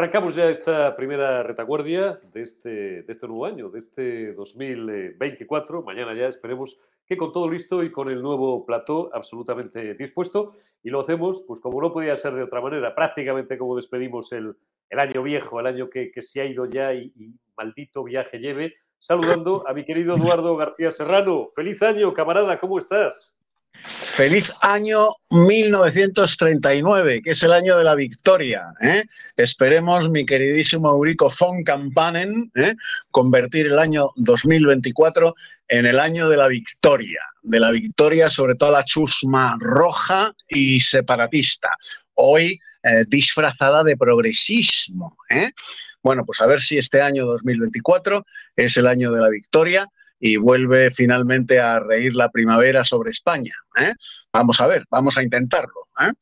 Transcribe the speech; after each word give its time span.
Arrancamos 0.00 0.34
ya 0.34 0.48
esta 0.48 0.96
primera 0.96 1.42
retaguardia 1.42 2.18
de 2.32 2.40
este, 2.40 3.02
de 3.02 3.12
este 3.12 3.28
nuevo 3.28 3.44
año, 3.44 3.68
de 3.68 3.80
este 3.80 4.32
2024. 4.32 5.82
Mañana 5.82 6.14
ya 6.14 6.26
esperemos 6.26 6.78
que 7.04 7.18
con 7.18 7.32
todo 7.32 7.50
listo 7.50 7.82
y 7.82 7.92
con 7.92 8.08
el 8.08 8.22
nuevo 8.22 8.64
plató 8.64 9.10
absolutamente 9.12 9.92
dispuesto. 9.92 10.54
Y 10.82 10.88
lo 10.88 11.00
hacemos, 11.00 11.44
pues 11.46 11.60
como 11.60 11.82
no 11.82 11.92
podía 11.92 12.16
ser 12.16 12.32
de 12.32 12.44
otra 12.44 12.62
manera, 12.62 12.94
prácticamente 12.94 13.58
como 13.58 13.76
despedimos 13.76 14.32
el, 14.32 14.56
el 14.88 14.98
año 14.98 15.22
viejo, 15.22 15.60
el 15.60 15.66
año 15.66 15.90
que, 15.90 16.10
que 16.10 16.22
se 16.22 16.40
ha 16.40 16.46
ido 16.46 16.64
ya 16.64 16.94
y, 16.94 17.12
y 17.14 17.34
maldito 17.54 18.02
viaje 18.02 18.38
lleve, 18.38 18.76
saludando 18.98 19.68
a 19.68 19.74
mi 19.74 19.84
querido 19.84 20.16
Eduardo 20.16 20.56
García 20.56 20.90
Serrano. 20.90 21.50
Feliz 21.54 21.82
año, 21.82 22.14
camarada, 22.14 22.58
¿cómo 22.58 22.78
estás? 22.78 23.38
Feliz 23.84 24.52
año 24.60 25.08
1939, 25.30 27.22
que 27.22 27.30
es 27.30 27.42
el 27.42 27.52
año 27.52 27.78
de 27.78 27.84
la 27.84 27.94
victoria. 27.94 28.72
¿eh? 28.82 29.04
Esperemos, 29.36 30.10
mi 30.10 30.26
queridísimo 30.26 30.90
Eurico 30.90 31.30
von 31.38 31.64
Campanen, 31.64 32.50
¿eh? 32.54 32.74
convertir 33.10 33.66
el 33.66 33.78
año 33.78 34.10
2024 34.16 35.34
en 35.68 35.86
el 35.86 35.98
año 36.00 36.28
de 36.28 36.36
la 36.36 36.48
victoria, 36.48 37.20
de 37.42 37.60
la 37.60 37.70
victoria 37.70 38.28
sobre 38.28 38.56
toda 38.56 38.72
la 38.72 38.84
chusma 38.84 39.56
roja 39.60 40.34
y 40.48 40.80
separatista. 40.80 41.70
Hoy 42.14 42.58
eh, 42.82 43.04
disfrazada 43.08 43.84
de 43.84 43.96
progresismo. 43.96 45.16
Bueno, 46.02 46.24
pues 46.24 46.40
a 46.40 46.46
ver 46.46 46.60
si 46.60 46.78
este 46.78 47.00
año 47.00 47.26
2024 47.26 48.24
es 48.56 48.76
el 48.76 48.86
año 48.86 49.12
de 49.12 49.20
la 49.20 49.28
victoria 49.28 49.86
y 50.20 50.36
vuelve 50.36 50.90
finalmente 50.90 51.58
a 51.58 51.80
reír 51.80 52.14
la 52.14 52.30
primavera 52.30 52.84
sobre 52.84 53.10
España. 53.10 53.54
¿eh? 53.80 53.94
Vamos 54.32 54.60
a 54.60 54.66
ver, 54.66 54.84
vamos 54.90 55.16
a 55.16 55.22
intentarlo. 55.22 55.88
¿eh? 56.00 56.12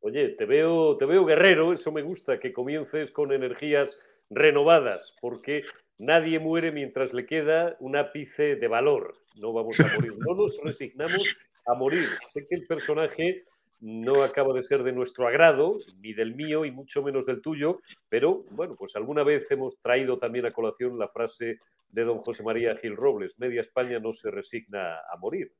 Oye, 0.00 0.30
te 0.30 0.46
veo, 0.46 0.96
te 0.96 1.04
veo 1.04 1.24
guerrero, 1.24 1.72
eso 1.72 1.92
me 1.92 2.02
gusta, 2.02 2.40
que 2.40 2.52
comiences 2.52 3.12
con 3.12 3.32
energías 3.32 4.00
renovadas, 4.30 5.14
porque 5.20 5.62
nadie 5.98 6.38
muere 6.38 6.72
mientras 6.72 7.12
le 7.12 7.26
queda 7.26 7.76
un 7.78 7.96
ápice 7.96 8.56
de 8.56 8.68
valor. 8.68 9.14
No 9.36 9.52
vamos 9.52 9.78
a 9.78 9.92
morir, 9.94 10.14
no 10.18 10.34
nos 10.34 10.58
resignamos 10.64 11.36
a 11.66 11.74
morir. 11.74 12.06
Sé 12.32 12.46
que 12.48 12.56
el 12.56 12.64
personaje 12.64 13.44
no 13.82 14.22
acaba 14.22 14.54
de 14.54 14.62
ser 14.62 14.84
de 14.84 14.92
nuestro 14.92 15.26
agrado, 15.26 15.76
ni 16.00 16.14
del 16.14 16.36
mío 16.36 16.64
y 16.64 16.70
mucho 16.70 17.02
menos 17.02 17.26
del 17.26 17.42
tuyo, 17.42 17.80
pero 18.08 18.44
bueno, 18.52 18.76
pues 18.78 18.94
alguna 18.94 19.24
vez 19.24 19.50
hemos 19.50 19.76
traído 19.80 20.18
también 20.18 20.46
a 20.46 20.52
colación 20.52 20.98
la 20.98 21.08
frase 21.08 21.58
de 21.90 22.04
don 22.04 22.18
José 22.18 22.44
María 22.44 22.76
Gil 22.76 22.96
Robles, 22.96 23.34
media 23.38 23.60
España 23.60 23.98
no 23.98 24.12
se 24.12 24.30
resigna 24.30 24.98
a 25.12 25.16
morir. 25.18 25.52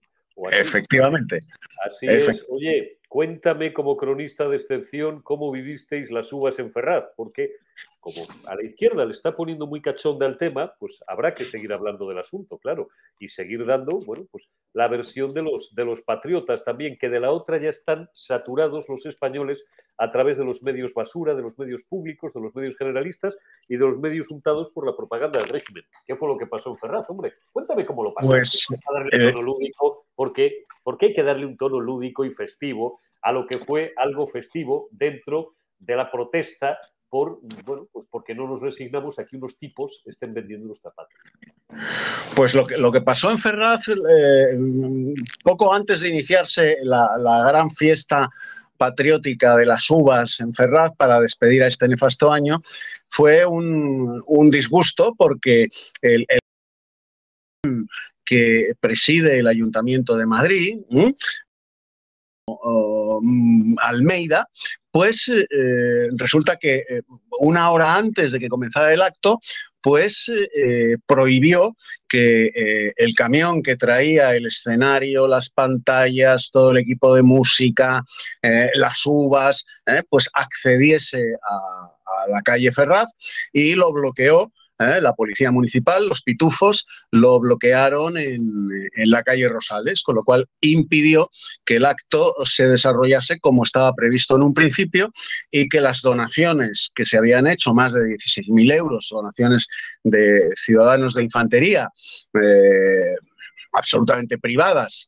Efectivamente. 0.51 1.41
Así 1.85 2.07
es. 2.07 2.47
Oye, 2.49 2.99
cuéntame 3.13 3.75
como 3.75 3.99
cronista 3.99 4.49
de 4.49 4.57
excepción 4.57 5.21
cómo 5.21 5.53
vivisteis 5.53 6.11
las 6.11 6.33
uvas 6.33 6.59
en 6.59 6.73
Ferraz, 6.73 7.05
porque 7.15 7.57
como 8.01 8.23
a 8.47 8.55
la 8.57 8.65
izquierda 8.65 9.05
le 9.05 9.13
está 9.13 9.37
poniendo 9.37 9.67
muy 9.67 9.83
cachonda 9.83 10.25
el 10.25 10.39
tema, 10.39 10.73
pues 10.79 11.05
habrá 11.07 11.35
que 11.35 11.45
seguir 11.45 11.75
hablando 11.75 12.09
del 12.09 12.19
asunto, 12.19 12.57
claro, 12.57 12.89
y 13.19 13.29
seguir 13.29 13.67
dando, 13.67 13.99
bueno, 14.07 14.27
pues 14.33 14.49
la 14.73 14.89
versión 14.89 15.35
de 15.35 15.43
los, 15.43 15.75
de 15.75 15.85
los 15.85 16.01
patriotas 16.01 16.65
también, 16.65 16.97
que 16.99 17.11
de 17.11 17.21
la 17.21 17.33
otra 17.33 17.59
ya 17.59 17.69
están 17.69 18.09
saturados 18.15 18.89
los 18.89 19.05
españoles 19.05 19.67
a 19.99 20.09
través 20.11 20.39
de 20.39 20.47
los 20.47 20.63
medios 20.63 20.95
basura, 20.95 21.35
de 21.35 21.43
los 21.43 21.59
medios 21.59 21.85
públicos, 21.85 22.33
de 22.33 22.41
los 22.41 22.55
medios 22.55 22.79
generalistas 22.79 23.37
y 23.69 23.77
de 23.77 23.85
los 23.85 23.99
medios 23.99 24.31
untados 24.31 24.71
por 24.71 24.87
la 24.87 24.97
propaganda 24.97 25.39
del 25.39 25.51
régimen. 25.51 25.85
¿Qué 26.07 26.17
fue 26.17 26.29
lo 26.29 26.39
que 26.39 26.47
pasó 26.47 26.71
en 26.71 26.79
Ferraz, 26.79 27.11
hombre? 27.11 27.35
Cuéntame 27.53 27.85
cómo 27.85 28.05
lo 28.05 28.15
pasó. 28.15 28.29
Pues, 28.29 28.67
darle 28.91 29.33
lúdico, 29.33 30.02
porque, 30.15 30.65
porque 30.83 31.07
hay 31.07 31.15
que 31.15 31.23
darle 31.23 31.47
un 31.47 31.57
tono 31.57 31.81
lúdico 31.81 32.25
y 32.25 32.31
festivo 32.31 33.01
a 33.23 33.33
lo 33.33 33.47
que 33.47 33.59
fue 33.59 33.93
algo 33.97 34.27
festivo 34.27 34.89
dentro 34.91 35.55
de 35.79 35.97
la 35.97 36.11
protesta 36.11 36.79
por, 37.09 37.41
bueno, 37.67 37.89
pues 37.93 38.07
porque 38.11 38.35
no 38.35 38.49
nos 38.49 38.63
resignamos 38.63 39.19
a 39.19 39.27
que 39.27 39.37
unos 39.37 39.59
tipos 39.59 40.03
estén 40.07 40.33
vendiendo 40.33 40.69
los 40.69 40.81
zapatos. 40.81 41.13
Pues 42.35 42.55
lo 42.55 42.67
que, 42.67 42.79
lo 42.79 42.91
que 42.91 43.03
pasó 43.03 43.31
en 43.31 43.39
Ferraz, 43.39 43.87
eh, 43.89 44.57
poco 45.45 45.75
antes 45.75 46.01
de 46.01 46.09
iniciarse 46.09 46.79
la, 46.83 47.45
gran 47.47 47.71
fiesta 47.71 48.31
patriótica 48.79 49.57
de 49.59 49.67
las 49.67 49.91
uvas 49.91 50.41
en 50.41 50.55
Ferraz 50.55 50.93
para 50.97 51.21
despedir 51.21 51.63
a 51.63 51.69
este 51.69 51.87
nefasto 51.87 52.33
año, 52.33 52.63
fue 53.09 53.45
un, 53.45 54.23
un 54.27 54.51
disgusto 54.51 55.15
porque 55.15 55.69
el, 56.01 56.27
que 58.25 58.73
preside 58.81 59.39
el 59.39 59.47
Ayuntamiento 59.47 60.17
de 60.17 60.27
Madrid, 60.27 60.79
¿eh? 60.91 61.15
Almeida, 63.79 64.49
pues 64.91 65.29
eh, 65.29 66.09
resulta 66.17 66.57
que 66.57 66.85
eh, 66.89 67.03
una 67.41 67.71
hora 67.71 67.95
antes 67.95 68.33
de 68.33 68.41
que 68.41 68.49
comenzara 68.49 68.93
el 68.93 69.01
acto, 69.01 69.41
pues 69.83 70.31
eh, 70.31 70.97
prohibió 71.07 71.77
que 72.09 72.47
eh, 72.47 72.93
el 72.97 73.15
camión 73.15 73.63
que 73.63 73.77
traía 73.77 74.35
el 74.35 74.47
escenario, 74.47 75.27
las 75.27 75.51
pantallas, 75.51 76.51
todo 76.53 76.71
el 76.71 76.79
equipo 76.79 77.15
de 77.15 77.23
música, 77.23 78.03
eh, 78.43 78.71
las 78.75 79.05
uvas, 79.05 79.67
pues 80.09 80.31
accediese 80.33 81.35
a 81.43 82.29
la 82.29 82.43
calle 82.43 82.71
Ferraz 82.71 83.11
y 83.53 83.75
lo 83.75 83.93
bloqueó 83.93 84.53
¿eh? 84.85 85.01
la 85.01 85.15
policía 85.15 85.51
municipal, 85.51 86.09
los 86.09 86.23
pitufos, 86.23 86.87
lo 87.11 87.39
bloquearon 87.41 88.17
en, 88.17 88.69
en, 88.95 89.11
la 89.11 89.23
calle 89.23 89.49
Rosales, 89.49 90.03
con 90.03 90.17
lo 90.17 90.25
cual 90.25 90.49
impidió 90.61 91.31
que 91.65 91.77
el 91.77 91.85
acto 91.85 92.35
se 92.45 92.69
desarrollase 92.69 93.39
como 93.41 93.65
estaba 93.65 93.95
previsto 93.95 94.37
en 94.37 94.43
un 94.43 94.55
principio 94.55 95.13
y 95.51 95.69
que 95.69 95.81
las 95.81 96.03
donaciones 96.03 96.91
que 96.95 97.05
se 97.05 97.19
habían 97.19 97.47
hecho, 97.47 97.75
más 97.75 97.93
de 97.93 98.01
16.000 98.01 98.73
euros, 98.75 99.09
donaciones 99.11 99.69
de 100.05 100.51
ciudadanos 100.57 101.15
de 101.15 101.25
infantería, 101.25 101.89
eh, 102.35 103.15
absolutamente 103.73 104.39
privadas, 104.39 105.07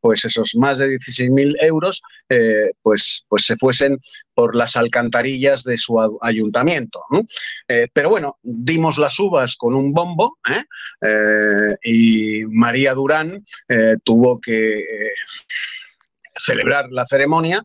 pues 0.00 0.24
esos 0.24 0.54
más 0.56 0.78
de 0.78 0.88
16.000 0.88 1.56
euros 1.60 2.02
eh, 2.28 2.72
pues, 2.82 3.24
pues 3.28 3.44
se 3.44 3.56
fuesen 3.56 3.98
por 4.34 4.56
las 4.56 4.76
alcantarillas 4.76 5.62
de 5.62 5.78
su 5.78 5.96
ayuntamiento. 6.20 7.04
Eh, 7.68 7.88
pero 7.92 8.10
bueno, 8.10 8.38
dimos 8.42 8.98
las 8.98 9.18
uvas 9.18 9.56
con 9.56 9.74
un 9.74 9.92
bombo 9.92 10.38
¿eh? 10.48 11.76
y 11.82 12.44
María 12.46 12.94
Durán 12.94 13.44
tuvo 14.04 14.40
que 14.40 14.84
celebrar 16.38 16.88
la 16.90 17.06
ceremonia 17.06 17.64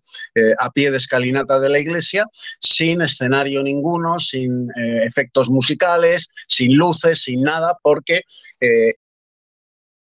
a 0.60 0.72
pie 0.72 0.92
de 0.92 0.98
escalinata 0.98 1.60
de 1.60 1.70
la 1.70 1.80
iglesia, 1.80 2.26
sin 2.60 3.02
escenario 3.02 3.64
ninguno, 3.64 4.20
sin 4.20 4.70
efectos 5.04 5.50
musicales, 5.50 6.30
sin 6.48 6.78
luces, 6.78 7.24
sin 7.24 7.42
nada, 7.42 7.78
porque 7.82 8.22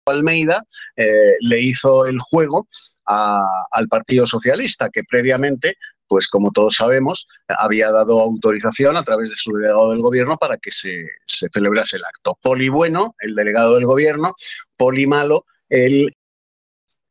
Almeida 0.05 0.63
eh, 0.95 1.35
le 1.41 1.61
hizo 1.61 2.05
el 2.05 2.19
juego 2.19 2.67
al 3.05 3.87
Partido 3.89 4.25
Socialista, 4.25 4.89
que 4.89 5.03
previamente, 5.03 5.75
pues 6.07 6.27
como 6.27 6.51
todos 6.51 6.75
sabemos, 6.75 7.27
había 7.47 7.91
dado 7.91 8.21
autorización 8.21 8.95
a 8.95 9.03
través 9.03 9.31
de 9.31 9.35
su 9.35 9.51
delegado 9.51 9.91
del 9.91 10.01
gobierno 10.01 10.37
para 10.37 10.57
que 10.57 10.71
se, 10.71 11.05
se 11.25 11.49
celebrase 11.53 11.97
el 11.97 12.05
acto. 12.05 12.37
Poli 12.41 12.69
Bueno, 12.69 13.15
el 13.19 13.35
delegado 13.35 13.75
del 13.75 13.85
gobierno, 13.85 14.33
Poli 14.77 15.07
Malo, 15.07 15.45
el 15.67 16.15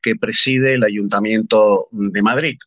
que 0.02 0.16
preside 0.16 0.74
el 0.74 0.84
Ayuntamiento 0.84 1.88
de 1.90 2.22
Madrid. 2.22 2.58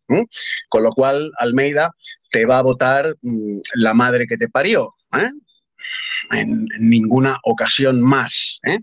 Con 0.70 0.84
lo 0.84 0.92
cual, 0.92 1.32
Almeida 1.40 1.92
te 2.30 2.46
va 2.46 2.60
a 2.60 2.64
votar 2.64 3.16
mmm, 3.22 3.60
la 3.76 3.94
madre 3.96 4.28
que 4.28 4.38
te 4.38 4.50
parió. 4.50 4.94
¿eh? 5.18 5.32
En, 6.32 6.66
ninguna 6.80 7.40
ocasión 7.44 8.02
más. 8.02 8.60
¿eh? 8.64 8.80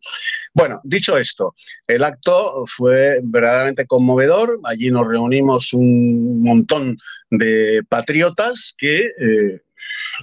Bueno, 0.52 0.80
dicho 0.84 1.16
esto, 1.16 1.54
el 1.86 2.04
acto 2.04 2.64
fue 2.66 3.20
verdaderamente 3.22 3.86
conmovedor. 3.86 4.60
Allí 4.64 4.90
nos 4.90 5.06
reunimos 5.06 5.72
un 5.72 6.42
montón 6.42 6.98
de 7.30 7.82
patriotas 7.88 8.74
que 8.76 9.06
eh, 9.06 9.60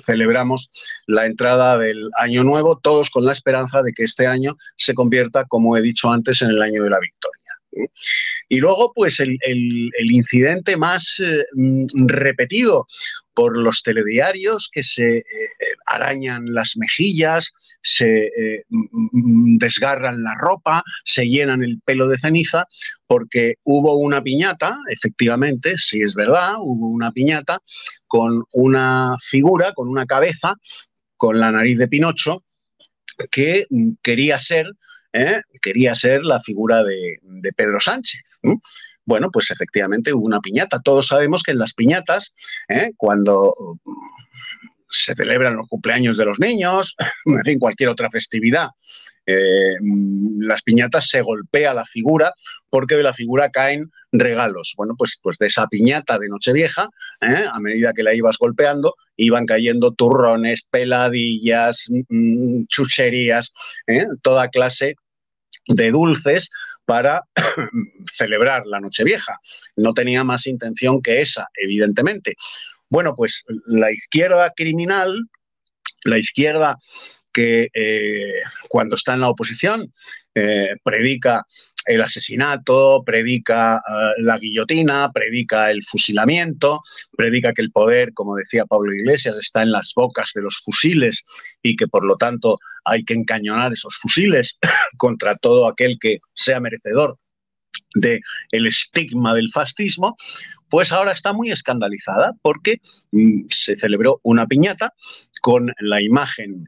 celebramos 0.05 0.69
la 1.07 1.25
entrada 1.25 1.77
del 1.77 2.09
año 2.17 2.43
nuevo, 2.43 2.77
todos 2.77 3.09
con 3.09 3.25
la 3.25 3.31
esperanza 3.31 3.81
de 3.81 3.93
que 3.93 4.03
este 4.03 4.27
año 4.27 4.57
se 4.75 4.93
convierta, 4.93 5.45
como 5.45 5.75
he 5.77 5.81
dicho 5.81 6.11
antes, 6.11 6.41
en 6.41 6.49
el 6.49 6.61
año 6.61 6.83
de 6.83 6.89
la 6.89 6.99
victoria. 6.99 7.36
Y 8.49 8.57
luego, 8.57 8.91
pues 8.93 9.19
el, 9.19 9.37
incidente 10.11 10.77
más 10.77 11.19
eh, 11.19 11.43
repetido 12.07 12.87
por 13.33 13.55
los 13.55 13.83
telediarios 13.83 14.69
que 14.71 14.83
se 14.83 15.17
eh, 15.17 15.23
arañan 15.85 16.45
las 16.53 16.75
mejillas, 16.77 17.53
se 17.83 18.25
eh, 18.25 18.63
desgarran 18.69 20.23
la 20.23 20.33
ropa, 20.39 20.83
se 21.05 21.27
llenan 21.27 21.63
el 21.63 21.79
pelo 21.85 22.07
de 22.07 22.17
ceniza, 22.17 22.65
porque 23.05 23.55
hubo 23.63 23.95
una 23.97 24.23
piñata, 24.23 24.79
efectivamente, 24.89 25.77
si 25.77 26.01
es 26.01 26.15
verdad, 26.15 26.55
hubo 26.59 26.87
una 26.87 27.11
piñata 27.11 27.59
con 28.07 28.43
una 28.53 29.15
figura, 29.21 29.73
con 29.73 29.87
una 29.87 30.05
cabeza, 30.05 30.55
con 31.15 31.39
la 31.39 31.51
nariz 31.51 31.77
de 31.77 31.87
Pinocho, 31.87 32.43
que 33.29 33.65
quería 34.01 34.39
ser 34.39 34.67
¿eh? 35.17 35.41
quería 35.61 35.95
ser 35.95 36.23
la 36.23 36.39
figura 36.39 36.83
de, 36.83 37.19
Pedro 37.55 37.79
Sánchez. 37.79 38.41
Bueno, 39.05 39.29
pues 39.31 39.51
efectivamente 39.51 40.13
hubo 40.13 40.25
una 40.25 40.41
piñata. 40.41 40.81
Todos 40.81 41.07
sabemos 41.07 41.43
que 41.43 41.51
en 41.51 41.59
las 41.59 41.73
piñatas, 41.73 42.33
¿eh? 42.67 42.91
cuando 42.97 43.79
se 44.89 45.15
celebran 45.15 45.55
los 45.55 45.67
cumpleaños 45.67 46.17
de 46.17 46.25
los 46.25 46.39
niños, 46.39 46.95
en 47.25 47.43
fin, 47.43 47.59
cualquier 47.59 47.89
otra 47.89 48.09
festividad. 48.09 48.69
Eh, 49.25 49.75
las 50.39 50.61
piñatas 50.61 51.09
se 51.09 51.21
golpea 51.21 51.73
la 51.73 51.85
figura 51.85 52.33
porque 52.69 52.95
de 52.95 53.03
la 53.03 53.13
figura 53.13 53.49
caen 53.49 53.91
regalos. 54.13 54.73
Bueno, 54.77 54.95
pues, 54.97 55.19
pues 55.21 55.37
de 55.37 55.47
esa 55.47 55.67
piñata 55.67 56.17
de 56.17 56.29
Nochevieja, 56.29 56.89
a 57.19 57.59
medida 57.59 57.91
que 57.93 58.03
la 58.03 58.13
ibas 58.13 58.37
golpeando, 58.37 58.95
iban 59.17 59.45
cayendo 59.45 59.93
turrones, 59.93 60.63
peladillas, 60.69 61.89
mm, 62.07 62.63
chucherías, 62.69 63.53
toda 64.21 64.47
clase 64.49 64.95
de 65.67 65.91
dulces 65.91 66.49
para 66.85 67.23
celebrar 68.11 68.65
la 68.65 68.79
Nochevieja. 68.79 69.39
No 69.75 69.93
tenía 69.93 70.23
más 70.23 70.47
intención 70.47 71.01
que 71.01 71.21
esa, 71.21 71.47
evidentemente. 71.55 72.35
Bueno, 72.89 73.15
pues 73.15 73.43
la 73.65 73.91
izquierda 73.91 74.53
criminal, 74.55 75.27
la 76.03 76.17
izquierda 76.17 76.77
que 77.37 77.69
eh, 77.71 78.41
cuando 78.67 78.95
está 78.95 79.13
en 79.13 79.19
la 79.19 79.29
oposición 79.29 79.93
eh, 80.33 80.69
predica 80.83 81.45
el 81.85 82.01
asesinato, 82.01 83.03
predica 83.05 83.77
eh, 83.77 84.21
la 84.23 84.39
guillotina, 84.39 85.11
predica 85.11 85.69
el 85.69 85.83
fusilamiento, 85.83 86.81
predica 87.15 87.53
que 87.53 87.61
el 87.61 87.71
poder, 87.71 88.11
como 88.15 88.35
decía 88.35 88.65
Pablo 88.65 88.91
Iglesias, 88.91 89.37
está 89.37 89.61
en 89.61 89.71
las 89.71 89.91
bocas 89.95 90.31
de 90.33 90.41
los 90.41 90.57
fusiles 90.65 91.25
y 91.61 91.75
que 91.75 91.87
por 91.87 92.03
lo 92.03 92.17
tanto 92.17 92.57
hay 92.85 93.05
que 93.05 93.13
encañonar 93.13 93.71
esos 93.71 93.95
fusiles 93.97 94.57
contra 94.97 95.35
todo 95.35 95.67
aquel 95.67 95.99
que 96.01 96.17
sea 96.33 96.59
merecedor 96.59 97.19
del 97.93 98.19
el 98.49 98.65
estigma 98.65 99.35
del 99.35 99.51
fascismo, 99.51 100.17
pues 100.69 100.91
ahora 100.91 101.11
está 101.11 101.33
muy 101.33 101.51
escandalizada 101.51 102.33
porque 102.41 102.81
mm, 103.11 103.43
se 103.49 103.75
celebró 103.75 104.21
una 104.23 104.47
piñata 104.47 104.95
con 105.39 105.71
la 105.79 106.01
imagen 106.01 106.67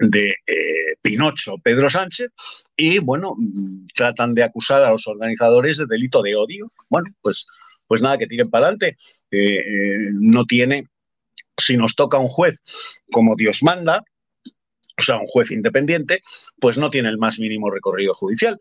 de 0.00 0.30
eh, 0.46 0.96
Pinocho 1.02 1.56
Pedro 1.62 1.90
Sánchez 1.90 2.32
y 2.76 2.98
bueno, 2.98 3.36
tratan 3.94 4.34
de 4.34 4.42
acusar 4.42 4.82
a 4.82 4.90
los 4.90 5.06
organizadores 5.06 5.76
de 5.76 5.86
delito 5.86 6.22
de 6.22 6.34
odio. 6.34 6.72
Bueno, 6.88 7.10
pues, 7.20 7.46
pues 7.86 8.00
nada, 8.00 8.18
que 8.18 8.26
tiren 8.26 8.50
para 8.50 8.66
adelante. 8.66 8.96
Eh, 9.30 9.58
eh, 9.58 10.08
no 10.12 10.46
tiene, 10.46 10.86
si 11.56 11.76
nos 11.76 11.94
toca 11.94 12.18
un 12.18 12.28
juez 12.28 12.58
como 13.12 13.36
Dios 13.36 13.62
manda, 13.62 14.02
o 14.98 15.02
sea, 15.02 15.18
un 15.18 15.26
juez 15.26 15.50
independiente, 15.50 16.20
pues 16.58 16.78
no 16.78 16.90
tiene 16.90 17.08
el 17.08 17.18
más 17.18 17.38
mínimo 17.38 17.70
recorrido 17.70 18.14
judicial 18.14 18.58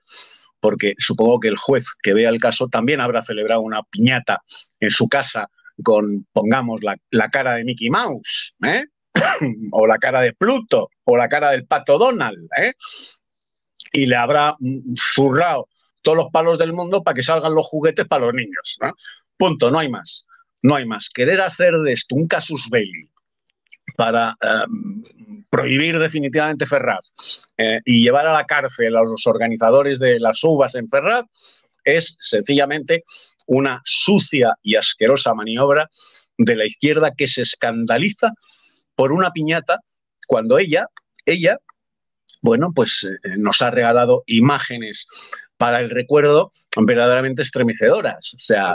porque 0.62 0.94
supongo 0.98 1.40
que 1.40 1.48
el 1.48 1.56
juez 1.56 1.86
que 2.04 2.14
vea 2.14 2.30
el 2.30 2.40
caso 2.40 2.68
también 2.68 3.00
habrá 3.00 3.22
celebrado 3.22 3.62
una 3.62 3.82
piñata 3.84 4.42
en 4.82 4.92
su 4.92 5.08
casa 5.08 5.50
con, 5.84 6.28
pongamos, 6.34 6.84
la, 6.84 6.98
la 7.12 7.30
cara 7.30 7.56
de 7.56 7.64
Mickey 7.64 7.90
Mouse, 7.90 8.56
¿eh? 8.66 8.84
o 9.72 9.88
la 9.88 9.98
cara 9.98 10.22
de 10.22 10.34
Pluto, 10.34 10.90
o 11.04 11.18
la 11.18 11.30
cara 11.30 11.52
del 11.52 11.66
pato 11.66 11.98
Donald, 11.98 12.48
¿eh? 12.58 12.74
y 13.92 14.06
le 14.06 14.16
habrá 14.16 14.56
zurrado 14.98 15.68
todos 16.02 16.18
los 16.18 16.32
palos 16.32 16.58
del 16.58 16.74
mundo 16.74 17.04
para 17.04 17.16
que 17.16 17.24
salgan 17.24 17.56
los 17.56 17.68
juguetes 17.68 18.08
para 18.08 18.26
los 18.26 18.34
niños. 18.34 18.78
Punto, 19.38 19.72
no 19.72 19.80
hay 19.80 19.90
más. 19.90 20.28
No 20.62 20.76
hay 20.76 20.86
más. 20.86 21.10
Querer 21.10 21.42
hacer 21.42 21.74
de 21.74 21.94
esto 21.94 22.16
un 22.16 22.28
casus 22.28 22.70
belli 22.70 23.10
para 23.96 24.36
em, 24.42 25.02
prohibir 25.50 25.98
definitivamente 26.00 26.66
Ferraz 26.66 27.12
eh, 27.58 27.80
y 27.86 28.04
llevar 28.04 28.28
a 28.28 28.34
la 28.34 28.46
cárcel 28.46 28.96
a 28.96 29.02
los 29.02 29.26
organizadores 29.28 30.00
de 30.00 30.20
las 30.20 30.44
uvas 30.44 30.76
en 30.76 30.88
Ferraz 30.88 31.26
es 31.84 32.16
sencillamente 32.20 33.04
una 33.48 33.82
sucia 33.84 34.54
y 34.62 34.76
asquerosa 34.76 35.34
maniobra 35.34 35.90
de 36.38 36.56
la 36.56 36.66
izquierda 36.66 37.14
que 37.16 37.28
se 37.28 37.42
escandaliza 37.42 38.32
por 39.00 39.14
una 39.14 39.32
piñata 39.32 39.80
cuando 40.28 40.58
ella, 40.58 40.88
ella, 41.26 41.58
bueno, 42.42 42.74
pues 42.76 43.06
eh, 43.06 43.38
nos 43.38 43.62
ha 43.62 43.72
regalado 43.72 44.24
imágenes 44.28 45.08
para 45.56 45.80
el 45.80 45.90
recuerdo 45.90 46.52
verdaderamente 46.76 47.44
estremecedoras. 47.44 48.34
O 48.34 48.40
sea, 48.40 48.74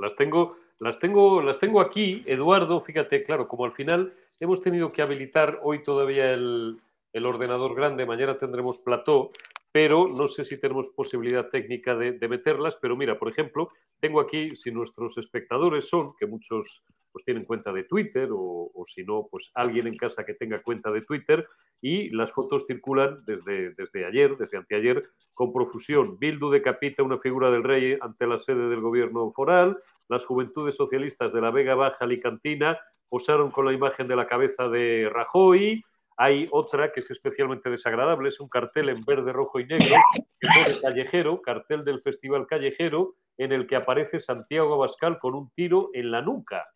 las, 0.00 0.16
tengo, 0.16 0.56
las 0.78 0.98
tengo, 0.98 1.42
las 1.42 1.58
tengo 1.58 1.82
aquí, 1.82 2.24
Eduardo. 2.24 2.80
Fíjate, 2.80 3.22
claro, 3.22 3.48
como 3.48 3.66
al 3.66 3.72
final 3.72 4.14
hemos 4.40 4.62
tenido 4.62 4.92
que 4.92 5.02
habilitar 5.02 5.60
hoy 5.62 5.82
todavía 5.82 6.32
el, 6.32 6.80
el 7.12 7.26
ordenador 7.26 7.74
grande, 7.74 8.06
mañana 8.06 8.38
tendremos 8.38 8.78
plató 8.78 9.30
pero 9.72 10.06
no 10.06 10.28
sé 10.28 10.44
si 10.44 10.58
tenemos 10.58 10.90
posibilidad 10.90 11.48
técnica 11.48 11.96
de, 11.96 12.28
meterlas. 12.28 12.76
Pero 12.80 12.94
mira, 12.94 13.18
por 13.18 13.30
ejemplo, 13.30 13.70
tengo 13.98 14.20
aquí, 14.20 14.54
si 14.54 14.70
nuestros 14.70 15.16
espectadores 15.16 15.88
son, 15.88 16.14
que 16.14 16.26
muchos 16.26 16.84
pues 17.12 17.24
tienen 17.24 17.44
cuenta 17.44 17.72
de 17.72 17.84
Twitter 17.84 18.28
o, 18.32 18.84
si 18.86 19.04
no, 19.04 19.28
pues 19.30 19.50
alguien 19.54 19.86
en 19.86 19.96
casa 19.96 20.24
que 20.24 20.34
tenga 20.34 20.62
cuenta 20.62 20.90
de 20.90 21.02
Twitter 21.02 21.46
y 21.80 22.10
las 22.10 22.32
fotos 22.32 22.64
circulan 22.66 23.24
desde, 23.26 23.74
desde 23.74 24.06
ayer, 24.06 24.36
desde 24.36 24.56
anteayer, 24.56 25.04
con 25.34 25.52
profusión. 25.52 26.18
Bildu 26.18 26.50
decapita 26.50 27.02
una 27.02 27.18
figura 27.18 27.50
del 27.50 27.64
rey 27.64 27.98
ante 28.00 28.26
la 28.26 28.38
sede 28.38 28.68
del 28.68 28.80
gobierno 28.80 29.30
foral, 29.32 29.78
las 30.08 30.24
juventudes 30.24 30.76
socialistas 30.76 31.32
de 31.32 31.40
la 31.40 31.50
Vega 31.50 31.74
Baja 31.74 31.98
Alicantina 32.00 32.78
posaron 33.08 33.50
con 33.50 33.66
la 33.66 33.72
imagen 33.72 34.08
de 34.08 34.16
la 34.16 34.26
cabeza 34.26 34.68
de 34.68 35.10
Rajoy, 35.12 35.84
hay 36.16 36.46
otra 36.50 36.92
que 36.92 37.00
es 37.00 37.10
especialmente 37.10 37.70
desagradable, 37.70 38.28
es 38.28 38.40
un 38.40 38.48
cartel 38.48 38.90
en 38.90 39.00
verde, 39.02 39.32
rojo 39.32 39.60
y 39.60 39.66
negro, 39.66 39.96
que 40.40 40.48
pone 40.48 40.80
callejero, 40.80 41.42
cartel 41.42 41.84
del 41.84 42.02
Festival 42.02 42.46
Callejero, 42.46 43.14
en 43.38 43.52
el 43.52 43.66
que 43.66 43.76
aparece 43.76 44.20
Santiago 44.20 44.74
Abascal 44.74 45.18
con 45.18 45.34
un 45.34 45.50
tiro 45.50 45.90
en 45.94 46.10
la 46.10 46.22
nuca. 46.22 46.66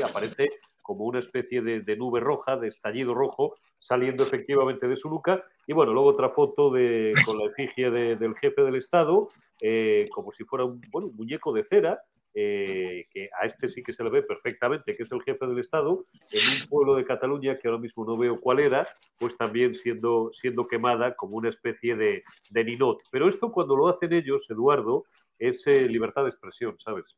Aparece 0.00 0.50
como 0.82 1.04
una 1.04 1.20
especie 1.20 1.62
de, 1.62 1.96
nube 1.96 2.20
roja, 2.20 2.56
de 2.56 2.68
estallido 2.68 3.14
rojo, 3.14 3.54
saliendo 3.78 4.24
efectivamente 4.24 4.88
de 4.88 4.96
su 4.96 5.08
nuca. 5.08 5.44
Y 5.66 5.72
bueno, 5.72 5.92
luego 5.92 6.08
otra 6.08 6.30
foto 6.30 6.70
de, 6.70 7.14
con 7.24 7.38
la 7.38 7.46
efigie 7.46 7.90
del 7.90 8.34
jefe 8.36 8.62
del 8.62 8.74
Estado, 8.74 9.28
eh, 9.60 10.08
como 10.10 10.32
si 10.32 10.44
fuera 10.44 10.64
un, 10.64 10.80
bueno, 10.90 11.08
un 11.08 11.16
muñeco 11.16 11.52
de 11.52 11.64
cera, 11.64 12.02
eh, 12.34 13.06
que 13.10 13.28
a 13.40 13.44
este 13.44 13.68
sí 13.68 13.82
que 13.82 13.92
se 13.92 14.02
le 14.02 14.10
ve 14.10 14.22
perfectamente, 14.22 14.94
que 14.94 15.02
es 15.02 15.12
el 15.12 15.22
jefe 15.22 15.46
del 15.46 15.58
Estado, 15.58 16.06
en 16.30 16.40
un 16.40 16.68
pueblo 16.68 16.94
de 16.94 17.04
Cataluña 17.04 17.58
que 17.58 17.68
ahora 17.68 17.80
mismo 17.80 18.04
no 18.04 18.16
veo 18.16 18.40
cuál 18.40 18.60
era, 18.60 18.88
pues 19.18 19.36
también 19.36 19.74
siendo, 19.74 20.30
siendo 20.32 20.66
quemada 20.66 21.14
como 21.14 21.36
una 21.36 21.50
especie 21.50 21.94
de, 21.94 22.24
de 22.50 22.64
ninot. 22.64 23.02
Pero 23.10 23.28
esto 23.28 23.52
cuando 23.52 23.76
lo 23.76 23.88
hacen 23.88 24.12
ellos, 24.14 24.46
Eduardo, 24.50 25.04
es 25.38 25.66
eh, 25.66 25.86
libertad 25.88 26.22
de 26.22 26.30
expresión, 26.30 26.78
¿sabes? 26.78 27.16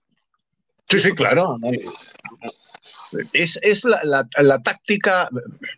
Sí, 0.89 1.01
sí, 1.01 1.13
claro. 1.13 1.59
Es, 3.33 3.59
es 3.63 3.85
la, 3.85 4.27
la, 4.39 4.59
táctica 4.61 5.29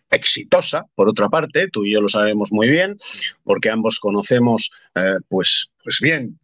exitosa, 0.09 0.85
por 0.95 1.07
otra 1.07 1.29
parte, 1.29 1.69
tú 1.69 1.85
y 1.85 1.93
yo 1.93 2.01
lo 2.01 2.09
sabemos 2.09 2.51
muy 2.51 2.67
bien, 2.67 2.97
porque 3.43 3.69
ambos 3.69 3.99
conocemos, 3.99 4.71
eh, 4.95 5.17
pues, 5.29 5.69
pues 5.83 5.99
bien, 6.01 6.39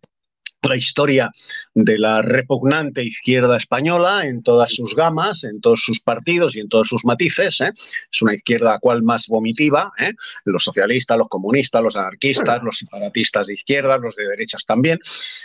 la 0.68 0.76
historia 0.76 1.32
de 1.74 1.98
la 1.98 2.22
repugnante 2.22 3.04
izquierda 3.04 3.58
española 3.58 4.26
en 4.26 4.44
todas 4.44 4.74
sus 4.74 4.96
gamas, 4.96 5.44
en 5.44 5.62
todos 5.62 5.82
sus 5.82 6.00
partidos 6.00 6.56
y 6.56 6.62
en 6.62 6.70
todos 6.70 6.88
sus 6.88 7.06
matices. 7.06 7.62
¿eh? 7.62 7.72
Es 8.12 8.22
una 8.22 8.34
izquierda 8.34 8.80
cual 8.80 9.04
más 9.04 9.28
vomitiva, 9.28 9.92
¿eh? 10.00 10.14
los 10.46 10.64
socialistas, 10.64 11.18
los 11.18 11.28
comunistas, 11.28 11.82
los 11.84 11.98
anarquistas, 11.98 12.64
los 12.64 12.78
separatistas 12.78 13.48
de 13.48 13.54
izquierda, 13.54 13.98
los 13.98 14.16
de 14.16 14.28
derechas 14.28 14.66
también. 14.66 15.00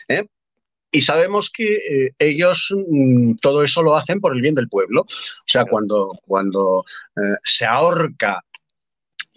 ¿eh? 0.08 0.26
Y 0.90 1.02
sabemos 1.02 1.50
que 1.50 2.12
ellos 2.18 2.74
mm, 2.74 3.34
todo 3.42 3.62
eso 3.62 3.82
lo 3.82 3.94
hacen 3.96 4.20
por 4.20 4.34
el 4.34 4.40
bien 4.40 4.54
del 4.54 4.68
pueblo. 4.68 5.02
O 5.02 5.06
sea, 5.46 5.64
cuando, 5.64 6.18
cuando 6.26 6.84
se 7.42 7.66
ahorca 7.66 8.42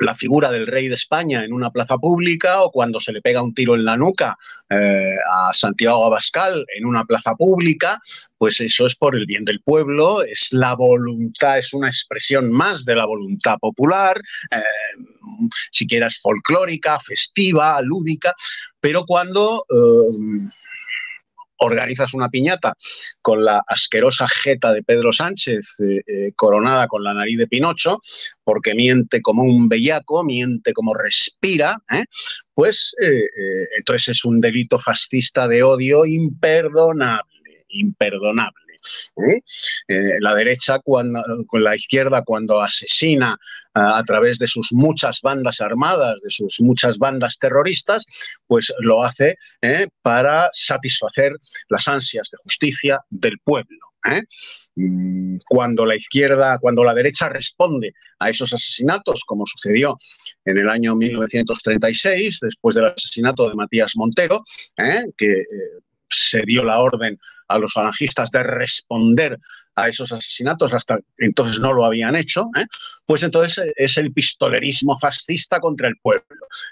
la 0.02 0.16
figura 0.16 0.52
del 0.52 0.68
rey 0.68 0.88
de 0.88 0.96
España 0.96 1.44
en 1.44 1.54
una 1.54 1.70
plaza 1.72 1.98
pública 1.98 2.62
o 2.64 2.72
cuando 2.72 3.00
se 3.00 3.14
le 3.14 3.22
pega 3.22 3.44
un 3.44 3.54
tiro 3.54 3.76
en 3.76 3.86
la 3.86 3.98
nuca 3.98 4.38
eh, 4.70 5.16
a 5.32 5.52
Santiago 5.54 6.06
Abascal 6.06 6.66
en 6.76 6.86
una 6.86 7.06
plaza 7.06 7.36
pública, 7.36 8.00
pues 8.38 8.60
eso 8.62 8.88
es 8.88 8.96
por 8.96 9.16
el 9.16 9.26
bien 9.26 9.46
del 9.46 9.62
pueblo, 9.62 10.24
es 10.24 10.52
la 10.52 10.76
voluntad, 10.76 11.60
es 11.60 11.74
una 11.74 11.88
expresión 11.88 12.52
más 12.52 12.84
de 12.84 12.96
la 12.96 13.06
voluntad 13.06 13.58
popular, 13.60 14.20
eh, 14.50 14.64
si 15.72 15.86
quieras 15.86 16.20
folclórica, 16.20 17.00
festiva, 17.00 17.80
lúdica, 17.82 18.34
pero 18.80 19.06
cuando... 19.06 19.66
Eh, 19.70 20.50
organizas 21.62 22.14
una 22.14 22.30
piñata 22.30 22.76
con 23.22 23.46
la 23.46 23.64
asquerosa 23.68 24.28
jeta 24.28 24.74
de 24.74 24.84
Pedro 24.84 25.14
Sánchez 25.14 25.80
eh, 25.80 26.02
eh, 26.08 26.32
coronada 26.36 26.88
con 26.88 27.04
la 27.04 27.14
nariz 27.14 27.38
de 27.38 27.48
Pinocho, 27.48 28.02
porque 28.44 28.74
miente 28.74 29.22
como 29.22 29.44
un 29.44 29.70
bellaco, 29.70 30.24
miente 30.24 30.74
como 30.74 30.94
respira, 30.94 31.78
¿eh? 31.92 32.06
pues 32.54 32.96
entonces 33.78 34.10
es 34.10 34.26
un 34.26 34.40
delito 34.40 34.78
fascista 34.78 35.48
de 35.48 35.64
odio 35.64 36.06
imperdonable, 36.06 37.66
imperdonable. 37.70 38.71
La 39.88 40.36
derecha 40.36 40.80
cuando, 40.80 41.22
con 41.48 41.64
la 41.64 41.76
izquierda 41.76 42.24
cuando 42.24 42.62
asesina 42.62 43.38
a 43.74 44.04
través 44.04 44.38
de 44.40 44.48
sus 44.48 44.72
muchas 44.72 45.22
bandas 45.22 45.62
armadas, 45.62 46.22
de 46.22 46.30
sus 46.30 46.60
muchas 46.60 46.98
bandas 46.98 47.38
terroristas, 47.40 48.06
pues 48.48 48.74
lo 48.80 49.04
hace 49.04 49.38
¿eh? 49.62 49.88
para 50.02 50.50
satisfacer 50.54 51.34
las 51.70 51.88
ansias 51.88 52.30
de 52.32 52.38
justicia 52.44 53.00
del 53.10 53.40
pueblo. 53.40 53.80
¿eh? 54.10 54.24
Mm, 54.76 55.38
cuando 55.48 55.86
la 55.86 55.96
izquierda, 55.96 56.58
cuando 56.60 56.84
la 56.84 56.94
derecha 56.94 57.30
responde 57.30 57.94
a 58.20 58.30
esos 58.30 58.52
asesinatos, 58.54 59.24
como 59.26 59.46
sucedió 59.46 59.96
en 60.46 60.58
el 60.58 60.70
año 60.70 60.96
1936, 60.96 62.40
después 62.42 62.76
del 62.76 62.86
asesinato 62.86 63.48
de 63.48 63.56
Matías 63.56 63.94
Montero, 63.96 64.44
¿eh? 64.78 65.06
que 65.18 65.46
se 66.10 66.42
dio 66.42 66.64
la 66.66 66.80
orden 66.80 67.18
a 67.52 67.60
los 67.60 67.74
falangistas 67.74 68.32
de 68.32 68.44
responder 68.44 69.40
a 69.76 69.88
esos 69.88 70.12
asesinatos, 70.12 70.74
hasta 70.74 71.00
entonces 71.18 71.60
no 71.60 71.74
lo 71.74 71.86
habían 71.86 72.16
hecho, 72.16 72.50
¿eh? 72.58 72.66
pues 73.06 73.24
entonces 73.24 73.72
es 73.76 73.98
el 73.98 74.12
pistolerismo 74.12 74.98
fascista 74.98 75.60
contra 75.60 75.88
el 75.88 75.96
pueblo. 76.02 76.26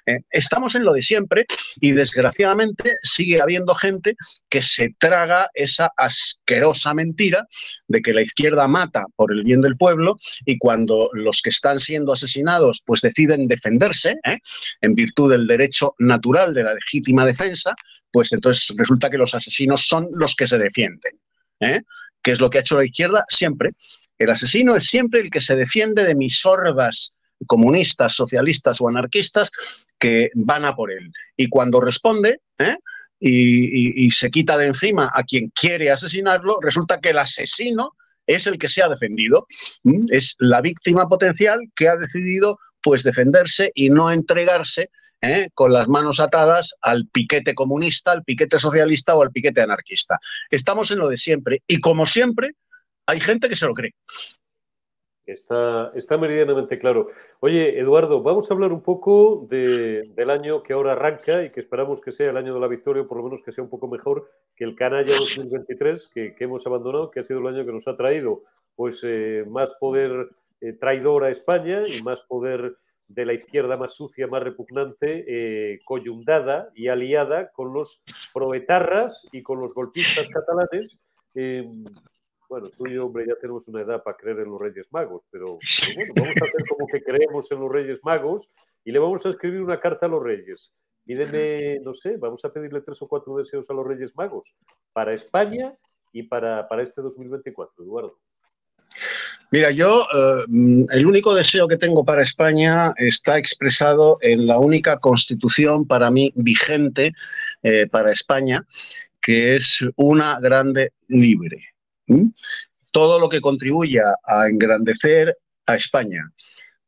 ¿eh? 0.05 0.19
Estamos 0.31 0.75
en 0.75 0.83
lo 0.83 0.93
de 0.93 1.01
siempre 1.01 1.45
y 1.79 1.91
desgraciadamente 1.91 2.97
sigue 3.01 3.41
habiendo 3.41 3.73
gente 3.73 4.15
que 4.49 4.61
se 4.61 4.95
traga 4.99 5.49
esa 5.53 5.91
asquerosa 5.95 6.93
mentira 6.93 7.47
de 7.87 8.01
que 8.01 8.13
la 8.13 8.21
izquierda 8.21 8.67
mata 8.67 9.05
por 9.15 9.31
el 9.31 9.43
bien 9.43 9.61
del 9.61 9.77
pueblo 9.77 10.17
y 10.45 10.57
cuando 10.57 11.09
los 11.13 11.41
que 11.41 11.49
están 11.51 11.79
siendo 11.79 12.13
asesinados 12.13 12.81
pues 12.85 13.01
deciden 13.01 13.47
defenderse 13.47 14.17
¿eh? 14.25 14.39
en 14.81 14.93
virtud 14.93 15.31
del 15.31 15.47
derecho 15.47 15.95
natural 15.99 16.53
de 16.53 16.63
la 16.63 16.73
legítima 16.73 17.25
defensa, 17.25 17.75
pues 18.11 18.31
entonces 18.31 18.75
resulta 18.77 19.09
que 19.09 19.17
los 19.17 19.35
asesinos 19.35 19.87
son 19.87 20.09
los 20.13 20.35
que 20.35 20.47
se 20.47 20.57
defienden. 20.57 21.19
¿eh? 21.59 21.81
que 22.21 22.31
es 22.31 22.39
lo 22.39 22.49
que 22.49 22.57
ha 22.57 22.61
hecho 22.61 22.77
la 22.77 22.85
izquierda 22.85 23.25
siempre. 23.29 23.71
El 24.17 24.29
asesino 24.29 24.75
es 24.75 24.85
siempre 24.85 25.21
el 25.21 25.29
que 25.29 25.41
se 25.41 25.55
defiende 25.55 26.03
de 26.03 26.15
mis 26.15 26.39
sordas 26.39 27.15
comunistas, 27.47 28.13
socialistas 28.13 28.81
o 28.81 28.89
anarquistas 28.89 29.49
que 29.97 30.29
van 30.35 30.65
a 30.65 30.75
por 30.75 30.91
él. 30.91 31.11
Y 31.37 31.47
cuando 31.47 31.79
responde 31.79 32.41
¿eh? 32.57 32.75
y, 33.19 34.11
se 34.11 34.29
quita 34.29 34.57
de 34.57 34.67
encima 34.67 35.11
a 35.13 35.23
quien 35.23 35.49
quiere 35.49 35.89
asesinarlo, 35.89 36.59
resulta 36.61 36.99
que 36.99 37.09
el 37.09 37.19
asesino 37.19 37.93
es 38.27 38.45
el 38.45 38.57
que 38.57 38.69
se 38.69 38.83
ha 38.83 38.89
defendido. 38.89 39.47
Es 40.09 40.35
la 40.39 40.61
víctima 40.61 41.07
potencial 41.07 41.59
que 41.75 41.87
ha 41.87 41.95
decidido 41.95 42.59
pues 42.81 43.03
defenderse 43.03 43.71
y 43.73 43.89
no 43.89 44.11
entregarse 44.11 44.89
¿eh? 45.21 45.49
con 45.53 45.73
las 45.73 45.87
manos 45.87 46.19
atadas 46.19 46.75
al 46.81 47.07
piquete 47.07 47.55
comunista, 47.55 48.11
al 48.11 48.23
piquete 48.23 48.59
socialista 48.59 49.15
o 49.15 49.21
al 49.21 49.31
piquete 49.31 49.61
anarquista. 49.61 50.19
Estamos 50.49 50.91
en 50.91 50.99
lo 50.99 51.09
de 51.09 51.17
siempre 51.17 51.63
y 51.67 51.79
como 51.79 52.05
siempre 52.05 52.51
hay 53.05 53.19
gente 53.19 53.49
que 53.49 53.55
se 53.55 53.65
lo 53.65 53.73
cree. 53.73 53.93
Está, 55.25 55.91
está 55.93 56.17
meridianamente 56.17 56.79
claro. 56.79 57.09
Oye, 57.39 57.79
Eduardo, 57.79 58.23
vamos 58.23 58.49
a 58.49 58.53
hablar 58.55 58.71
un 58.71 58.81
poco 58.81 59.45
del 59.47 60.29
año 60.29 60.63
que 60.63 60.73
ahora 60.73 60.93
arranca 60.93 61.43
y 61.43 61.51
que 61.51 61.59
esperamos 61.59 62.01
que 62.01 62.11
sea 62.11 62.31
el 62.31 62.37
año 62.37 62.55
de 62.55 62.59
la 62.59 62.67
victoria, 62.67 63.03
o 63.03 63.07
por 63.07 63.17
lo 63.19 63.25
menos 63.25 63.43
que 63.43 63.51
sea 63.51 63.63
un 63.63 63.69
poco 63.69 63.87
mejor 63.87 64.27
que 64.55 64.63
el 64.63 64.75
Canalla 64.75 65.15
2023 65.15 66.07
que, 66.07 66.33
que 66.33 66.43
hemos 66.45 66.65
abandonado, 66.65 67.11
que 67.11 67.19
ha 67.19 67.23
sido 67.23 67.41
el 67.41 67.47
año 67.47 67.63
que 67.63 67.71
nos 67.71 67.87
ha 67.87 67.95
traído 67.95 68.41
pues 68.75 69.01
eh, 69.03 69.43
más 69.47 69.73
poder 69.75 70.29
eh, 70.61 70.73
traidor 70.73 71.25
a 71.25 71.29
España 71.29 71.87
y 71.87 72.01
más 72.01 72.21
poder 72.21 72.77
de 73.09 73.25
la 73.25 73.33
izquierda 73.33 73.75
más 73.75 73.95
sucia, 73.95 74.27
más 74.27 74.43
repugnante, 74.43 75.25
eh, 75.27 75.79
coyundada 75.83 76.69
y 76.75 76.87
aliada 76.87 77.51
con 77.51 77.73
los 77.73 78.03
proetarras 78.33 79.27
y 79.31 79.41
con 79.41 79.59
los 79.59 79.73
golpistas 79.73 80.29
catalanes. 80.33 80.99
Eh, 81.33 81.67
bueno, 82.47 82.69
tú 82.69 82.87
y 82.87 82.93
yo, 82.93 83.07
hombre, 83.07 83.25
ya 83.27 83.35
tenemos 83.35 83.67
una 83.67 83.81
edad 83.81 84.01
para 84.03 84.15
creer 84.15 84.39
en 84.39 84.51
los 84.51 84.61
Reyes 84.61 84.87
Magos, 84.91 85.25
pero, 85.29 85.59
bueno, 85.95 86.13
vamos 86.15 86.35
a 86.41 86.45
hacer 86.45 86.67
como 86.69 86.87
que 86.87 87.03
creemos 87.03 87.51
en 87.51 87.59
los 87.59 87.71
Reyes 87.71 87.99
Magos 88.03 88.51
y 88.83 88.91
le 88.91 88.99
vamos 88.99 89.25
a 89.25 89.29
escribir 89.29 89.61
una 89.61 89.79
carta 89.79 90.05
a 90.05 90.09
los 90.09 90.23
Reyes. 90.23 90.73
Pídeme, 91.03 91.79
no 91.79 91.93
sé, 91.93 92.17
vamos 92.17 92.45
a 92.45 92.53
pedirle 92.53 92.81
tres 92.81 93.01
o 93.01 93.07
cuatro 93.07 93.35
deseos 93.37 93.69
a 93.69 93.73
los 93.73 93.85
Reyes 93.85 94.15
Magos 94.15 94.55
para 94.93 95.13
España 95.13 95.75
y 96.11 96.23
para, 96.23 96.67
para 96.67 96.83
este 96.83 97.01
2024, 97.01 97.83
Eduardo. 97.83 98.19
Mira, 99.51 99.71
yo 99.71 100.05
eh, 100.13 100.45
el 100.91 101.07
único 101.07 101.33
deseo 101.33 101.67
que 101.67 101.77
tengo 101.77 102.05
para 102.05 102.21
España 102.21 102.93
está 102.97 103.39
expresado 103.39 104.19
en 104.21 104.45
la 104.45 104.59
única 104.59 104.99
constitución 104.99 105.87
para 105.87 106.11
mí 106.11 106.31
vigente 106.35 107.13
eh, 107.63 107.87
para 107.87 108.11
España, 108.11 108.63
que 109.19 109.55
es 109.55 109.83
una 109.95 110.39
grande 110.39 110.93
libre. 111.07 111.57
Todo 112.91 113.19
lo 113.19 113.27
que 113.27 113.41
contribuya 113.41 114.03
a 114.23 114.47
engrandecer 114.47 115.35
a 115.65 115.75
España, 115.75 116.31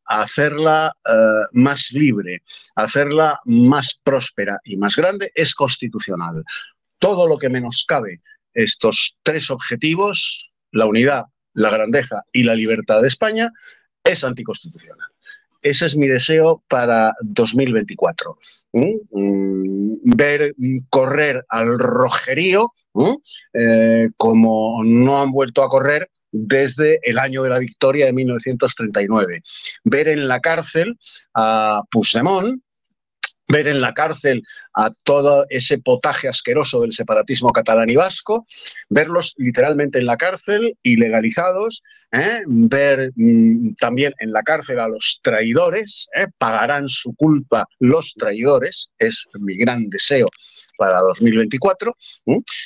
a 0.05 0.21
hacerla 0.21 0.93
eh, 1.07 1.13
más 1.53 1.91
libre, 1.91 2.43
a 2.75 2.83
hacerla 2.83 3.39
más 3.45 3.99
próspera 4.03 4.59
y 4.63 4.77
más 4.77 4.95
grande, 4.95 5.31
es 5.33 5.55
constitucional. 5.55 6.43
Todo 6.99 7.27
lo 7.27 7.39
que 7.39 7.49
menoscabe 7.49 8.21
estos 8.53 9.17
tres 9.23 9.49
objetivos, 9.49 10.51
la 10.71 10.85
unidad, 10.85 11.25
la 11.53 11.69
grandeza 11.69 12.23
y 12.31 12.43
la 12.43 12.55
libertad 12.55 13.01
de 13.01 13.07
España, 13.07 13.51
es 14.03 14.23
anticonstitucional. 14.23 15.09
Ese 15.61 15.85
es 15.85 15.95
mi 15.95 16.07
deseo 16.07 16.63
para 16.67 17.13
2024. 17.21 18.37
Mm, 18.73 19.95
ver 20.03 20.55
correr 20.89 21.45
al 21.49 21.77
rojerío 21.77 22.71
eh, 23.53 24.09
como 24.17 24.83
no 24.83 25.21
han 25.21 25.31
vuelto 25.31 25.63
a 25.63 25.69
correr 25.69 26.09
desde 26.31 26.99
el 27.03 27.19
año 27.19 27.43
de 27.43 27.49
la 27.49 27.59
victoria 27.59 28.07
de 28.07 28.13
1939. 28.13 29.43
Ver 29.83 30.07
en 30.07 30.27
la 30.27 30.39
cárcel 30.39 30.97
a 31.35 31.83
Puigdemont, 31.91 32.61
ver 33.47 33.67
en 33.67 33.81
la 33.81 33.93
cárcel 33.93 34.43
a 34.73 34.91
todo 35.03 35.45
ese 35.49 35.77
potaje 35.77 36.27
asqueroso 36.29 36.81
del 36.81 36.93
separatismo 36.93 37.51
catalán 37.51 37.89
y 37.89 37.95
vasco, 37.95 38.45
verlos 38.89 39.33
literalmente 39.37 39.99
en 39.99 40.05
la 40.05 40.17
cárcel, 40.17 40.77
ilegalizados, 40.83 41.83
¿eh? 42.11 42.41
ver 42.47 43.11
mm, 43.15 43.73
también 43.73 44.13
en 44.19 44.31
la 44.31 44.43
cárcel 44.43 44.79
a 44.79 44.87
los 44.87 45.19
traidores, 45.21 46.07
¿eh? 46.15 46.27
pagarán 46.37 46.87
su 46.87 47.13
culpa 47.15 47.67
los 47.79 48.13
traidores, 48.13 48.91
es 48.99 49.27
mi 49.39 49.57
gran 49.57 49.89
deseo 49.89 50.27
para 50.77 50.99
2024, 51.01 51.95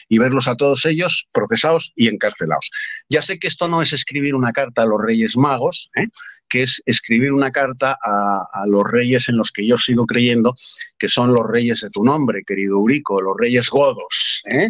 y 0.07 0.17
verlos 0.19 0.47
a 0.47 0.55
todos 0.55 0.85
ellos 0.85 1.27
procesados 1.33 1.91
y 1.95 2.07
encarcelados. 2.07 2.69
Ya 3.09 3.21
sé 3.21 3.39
que 3.39 3.47
esto 3.47 3.67
no 3.67 3.81
es 3.81 3.91
escribir 3.93 4.35
una 4.35 4.53
carta 4.53 4.83
a 4.83 4.85
los 4.85 5.01
Reyes 5.01 5.35
Magos, 5.35 5.89
¿eh? 5.95 6.07
Que 6.49 6.63
es 6.63 6.81
escribir 6.85 7.33
una 7.33 7.51
carta 7.51 7.97
a, 8.01 8.65
los 8.67 8.83
reyes 8.89 9.29
en 9.29 9.37
los 9.37 9.51
que 9.51 9.65
yo 9.65 9.77
sigo 9.77 10.05
creyendo 10.05 10.55
que 10.97 11.09
son 11.09 11.33
los 11.33 11.47
reyes 11.47 11.81
de 11.81 11.89
tu 11.89 12.03
nombre, 12.03 12.43
querido 12.45 12.77
Eurico, 12.77 13.21
los 13.21 13.37
reyes 13.37 13.69
godos, 13.69 14.43
¿eh? 14.49 14.69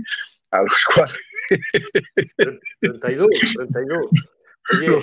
a 0.51 0.61
los 0.61 0.85
cuales... 0.93 1.15
32, 2.79 3.27
32. 3.55 4.11
Oye, 4.73 4.99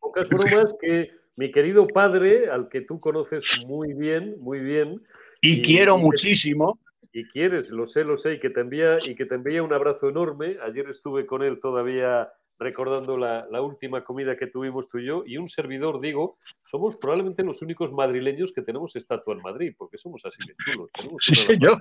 pocas 0.00 0.28
bromas 0.28 0.74
que 0.80 1.10
mi 1.36 1.52
querido 1.52 1.86
padre, 1.86 2.50
al 2.50 2.68
que 2.68 2.80
tú 2.80 3.00
conoces 3.00 3.64
muy 3.66 3.94
bien, 3.94 4.36
muy 4.40 4.58
bien. 4.58 5.00
Y, 5.40 5.62
quiero 5.62 5.96
muchísimo. 5.96 6.80
Y 7.12 7.24
quieres, 7.24 7.70
lo 7.70 7.86
sé, 7.86 8.04
lo 8.04 8.16
sé, 8.16 8.34
y 8.34 8.38
que, 8.40 8.50
te 8.50 8.60
envía, 8.60 8.98
y 9.02 9.14
que 9.14 9.24
te 9.24 9.36
envía 9.36 9.62
un 9.62 9.72
abrazo 9.72 10.08
enorme. 10.08 10.56
Ayer 10.62 10.88
estuve 10.90 11.26
con 11.26 11.42
él 11.42 11.58
todavía 11.60 12.28
recordando 12.58 13.16
la, 13.16 13.62
última 13.62 14.02
comida 14.02 14.36
que 14.36 14.48
tuvimos 14.48 14.88
tú 14.88 14.98
y 14.98 15.06
yo, 15.06 15.22
y 15.26 15.36
un 15.36 15.48
servidor, 15.48 16.00
digo, 16.00 16.38
somos 16.64 16.96
probablemente 16.96 17.44
los 17.44 17.62
únicos 17.62 17.92
madrileños 17.92 18.52
que 18.52 18.62
tenemos 18.62 18.96
estatua 18.96 19.34
en 19.34 19.42
Madrid, 19.42 19.74
porque 19.76 19.98
somos 19.98 20.24
así 20.24 20.38
de 20.46 20.54
chulos. 20.64 20.90
sí, 21.20 21.34
señor. 21.34 21.78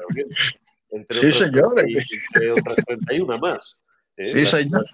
Entre 0.89 1.19
sí, 1.19 1.31
señor. 1.34 1.74
entre 1.79 2.51
otras 2.51 2.77
31 2.86 3.38
más. 3.39 3.79
¿eh? 4.17 4.31
Sí, 4.31 4.46
señor. 4.46 4.86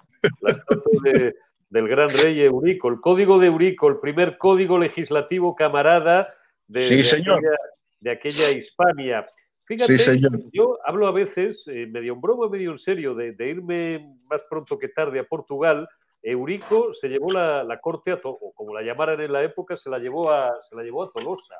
La 0.41 0.51
estatua 0.51 1.33
del 1.69 1.87
gran 1.87 2.09
rey 2.09 2.39
Eurico, 2.41 2.87
el 2.87 3.01
código 3.01 3.39
de 3.39 3.47
Eurico, 3.47 3.89
el 3.89 3.99
primer 3.99 4.37
código 4.37 4.77
legislativo 4.77 5.55
camarada 5.55 6.29
de, 6.67 7.03
señor. 7.03 7.39
Aquella, 7.39 7.57
de 7.99 8.11
aquella 8.11 8.51
Hispania. 8.51 9.27
Fíjate, 9.77 10.50
yo 10.51 10.77
hablo 10.86 11.08
a 11.08 11.12
veces, 11.12 11.68
eh, 11.68 11.88
medio 11.88 12.13
en 12.13 12.22
broma, 12.22 12.50
medio 12.50 12.72
en 12.72 12.77
serio, 12.77 13.15
de, 13.15 13.36
irme 13.39 14.18
más 14.30 14.44
pronto 14.50 14.77
que 14.77 14.89
tarde 14.89 15.20
a 15.20 15.24
Portugal. 15.24 15.88
Eurico 16.22 16.94
se 16.94 17.10
llevó 17.10 17.32
la, 17.32 17.80
corte, 17.82 18.12
a 18.12 18.20
o 18.24 18.53
como 18.53 18.74
la 18.74 18.82
llamaran 18.82 19.20
en 19.20 19.34
la 19.34 19.44
época, 19.44 19.75
se 19.75 19.89
la 19.89 20.00
llevó 20.00 20.32
a, 20.32 20.62
se 20.62 20.75
la 20.75 20.84
llevó 20.84 21.03
a 21.03 21.12
Tolosa. 21.12 21.56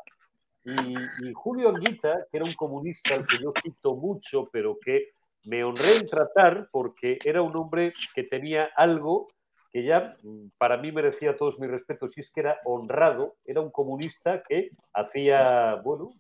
Y, 0.66 0.96
Julio 1.34 1.70
Anguita, 1.70 2.26
que 2.32 2.38
era 2.38 2.46
un 2.46 2.54
comunista 2.54 3.16
al 3.16 3.28
que 3.28 3.38
yo 3.42 3.52
cito 3.62 3.96
mucho, 3.96 4.50
pero 4.52 4.78
que 4.80 5.10
me 5.46 5.64
honré 5.64 5.98
en 5.98 6.08
tratar 6.08 6.70
porque 6.72 7.20
era 7.26 7.42
un 7.42 7.56
hombre 7.58 7.94
que 8.16 8.24
tenía 8.24 8.70
algo 8.78 9.28
que 9.74 9.84
ya 9.84 10.16
mm, 10.22 10.52
para 10.58 10.78
mí 10.78 10.92
merecía 10.92 11.36
todos 11.36 11.60
mis 11.60 11.70
respetos, 11.70 12.16
y 12.16 12.22
es 12.22 12.32
que 12.32 12.42
era 12.42 12.60
honrado, 12.64 13.36
era 13.44 13.60
un 13.60 13.72
comunista 13.72 14.44
que 14.44 14.70
hacía, 14.94 15.82
bueno, 15.84 16.12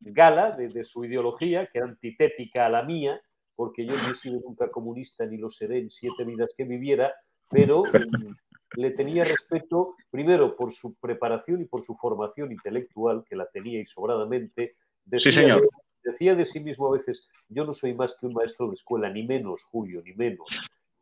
gala 0.00 0.52
de, 0.52 0.84
su 0.84 1.04
ideología, 1.04 1.66
que 1.66 1.78
era 1.78 1.86
antitética 1.86 2.66
a 2.66 2.70
la 2.70 2.82
mía, 2.82 3.20
porque 3.54 3.84
yo 3.84 3.92
no 3.92 4.10
he 4.10 4.14
sido 4.14 4.40
nunca 4.40 4.70
comunista 4.70 5.26
ni 5.26 5.36
lo 5.36 5.50
seré 5.50 5.78
en 5.78 5.90
siete 5.90 6.24
vidas 6.24 6.54
que 6.56 6.64
viviera, 6.64 7.12
pero 7.48 7.82
mm, 7.82 8.34
le 8.76 8.90
tenía 8.92 9.24
respeto, 9.24 9.96
primero, 10.10 10.56
por 10.56 10.72
su 10.72 10.94
preparación 10.94 11.60
y 11.60 11.64
por 11.66 11.82
su 11.82 11.96
formación 11.96 12.52
intelectual, 12.52 13.24
que 13.28 13.36
la 13.36 13.46
tenía 13.46 13.80
y 13.80 13.86
sobradamente. 13.86 14.76
Decía, 15.04 15.32
sí, 15.32 15.38
señor. 15.40 15.62
De, 15.62 16.10
decía 16.10 16.34
de 16.34 16.46
sí 16.46 16.60
mismo 16.60 16.88
a 16.88 16.92
veces, 16.92 17.28
yo 17.48 17.64
no 17.64 17.72
soy 17.72 17.94
más 17.94 18.16
que 18.18 18.26
un 18.26 18.34
maestro 18.34 18.68
de 18.68 18.74
escuela, 18.74 19.10
ni 19.10 19.26
menos, 19.26 19.62
Julio, 19.64 20.02
ni 20.04 20.14
menos. 20.14 20.48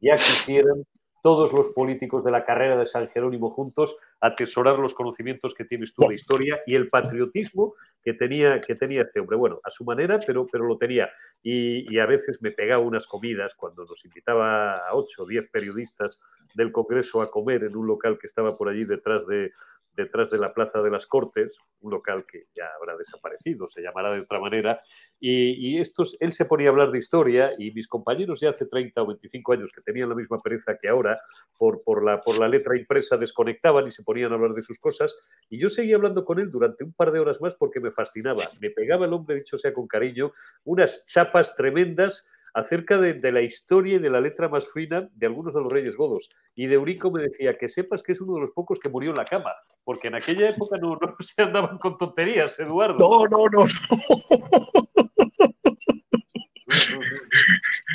Ya 0.01 0.15
quisieran 0.15 0.85
todos 1.23 1.53
los 1.53 1.69
políticos 1.71 2.25
de 2.25 2.31
la 2.31 2.45
carrera 2.45 2.77
de 2.77 2.87
San 2.87 3.09
Jerónimo 3.09 3.51
juntos, 3.51 3.97
atesorar 4.21 4.79
los 4.79 4.95
conocimientos 4.95 5.55
que 5.55 5.65
tienes 5.65 5.95
tú 5.95 6.09
de 6.09 6.15
historia 6.15 6.61
y 6.67 6.75
el 6.75 6.89
patriotismo 6.89 7.75
que 8.03 8.15
tenía, 8.15 8.61
que 8.61 8.75
tenía 8.75 9.03
este 9.03 9.21
hombre. 9.21 9.37
Bueno, 9.37 9.61
a 9.63 9.71
su 9.71 9.85
manera, 9.85 10.19
pero, 10.27 10.47
pero 10.51 10.67
lo 10.67 10.77
tenía. 10.79 11.11
Y, 11.43 11.93
y 11.93 11.99
a 11.99 12.07
veces 12.07 12.43
me 12.43 12.51
pegaba 12.51 12.83
unas 12.83 13.07
comidas 13.07 13.55
cuando 13.55 13.85
nos 13.85 14.05
invitaba 14.05 14.77
a 14.89 14.95
ocho 14.95 15.23
o 15.23 15.27
diez 15.27 15.49
periodistas 15.51 16.21
del 16.55 16.73
Congreso 16.73 17.23
a 17.23 17.31
comer 17.31 17.65
en 17.65 17.77
un 17.77 17.87
local 17.87 18.19
que 18.19 18.27
estaba 18.27 18.57
por 18.57 18.69
allí 18.69 18.85
detrás 18.85 19.27
de, 19.27 19.53
detrás 19.99 20.31
de 20.31 20.39
la 20.39 20.55
Plaza 20.55 20.81
de 20.81 20.91
las 20.91 21.07
Cortes, 21.07 21.59
un 21.81 21.91
local 21.91 22.25
que 22.25 22.47
ya 22.55 22.67
habrá 22.79 22.97
desaparecido, 22.97 23.67
se 23.67 23.83
llamará 23.83 24.13
de 24.13 24.21
otra 24.21 24.41
manera, 24.41 24.81
y, 25.21 25.79
estos, 25.79 26.17
él 26.21 26.33
se 26.33 26.45
ponía 26.45 26.69
a 26.69 26.71
hablar 26.71 26.93
de 26.93 26.99
historia 26.99 27.53
y 27.59 27.73
mis 27.73 27.89
compañeros 27.89 28.41
ya 28.41 28.51
hace 28.51 28.67
30 28.67 29.03
o 29.03 29.07
25 29.07 29.53
años 29.53 29.73
que 29.75 29.83
tenían 29.83 30.09
la 30.09 30.15
misma 30.15 30.41
pereza 30.41 30.79
que 30.81 30.89
ahora 30.89 31.21
por, 31.59 31.83
por, 31.83 32.05
la, 32.05 32.21
por 32.21 32.39
la 32.39 32.49
letra 32.49 32.79
impresa 32.79 33.17
desconectaban 33.17 33.87
y 33.89 33.91
se 33.91 34.05
ponían 34.09 34.33
a 34.33 34.37
hablar 34.37 34.55
de 34.55 34.63
sus 34.63 34.79
cosas 34.79 35.15
y 35.51 35.59
yo 35.59 35.69
seguía 35.69 35.97
hablando 35.97 36.25
con 36.25 36.39
él 36.39 36.51
durante 36.51 36.83
un 36.83 36.95
par 36.95 37.13
de 37.13 37.21
horas 37.21 37.43
más 37.43 37.55
porque 37.55 37.79
me 37.79 37.91
fascinaba, 37.91 38.45
me 38.59 38.71
pegaba 38.71 39.05
el 39.05 39.13
hombre, 39.13 39.37
dicho 39.37 39.59
sea 39.59 39.75
con 39.75 39.87
cariño, 39.87 40.33
unas 40.65 41.05
chapas 41.05 41.55
tremendas 41.55 42.25
acerca 42.55 42.97
de, 42.97 43.21
la 43.31 43.43
historia 43.43 43.97
y 43.97 43.99
de 43.99 44.09
la 44.09 44.23
letra 44.23 44.49
más 44.49 44.67
fina 44.73 45.11
de 45.15 45.27
algunos 45.27 45.53
de 45.53 45.61
los 45.61 45.71
reyes 45.71 45.95
godos. 45.95 46.31
Y 46.55 46.69
de 46.69 46.77
Eurico 46.77 47.11
me 47.11 47.21
decía 47.21 47.59
que 47.59 47.69
sepas 47.69 48.03
que 48.03 48.13
es 48.13 48.21
uno 48.23 48.37
de 48.37 48.41
los 48.41 48.53
pocos 48.53 48.79
que 48.81 48.89
murió 48.89 49.11
en 49.11 49.17
la 49.17 49.27
cama, 49.27 49.53
porque 49.85 50.09
en 50.09 50.15
aquella 50.15 50.49
época 50.49 50.79
no, 50.79 50.99
se 51.21 51.43
andaban 51.43 51.77
con 51.77 51.99
tonterías, 51.99 52.59
Eduardo. 52.61 52.99
No, 52.99 53.27
no, 53.27 53.45
no. 53.51 53.67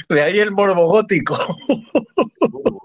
De 0.09 0.21
ahí 0.21 0.39
el 0.39 0.51
morbo 0.51 0.85
gótico. 0.85 1.57
El 1.67 2.51
morbo, 2.51 2.81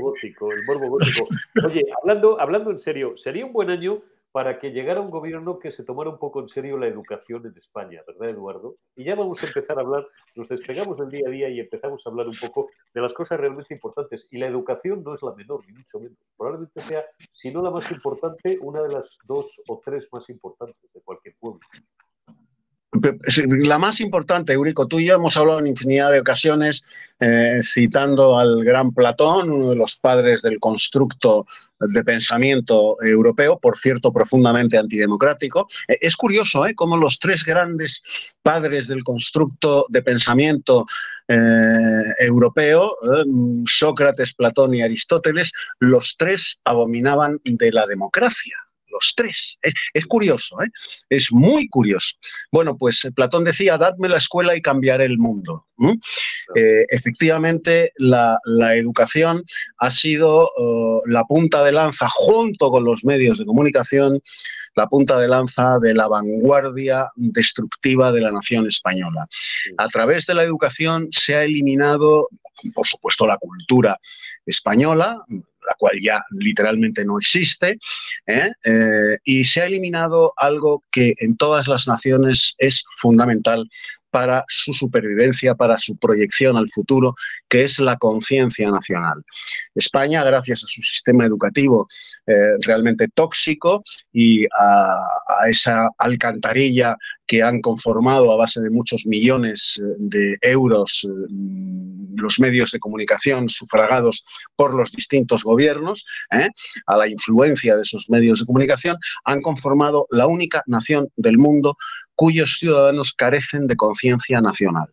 gótico, 0.00 0.52
el 0.52 0.64
morbo 0.64 0.88
gótico. 0.88 1.28
Oye, 1.64 1.82
hablando, 2.00 2.40
hablando 2.40 2.70
en 2.70 2.78
serio, 2.78 3.16
sería 3.16 3.46
un 3.46 3.52
buen 3.52 3.70
año 3.70 4.02
para 4.36 4.58
que 4.58 4.70
llegara 4.70 5.00
un 5.00 5.10
gobierno 5.10 5.58
que 5.58 5.72
se 5.72 5.82
tomara 5.82 6.10
un 6.10 6.18
poco 6.18 6.40
en 6.40 6.50
serio 6.50 6.76
la 6.76 6.86
educación 6.86 7.46
en 7.46 7.56
España, 7.56 8.02
¿verdad, 8.06 8.28
Eduardo? 8.28 8.76
Y 8.94 9.04
ya 9.04 9.14
vamos 9.14 9.42
a 9.42 9.46
empezar 9.46 9.78
a 9.78 9.80
hablar, 9.80 10.06
nos 10.34 10.46
despegamos 10.46 10.98
del 10.98 11.08
día 11.08 11.26
a 11.26 11.30
día 11.30 11.48
y 11.48 11.58
empezamos 11.58 12.02
a 12.04 12.10
hablar 12.10 12.28
un 12.28 12.36
poco 12.36 12.68
de 12.92 13.00
las 13.00 13.14
cosas 13.14 13.40
realmente 13.40 13.72
importantes. 13.72 14.26
Y 14.30 14.36
la 14.36 14.46
educación 14.46 15.02
no 15.02 15.14
es 15.14 15.22
la 15.22 15.34
menor, 15.34 15.66
ni 15.66 15.72
mucho 15.72 16.00
menos. 16.00 16.18
Probablemente 16.36 16.82
sea, 16.82 17.02
si 17.32 17.50
no 17.50 17.62
la 17.62 17.70
más 17.70 17.90
importante, 17.90 18.58
una 18.60 18.82
de 18.82 18.90
las 18.90 19.08
dos 19.24 19.50
o 19.68 19.80
tres 19.82 20.06
más 20.12 20.28
importantes 20.28 20.92
de 20.92 21.00
cualquier 21.00 21.34
pueblo. 21.40 21.60
La 23.64 23.78
más 23.78 24.00
importante, 24.00 24.52
Eurico, 24.52 24.86
tú 24.86 24.98
y 24.98 25.06
yo 25.06 25.16
hemos 25.16 25.36
hablado 25.36 25.58
en 25.60 25.66
infinidad 25.66 26.12
de 26.12 26.20
ocasiones 26.20 26.84
eh, 27.18 27.60
citando 27.62 28.38
al 28.38 28.62
gran 28.62 28.92
Platón, 28.92 29.50
uno 29.50 29.70
de 29.70 29.76
los 29.76 29.96
padres 29.96 30.42
del 30.42 30.60
constructo 30.60 31.46
de 31.78 32.04
pensamiento 32.04 33.02
europeo, 33.02 33.58
por 33.58 33.78
cierto, 33.78 34.12
profundamente 34.12 34.78
antidemocrático. 34.78 35.66
Eh, 35.88 35.98
es 36.00 36.16
curioso 36.16 36.66
¿eh? 36.66 36.74
cómo 36.74 36.96
los 36.96 37.18
tres 37.18 37.44
grandes 37.44 38.34
padres 38.42 38.88
del 38.88 39.02
constructo 39.04 39.86
de 39.88 40.02
pensamiento 40.02 40.86
europeo, 42.20 42.96
Sócrates, 43.66 44.32
Platón 44.34 44.74
y 44.74 44.82
Aristóteles, 44.82 45.52
los 45.80 46.14
tres 46.16 46.60
abominaban 46.64 47.40
de 47.42 47.72
la 47.72 47.84
democracia 47.84 48.65
los 48.96 49.14
tres. 49.14 49.58
Es, 49.92 50.06
curioso, 50.06 50.60
¿eh? 50.62 50.68
es 51.08 51.32
muy 51.32 51.68
curioso. 51.68 52.16
Bueno, 52.50 52.76
pues 52.76 53.04
eh, 53.04 53.12
Platón 53.12 53.44
decía, 53.44 53.78
dadme 53.78 54.08
la 54.08 54.18
escuela 54.18 54.56
y 54.56 54.62
cambiaré 54.62 55.04
el 55.04 55.18
mundo. 55.18 55.66
Eh, 56.54 56.86
efectivamente, 56.88 57.92
la, 57.96 58.38
educación 58.74 59.42
ha 59.78 59.90
sido 59.90 60.50
oh, 60.56 61.02
la 61.06 61.24
punta 61.24 61.62
de 61.64 61.72
lanza, 61.72 62.08
junto 62.08 62.70
con 62.70 62.84
los 62.84 63.04
medios 63.04 63.38
de 63.38 63.44
comunicación, 63.44 64.20
la 64.74 64.86
punta 64.86 65.18
de 65.18 65.28
lanza 65.28 65.78
de 65.80 65.94
la 65.94 66.08
vanguardia 66.08 67.10
destructiva 67.16 68.12
de 68.12 68.20
la 68.20 68.32
nación 68.32 68.66
española. 68.66 69.26
A 69.76 69.88
través 69.88 70.26
de 70.26 70.34
la 70.34 70.44
educación 70.44 71.08
se 71.10 71.34
ha 71.34 71.44
eliminado, 71.44 72.28
por 72.74 72.86
supuesto, 72.86 73.26
la 73.26 73.38
cultura 73.38 73.98
española, 74.46 75.22
la 75.66 75.74
cual 75.78 75.98
ya 76.00 76.24
literalmente 76.30 77.04
no 77.04 77.18
existe, 77.18 77.78
¿eh? 78.26 78.52
Eh, 78.64 79.18
y 79.24 79.44
se 79.44 79.62
ha 79.62 79.66
eliminado 79.66 80.32
algo 80.36 80.84
que 80.90 81.14
en 81.18 81.36
todas 81.36 81.68
las 81.68 81.86
naciones 81.86 82.54
es 82.58 82.84
fundamental 82.98 83.68
para 84.16 84.46
su 84.48 84.72
supervivencia, 84.72 85.54
para 85.54 85.78
su 85.78 85.98
proyección 85.98 86.56
al 86.56 86.70
futuro, 86.70 87.14
que 87.50 87.64
es 87.64 87.78
la 87.78 87.98
conciencia 87.98 88.70
nacional. 88.70 89.22
España, 89.74 90.24
gracias 90.24 90.64
a 90.64 90.68
su 90.68 90.80
sistema 90.80 91.26
educativo 91.26 91.86
eh, 92.26 92.56
realmente 92.62 93.08
tóxico 93.08 93.82
y 94.14 94.46
a, 94.46 94.96
esa 95.50 95.90
alcantarilla 95.98 96.96
que 97.26 97.42
han 97.42 97.60
conformado 97.60 98.32
a 98.32 98.36
base 98.36 98.62
de 98.62 98.70
muchos 98.70 99.04
millones 99.04 99.78
eh, 99.82 99.96
de 99.98 100.38
euros 100.40 101.04
eh, 101.04 101.26
los 102.14 102.40
medios 102.40 102.70
de 102.70 102.78
comunicación 102.78 103.50
sufragados 103.50 104.24
por 104.56 104.74
los 104.74 104.92
distintos 104.92 105.44
gobiernos, 105.44 106.06
a 106.30 106.96
la 106.96 107.06
influencia 107.06 107.76
de 107.76 107.82
esos 107.82 108.08
medios 108.08 108.40
de 108.40 108.46
comunicación, 108.46 108.96
han 109.24 109.42
conformado 109.42 110.06
la 110.10 110.26
única 110.26 110.62
nación 110.66 111.08
del 111.16 111.36
mundo 111.36 111.76
cuyos 112.16 112.56
ciudadanos 112.58 113.12
carecen 113.12 113.66
de 113.66 113.76
conciencia 113.76 114.40
nacional. 114.40 114.88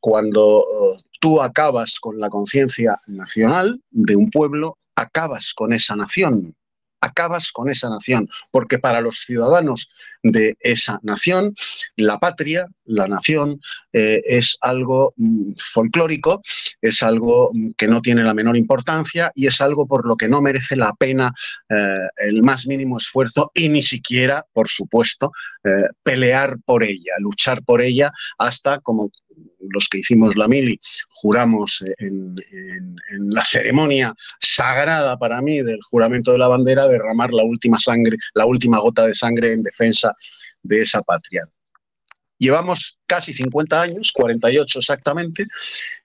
Cuando 0.00 0.64
eh, 0.96 1.02
tú 1.20 1.40
acabas 1.42 2.00
con 2.00 2.18
la 2.18 2.30
conciencia 2.30 2.98
nacional 3.06 3.80
de 3.90 4.16
un 4.16 4.30
pueblo, 4.30 4.78
acabas 4.96 5.52
con 5.54 5.72
esa 5.72 5.94
nación 5.94 6.54
acabas 7.00 7.52
con 7.52 7.70
esa 7.70 7.88
nación, 7.88 8.28
porque 8.50 8.78
para 8.78 9.00
los 9.00 9.20
ciudadanos 9.20 9.90
de 10.22 10.56
esa 10.60 11.00
nación, 11.02 11.54
la 11.96 12.18
patria, 12.18 12.68
la 12.84 13.08
nación, 13.08 13.60
eh, 13.92 14.22
es 14.26 14.58
algo 14.60 15.14
mm, 15.16 15.52
folclórico, 15.58 16.42
es 16.80 17.02
algo 17.02 17.50
mm, 17.52 17.70
que 17.76 17.88
no 17.88 18.02
tiene 18.02 18.22
la 18.22 18.34
menor 18.34 18.56
importancia 18.56 19.32
y 19.34 19.46
es 19.46 19.60
algo 19.60 19.86
por 19.86 20.06
lo 20.06 20.16
que 20.16 20.28
no 20.28 20.42
merece 20.42 20.76
la 20.76 20.92
pena 20.92 21.32
eh, 21.68 22.08
el 22.18 22.42
más 22.42 22.66
mínimo 22.66 22.98
esfuerzo 22.98 23.50
y 23.54 23.68
ni 23.68 23.82
siquiera, 23.82 24.44
por 24.52 24.68
supuesto, 24.68 25.32
eh, 25.64 25.88
pelear 26.02 26.56
por 26.64 26.84
ella, 26.84 27.14
luchar 27.18 27.62
por 27.64 27.82
ella 27.82 28.12
hasta, 28.38 28.80
como 28.80 29.10
los 29.60 29.88
que 29.88 29.98
hicimos 29.98 30.36
la 30.36 30.48
mili, 30.48 30.78
juramos 31.08 31.84
en, 31.98 32.36
la 33.28 33.44
ceremonia 33.44 34.14
sagrada 34.40 35.18
para 35.18 35.40
mí 35.42 35.62
del 35.62 35.80
juramento 35.82 36.32
de 36.32 36.38
la 36.38 36.48
bandera, 36.48 36.86
derramar 36.90 37.32
la 37.32 37.44
última 37.44 37.78
sangre, 37.78 38.16
la 38.34 38.46
última 38.46 38.78
gota 38.78 39.06
de 39.06 39.14
sangre 39.14 39.52
en 39.52 39.62
defensa 39.62 40.14
de 40.62 40.82
esa 40.82 41.02
patria. 41.02 41.48
Llevamos 42.40 42.98
casi 43.06 43.34
50 43.34 43.82
años, 43.82 44.12
48 44.14 44.78
exactamente, 44.78 45.46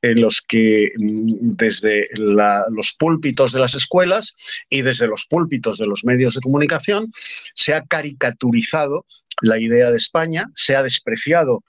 en 0.02 0.20
los 0.20 0.42
que 0.42 0.92
mm, 0.98 1.52
desde 1.56 2.10
los 2.14 2.94
púlpitos 3.00 3.54
de 3.54 3.60
las 3.62 3.74
escuelas 3.74 4.36
y 4.70 4.82
desde 4.82 5.08
los 5.08 5.28
púlpitos 5.28 5.78
de 5.78 5.88
los 5.88 6.04
medios 6.04 6.36
de 6.36 6.42
comunicación 6.42 7.08
se 7.14 7.74
ha 7.74 7.86
caricaturizado 7.86 9.06
la 9.42 9.60
idea 9.60 9.92
de 9.92 9.98
España, 9.98 10.48
se 10.56 10.76
ha 10.76 10.84
despreciado 10.84 11.64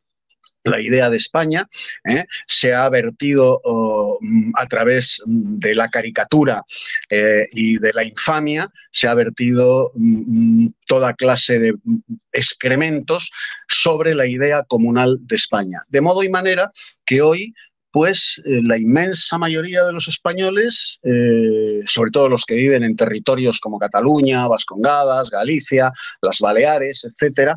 la 0.66 0.80
idea 0.80 1.08
de 1.08 1.16
España, 1.16 1.68
¿eh? 2.04 2.24
se 2.46 2.74
ha 2.74 2.88
vertido 2.88 3.60
oh, 3.64 4.18
a 4.54 4.66
través 4.66 5.22
de 5.26 5.74
la 5.74 5.88
caricatura 5.88 6.64
eh, 7.10 7.48
y 7.52 7.78
de 7.78 7.92
la 7.92 8.04
infamia, 8.04 8.70
se 8.90 9.08
ha 9.08 9.14
vertido 9.14 9.92
mm, 9.94 10.68
toda 10.86 11.14
clase 11.14 11.58
de 11.58 11.74
excrementos 12.32 13.30
sobre 13.68 14.14
la 14.14 14.26
idea 14.26 14.64
comunal 14.64 15.18
de 15.20 15.36
España. 15.36 15.82
De 15.88 16.00
modo 16.00 16.22
y 16.22 16.28
manera 16.28 16.70
que 17.04 17.22
hoy 17.22 17.54
pues 17.92 18.42
eh, 18.44 18.60
la 18.62 18.76
inmensa 18.76 19.38
mayoría 19.38 19.82
de 19.84 19.92
los 19.92 20.06
españoles, 20.06 21.00
sobre 21.86 22.10
todo 22.10 22.28
los 22.28 22.44
que 22.44 22.54
viven 22.54 22.84
en 22.84 22.94
territorios 22.94 23.58
como 23.58 23.78
Cataluña, 23.78 24.46
Vascongadas, 24.48 25.30
Galicia, 25.30 25.90
las 26.20 26.40
Baleares, 26.40 27.04
etcétera, 27.04 27.56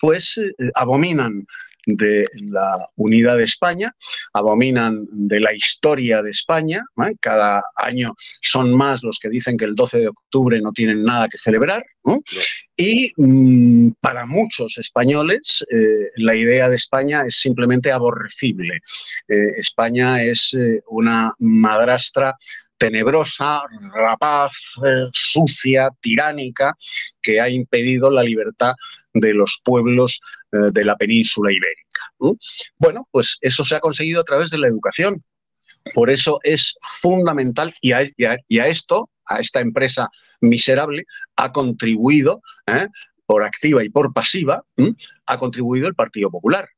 pues 0.00 0.40
abominan 0.74 1.44
de 1.86 2.24
la 2.34 2.88
unidad 2.96 3.36
de 3.36 3.44
España, 3.44 3.94
abominan 4.32 5.06
de 5.10 5.40
la 5.40 5.52
historia 5.52 6.22
de 6.22 6.30
España. 6.30 6.82
Cada 7.20 7.62
año 7.76 8.14
son 8.42 8.74
más 8.74 9.02
los 9.02 9.18
que 9.18 9.28
dicen 9.28 9.56
que 9.56 9.64
el 9.64 9.74
12 9.74 10.00
de 10.00 10.08
octubre 10.08 10.60
no 10.60 10.72
tienen 10.72 11.04
nada 11.04 11.28
que 11.28 11.38
celebrar. 11.38 11.82
Y 12.76 13.12
mm, 13.16 13.92
para 14.00 14.26
muchos 14.26 14.78
españoles 14.78 15.64
eh, 15.70 16.08
la 16.16 16.34
idea 16.34 16.68
de 16.68 16.76
España 16.76 17.24
es 17.26 17.36
simplemente 17.36 17.92
aborrecible. 17.92 18.80
Eh, 19.28 19.58
España 19.58 20.22
es 20.22 20.54
eh, 20.54 20.82
una 20.88 21.32
madrastra 21.38 22.36
tenebrosa, 22.76 23.62
rapaz, 23.94 24.52
sucia, 25.12 25.88
tiránica, 26.00 26.74
que 27.22 27.40
ha 27.40 27.48
impedido 27.48 28.10
la 28.10 28.22
libertad 28.22 28.74
de 29.14 29.32
los 29.32 29.60
pueblos 29.64 30.20
de 30.72 30.84
la 30.84 30.96
península 30.96 31.52
ibérica. 31.52 32.00
Bueno, 32.78 33.08
pues 33.10 33.38
eso 33.40 33.64
se 33.64 33.76
ha 33.76 33.80
conseguido 33.80 34.20
a 34.20 34.24
través 34.24 34.50
de 34.50 34.58
la 34.58 34.68
educación. 34.68 35.22
Por 35.92 36.10
eso 36.10 36.38
es 36.42 36.76
fundamental 36.80 37.74
y 37.82 37.92
a, 37.92 38.10
esto, 38.48 39.10
a 39.26 39.40
esta 39.40 39.60
empresa 39.60 40.08
miserable, 40.40 41.04
ha 41.36 41.52
contribuido, 41.52 42.40
¿eh? 42.66 42.88
por 43.26 43.44
activa 43.44 43.84
y 43.84 43.90
por 43.90 44.12
pasiva, 44.12 44.62
ha 45.26 45.38
contribuido 45.38 45.88
el 45.88 45.94
Partido 45.94 46.30
Popular. 46.30 46.68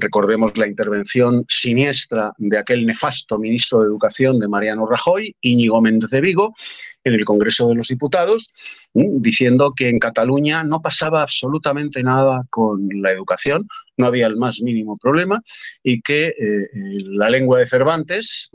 Recordemos 0.00 0.56
la 0.56 0.68
intervención 0.68 1.44
siniestra 1.48 2.32
de 2.38 2.56
aquel 2.56 2.86
nefasto 2.86 3.36
ministro 3.38 3.80
de 3.80 3.86
Educación 3.86 4.38
de 4.38 4.46
Mariano 4.46 4.86
Rajoy, 4.86 5.34
Íñigo 5.40 5.80
Méndez 5.80 6.10
de 6.10 6.20
Vigo, 6.20 6.54
en 7.02 7.14
el 7.14 7.24
Congreso 7.24 7.68
de 7.68 7.74
los 7.74 7.88
Diputados, 7.88 8.52
diciendo 8.94 9.72
que 9.76 9.88
en 9.88 9.98
Cataluña 9.98 10.62
no 10.62 10.80
pasaba 10.80 11.22
absolutamente 11.22 12.02
nada 12.04 12.44
con 12.50 12.88
la 13.02 13.10
educación, 13.10 13.66
no 13.96 14.06
había 14.06 14.28
el 14.28 14.36
más 14.36 14.60
mínimo 14.60 14.96
problema 14.96 15.42
y 15.82 16.00
que 16.00 16.28
eh, 16.28 16.68
la 16.72 17.28
lengua 17.28 17.58
de 17.58 17.66
Cervantes 17.66 18.50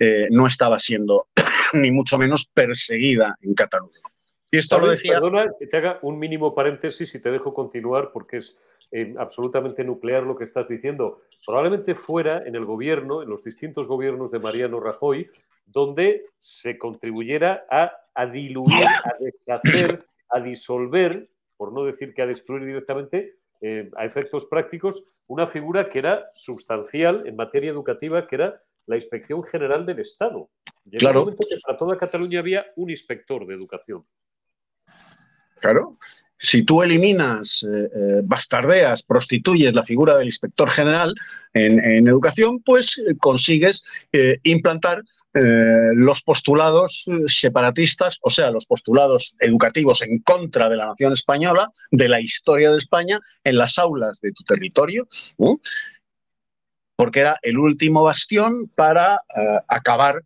eh, 0.00 0.26
no 0.30 0.48
estaba 0.48 0.80
siendo 0.80 1.28
ni 1.74 1.92
mucho 1.92 2.18
menos 2.18 2.46
perseguida 2.52 3.36
en 3.40 3.54
Cataluña. 3.54 4.11
Y 4.52 4.58
esto 4.58 4.78
lo 4.78 4.90
decía. 4.90 5.14
Perdona 5.14 5.50
que 5.58 5.66
te 5.66 5.78
haga 5.78 5.98
un 6.02 6.18
mínimo 6.18 6.54
paréntesis 6.54 7.14
y 7.14 7.18
te 7.18 7.30
dejo 7.30 7.54
continuar 7.54 8.12
porque 8.12 8.36
es 8.36 8.58
eh, 8.92 9.14
absolutamente 9.16 9.82
nuclear 9.82 10.24
lo 10.24 10.36
que 10.36 10.44
estás 10.44 10.68
diciendo. 10.68 11.22
Probablemente 11.46 11.94
fuera 11.94 12.46
en 12.46 12.54
el 12.54 12.66
gobierno, 12.66 13.22
en 13.22 13.30
los 13.30 13.42
distintos 13.42 13.88
gobiernos 13.88 14.30
de 14.30 14.38
Mariano 14.40 14.78
Rajoy, 14.78 15.30
donde 15.64 16.26
se 16.38 16.76
contribuyera 16.76 17.64
a, 17.70 18.26
diluir, 18.26 18.86
a 18.86 19.14
deshacer, 19.18 20.04
a 20.28 20.40
disolver, 20.40 21.30
por 21.56 21.72
no 21.72 21.84
decir 21.84 22.12
que 22.12 22.20
a 22.20 22.26
destruir 22.26 22.66
directamente, 22.66 23.36
eh, 23.62 23.90
a 23.96 24.04
efectos 24.04 24.44
prácticos, 24.44 25.02
una 25.28 25.46
figura 25.46 25.88
que 25.88 26.00
era 26.00 26.30
sustancial 26.34 27.26
en 27.26 27.36
materia 27.36 27.70
educativa, 27.70 28.26
que 28.26 28.36
era 28.36 28.62
la 28.84 28.96
Inspección 28.96 29.42
General 29.44 29.86
del 29.86 30.00
Estado. 30.00 30.50
Llegó 30.84 30.98
claro. 30.98 31.20
un 31.20 31.24
momento 31.26 31.46
que 31.48 31.56
para 31.64 31.78
toda 31.78 31.96
Cataluña 31.96 32.40
había 32.40 32.66
un 32.76 32.90
inspector 32.90 33.46
de 33.46 33.54
educación. 33.54 34.04
Claro. 35.62 35.96
Si 36.38 36.64
tú 36.64 36.82
eliminas, 36.82 37.62
eh, 37.62 37.88
eh, 37.94 38.20
bastardeas, 38.24 39.04
prostituyes 39.04 39.72
la 39.74 39.84
figura 39.84 40.16
del 40.16 40.26
inspector 40.26 40.68
general 40.68 41.14
en, 41.54 42.08
educación, 42.08 42.60
pues 42.60 42.98
eh, 42.98 43.14
consigues 43.18 43.84
implantar 44.42 45.02
los 45.34 46.22
postulados 46.22 47.06
separatistas, 47.26 48.18
o 48.20 48.28
sea, 48.28 48.50
los 48.50 48.66
postulados 48.66 49.34
educativos 49.40 50.02
en 50.02 50.18
contra 50.18 50.68
de 50.68 50.76
la 50.76 50.84
nación 50.88 51.14
española, 51.14 51.70
de 51.90 52.06
la 52.06 52.20
historia 52.20 52.70
de 52.70 52.76
España, 52.76 53.18
en 53.42 53.56
las 53.56 53.78
aulas 53.78 54.20
de 54.20 54.32
tu 54.32 54.44
territorio 54.44 55.08
porque 56.96 57.20
era 57.20 57.38
el 57.40 57.58
último 57.58 58.02
bastión 58.02 58.70
para 58.76 59.18
acabar 59.66 60.22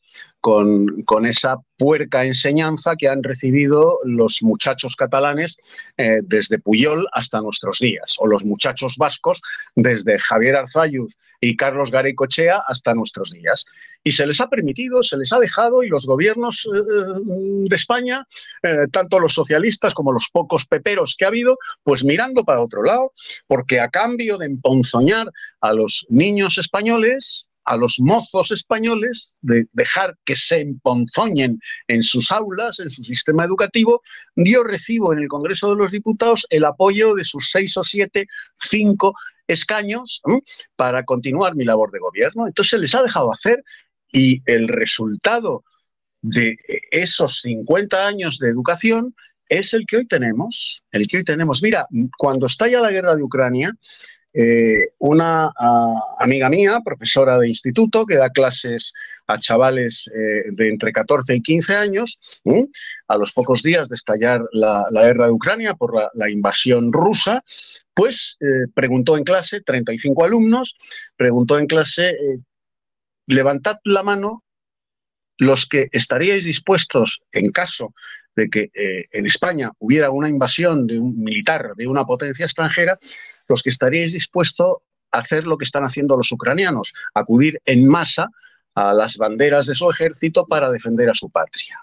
con, 0.46 1.26
esa 1.26 1.56
puerca 1.76 2.24
enseñanza 2.24 2.94
que 2.94 3.09
han 3.09 3.24
recibido 3.24 3.98
los 4.04 4.44
muchachos 4.44 4.94
catalanes 4.94 5.56
eh, 5.96 6.20
desde 6.22 6.61
Puyol 6.61 7.04
hasta 7.11 7.40
nuestros 7.40 7.80
días, 7.80 8.14
o 8.20 8.28
los 8.28 8.44
muchachos 8.44 8.94
vascos 8.96 9.42
desde 9.74 10.20
Javier 10.20 10.54
Arzayuz 10.54 11.18
y 11.40 11.56
Carlos 11.56 11.90
Garecochea 11.90 12.62
hasta 12.68 12.94
nuestros 12.94 13.32
días. 13.32 13.64
Y 14.04 14.12
se 14.12 14.24
les 14.24 14.40
ha 14.40 14.48
permitido, 14.48 15.02
se 15.02 15.16
les 15.16 15.32
ha 15.32 15.40
dejado, 15.40 15.82
y 15.82 15.88
los 15.88 16.06
gobiernos 16.06 16.64
eh, 16.72 16.78
de 17.68 17.74
España, 17.74 18.24
tanto 18.92 19.18
los 19.18 19.35
socialistas 19.35 19.94
como 19.94 20.12
los 20.12 20.28
pocos 20.32 20.64
peperos 20.66 21.16
que 21.18 21.24
ha 21.24 21.28
habido, 21.28 21.59
pues 21.82 22.04
mirando 22.04 22.44
para 22.44 22.62
otro 22.62 22.85
lado, 22.85 23.12
porque 23.48 23.80
a 23.80 23.88
cambio 23.88 24.38
de 24.38 24.46
emponzoñar 24.46 25.28
a 25.61 25.72
los 25.72 26.06
niños 26.09 26.56
españoles, 26.59 27.48
a 27.66 27.76
los 27.76 27.96
mozos 27.98 28.52
españoles, 28.52 29.37
de 29.42 29.66
dejar 29.72 30.16
que 30.24 30.37
se 30.37 30.61
emponzoñen 30.61 31.59
en 31.88 32.02
sus 32.02 32.31
aulas, 32.31 32.79
en 32.79 32.90
su 32.90 33.02
sistema 33.02 33.44
educativo, 33.44 34.02
yo 34.37 34.62
recibo 34.62 35.12
en 35.12 35.18
el 35.18 35.29
Congreso 35.29 35.70
de 35.70 35.76
los 35.76 35.92
Diputados 35.92 36.46
el 36.50 36.64
apoyo 36.64 37.14
de 37.14 37.24
sus 37.24 37.50
seis 37.50 37.76
o 37.76 37.85
siete, 37.85 38.26
cinco 38.55 39.14
escaños 39.48 40.22
para 40.76 41.05
continuar 41.05 41.57
mi 41.57 41.64
labor 41.64 41.90
de 41.90 41.98
gobierno. 41.98 42.46
Entonces 42.46 42.70
se 42.70 42.79
les 42.79 42.94
ha 42.94 43.02
dejado 43.02 43.33
hacer 43.33 43.62
y 44.12 44.42
el 44.46 44.68
resultado 44.68 45.64
de 46.22 46.57
esos 46.90 47.40
50 47.40 48.07
años 48.07 48.38
de 48.38 48.48
educación 48.48 49.14
es 49.48 49.74
el 49.74 49.87
que 49.87 49.98
hoy 49.98 50.07
tenemos, 50.07 50.83
el 50.90 51.07
que 51.07 51.18
hoy 51.18 51.24
tenemos. 51.24 51.62
Mira, 51.62 51.87
cuando 52.18 52.46
estalla 52.46 52.81
la 52.81 52.90
guerra 52.90 53.14
de 53.14 53.22
Ucrania, 53.22 53.72
eh, 54.38 54.90
una 54.99 55.51
amiga 56.18 56.51
mía, 56.51 56.83
profesora 56.85 57.38
de 57.38 57.49
instituto, 57.49 58.05
que 58.05 58.16
da 58.16 58.29
clases 58.29 58.92
a 59.27 59.38
chavales 59.38 60.11
eh, 60.14 60.51
de 60.53 60.68
entre 60.68 60.92
14 60.92 61.37
y 61.37 61.40
15 61.40 61.75
años, 61.75 62.20
a 63.09 63.16
los 63.16 63.33
pocos 63.33 63.62
días 63.62 63.88
de 63.88 63.96
estallar 63.96 64.42
la, 64.53 64.87
guerra 64.92 65.27
de 65.27 65.33
Ucrania 65.33 65.72
por 65.72 66.11
la, 66.12 66.31
invasión 66.31 66.92
rusa, 66.92 67.42
pues 67.94 68.37
eh, 68.40 68.68
preguntó 68.75 69.16
en 69.16 69.25
clase, 69.25 69.62
35 69.62 70.25
alumnos, 70.25 70.77
preguntó 71.16 71.59
en 71.59 71.66
clase, 71.66 72.14
levantad 73.27 73.79
la 73.85 74.03
mano 74.03 74.44
los 75.38 75.66
que 75.66 75.88
estaríais 75.92 76.44
dispuestos, 76.44 77.22
en 77.33 77.53
caso 77.53 77.94
de 78.37 78.51
que 78.51 78.68
en 79.12 79.25
España 79.25 79.72
hubiera 79.79 80.11
una 80.11 80.29
invasión 80.29 80.87
de 80.87 80.99
un 80.99 81.18
militar 81.25 81.72
de 81.75 81.87
una 81.87 82.05
potencia 82.05 82.44
extranjera, 82.44 82.99
los 83.48 83.62
que 83.62 83.70
estaríais 83.70 84.12
dispuestos 84.12 84.78
a 85.12 85.18
hacer 85.18 85.46
lo 85.46 85.56
que 85.56 85.64
están 85.64 85.85
haciendo 85.85 86.16
los 86.16 86.32
ucranianos, 86.32 86.92
acudir 87.14 87.61
en 87.64 87.87
masa 87.88 88.28
a 88.74 88.92
las 88.92 89.16
banderas 89.16 89.66
de 89.66 89.74
su 89.74 89.90
ejército 89.90 90.46
para 90.46 90.70
defender 90.70 91.09
a 91.09 91.14
su 91.14 91.30
patria. 91.30 91.80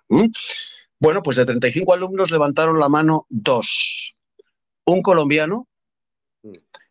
Bueno, 1.00 1.24
pues 1.24 1.38
de 1.38 1.46
35 1.46 1.94
alumnos 1.94 2.32
levantaron 2.32 2.80
la 2.80 2.88
mano 2.88 3.26
dos, 3.30 4.16
un 4.86 5.02
colombiano 5.02 5.68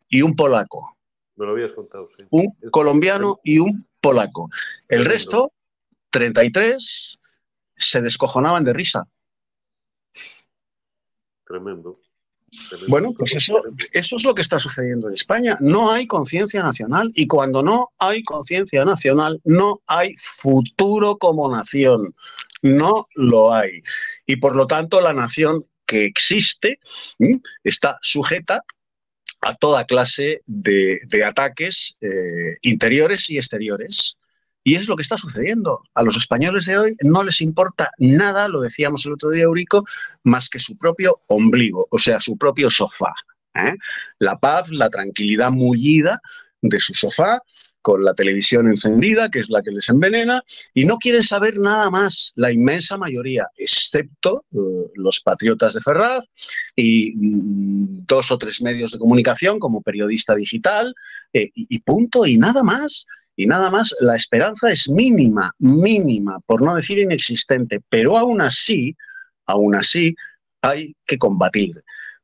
y 0.08 0.22
un 0.22 0.34
polaco. 0.34 0.96
Me 1.36 1.46
lo 1.46 1.52
habías 1.52 1.72
contado, 1.72 2.08
sí. 2.16 2.24
Un 2.30 2.54
colombiano 2.70 3.40
y 3.42 3.58
un 3.58 3.86
polaco. 4.00 4.50
El 4.88 5.04
resto, 5.04 5.52
33, 6.10 7.18
se 7.74 8.02
descojonaban 8.02 8.64
de 8.64 8.72
risa. 8.72 9.04
Tremendo. 11.46 12.00
Bueno, 12.88 13.14
pues 13.16 13.34
eso, 13.34 13.62
eso 13.92 14.16
es 14.16 14.24
lo 14.24 14.34
que 14.34 14.42
está 14.42 14.58
sucediendo 14.58 15.08
en 15.08 15.14
España. 15.14 15.56
No 15.60 15.90
hay 15.90 16.06
conciencia 16.06 16.62
nacional 16.62 17.10
y 17.14 17.26
cuando 17.26 17.62
no 17.62 17.92
hay 17.98 18.22
conciencia 18.22 18.84
nacional, 18.84 19.40
no 19.44 19.80
hay 19.86 20.14
futuro 20.16 21.16
como 21.16 21.50
nación. 21.50 22.14
No 22.60 23.08
lo 23.14 23.52
hay. 23.52 23.82
Y 24.26 24.36
por 24.36 24.54
lo 24.54 24.66
tanto, 24.66 25.00
la 25.00 25.12
nación 25.12 25.66
que 25.86 26.04
existe 26.04 26.78
está 27.64 27.98
sujeta 28.02 28.62
a 29.40 29.54
toda 29.56 29.86
clase 29.86 30.42
de, 30.46 31.00
ataques 31.26 31.96
eh, 32.00 32.56
interiores 32.62 33.28
y 33.30 33.38
exteriores. 33.38 34.16
Y 34.64 34.76
es 34.76 34.88
lo 34.88 34.96
que 34.96 35.02
está 35.02 35.16
sucediendo. 35.16 35.82
A 35.94 36.02
los 36.02 36.16
españoles 36.16 36.66
de 36.66 36.78
hoy 36.78 36.96
no 37.02 37.22
les 37.22 37.40
importa 37.40 37.90
nada, 37.98 38.48
lo 38.48 38.60
decíamos 38.60 39.04
el 39.06 39.14
otro 39.14 39.30
día, 39.30 39.44
Eurico, 39.44 39.84
más 40.22 40.48
que 40.48 40.58
su 40.58 40.76
propio 40.76 41.20
ombligo, 41.28 41.88
o 41.90 41.98
sea, 41.98 42.20
su 42.20 42.36
propio 42.36 42.70
sofá. 42.70 43.12
¿eh? 43.54 43.74
La 44.18 44.38
paz, 44.38 44.70
la 44.70 44.88
tranquilidad 44.90 45.50
mullida 45.50 46.20
de 46.60 46.78
su 46.78 46.94
sofá, 46.94 47.40
con 47.82 48.04
la 48.04 48.14
televisión 48.14 48.68
encendida, 48.68 49.28
que 49.28 49.40
es 49.40 49.50
la 49.50 49.60
que 49.60 49.72
les 49.72 49.88
envenena, 49.88 50.42
y 50.72 50.84
no 50.84 50.98
quieren 50.98 51.24
saber 51.24 51.58
nada 51.58 51.90
más, 51.90 52.32
la 52.36 52.52
inmensa 52.52 52.96
mayoría, 52.96 53.48
excepto 53.56 54.44
eh, 54.52 54.56
los 54.94 55.20
patriotas 55.20 55.74
de 55.74 55.80
Ferraz 55.80 56.24
y 56.76 57.12
mm, 57.16 58.06
dos 58.06 58.30
o 58.30 58.38
tres 58.38 58.62
medios 58.62 58.92
de 58.92 58.98
comunicación 58.98 59.58
como 59.58 59.82
periodista 59.82 60.36
digital, 60.36 60.94
eh, 61.32 61.50
y 61.54 61.78
punto, 61.80 62.24
y 62.24 62.38
nada 62.38 62.62
más. 62.62 63.06
Y 63.36 63.46
nada 63.46 63.70
más, 63.70 63.94
la 64.00 64.16
esperanza 64.16 64.70
es 64.70 64.90
mínima, 64.90 65.50
mínima, 65.58 66.40
por 66.40 66.62
no 66.62 66.74
decir 66.74 66.98
inexistente, 66.98 67.80
pero 67.88 68.18
aún 68.18 68.40
así, 68.40 68.96
aún 69.46 69.74
así, 69.74 70.14
hay 70.60 70.94
que 71.06 71.18
combatir, 71.18 71.76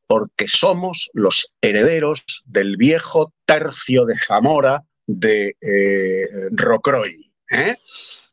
porque 0.07 0.47
somos 0.47 1.11
los 1.15 1.53
herederos 1.61 2.23
del 2.47 2.77
viejo 2.77 3.33
tercio 3.45 4.05
de 4.05 4.19
Zamora 4.19 4.85
de 5.07 5.57
eh, 5.61 6.29
Rocroi. 6.53 7.33
¿eh? 7.51 7.75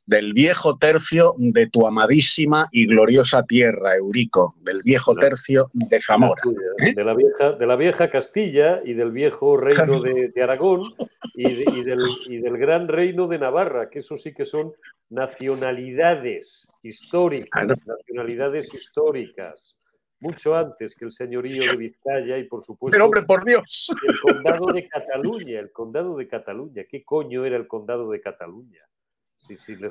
Del 0.06 0.34
viejo 0.34 0.78
tercio 0.78 1.34
de 1.38 1.68
tu 1.68 1.88
amadísima 1.88 2.68
y 2.72 2.86
gloriosa 2.88 3.44
tierra, 3.44 3.96
Eurico, 3.96 4.56
del 4.62 4.84
viejo 4.84 5.16
tercio 5.16 5.70
de 5.74 6.00
Zamora. 6.00 6.42
¿eh? 6.80 6.94
De, 6.96 7.04
la 7.04 7.14
vieja, 7.16 7.54
de 7.54 7.66
la 7.66 7.76
vieja 7.76 8.10
Castilla 8.10 8.82
y 8.84 8.94
del 8.94 9.12
viejo 9.12 9.58
reino 9.58 10.02
de, 10.02 10.32
Aragón 10.42 10.94
y, 11.34 11.84
del, 11.84 12.58
gran 12.58 12.88
reino 12.88 13.28
de 13.28 13.40
Navarra, 13.40 13.90
que 13.90 14.00
eso 14.00 14.16
sí 14.16 14.34
que 14.34 14.46
son 14.46 14.74
nacionalidades 15.10 16.68
históricas, 16.84 17.68
nacionalidades 17.86 18.74
históricas 18.74 19.78
mucho 20.20 20.56
antes 20.56 20.96
que 20.96 21.06
el 21.06 21.12
señorío 21.12 21.64
de 21.64 21.78
Vizcaya 21.78 22.38
y 22.38 22.46
por 22.46 22.64
supuesto 22.64 22.96
Pero 22.96 23.06
hombre, 23.06 23.24
por 23.24 23.46
Dios. 23.46 23.94
el 24.08 24.20
condado 24.20 24.72
de 24.72 24.88
Cataluña, 24.88 25.60
el 25.60 25.72
condado 25.72 26.16
de 26.16 26.28
Cataluña, 26.28 26.84
¿qué 26.90 27.04
coño 27.04 27.46
era 27.46 27.58
el 27.58 27.68
condado 27.68 28.10
de 28.10 28.22
Cataluña? 28.22 28.82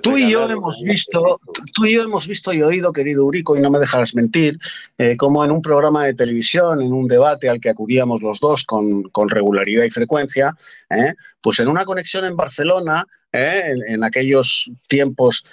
Tú 0.02 0.18
y 0.18 0.30
yo 0.30 0.48
hemos 0.48 0.82
visto, 0.82 1.40
tú 1.74 1.84
y 1.84 1.94
yo 1.94 2.04
hemos 2.04 2.26
visto 2.26 2.52
y 2.52 2.62
oído, 2.62 2.92
querido 2.92 3.24
Urico, 3.24 3.56
y 3.56 3.60
no 3.60 3.70
me 3.70 3.78
dejarás 3.78 4.14
mentir, 4.14 4.58
eh, 4.98 5.16
como 5.16 5.44
en 5.44 5.50
un 5.50 5.62
programa 5.62 6.04
de 6.04 6.14
televisión, 6.14 6.82
en 6.82 6.92
un 6.92 7.06
debate 7.06 7.48
al 7.48 7.60
que 7.60 7.70
acudíamos 7.70 8.22
los 8.22 8.40
dos 8.40 8.64
con, 8.64 9.10
regularidad 9.28 9.84
y 9.84 9.90
frecuencia, 9.90 10.54
eh, 10.90 11.14
pues 11.40 11.60
en 11.60 11.68
una 11.68 11.84
conexión 11.84 12.24
en 12.24 12.36
Barcelona, 12.36 13.04
eh, 13.32 13.74
en, 13.88 14.04
aquellos 14.04 14.70
tiempos 14.88 15.44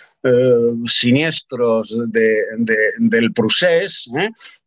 siniestros 0.85 1.97
del 2.09 3.33
Prusés, 3.33 4.07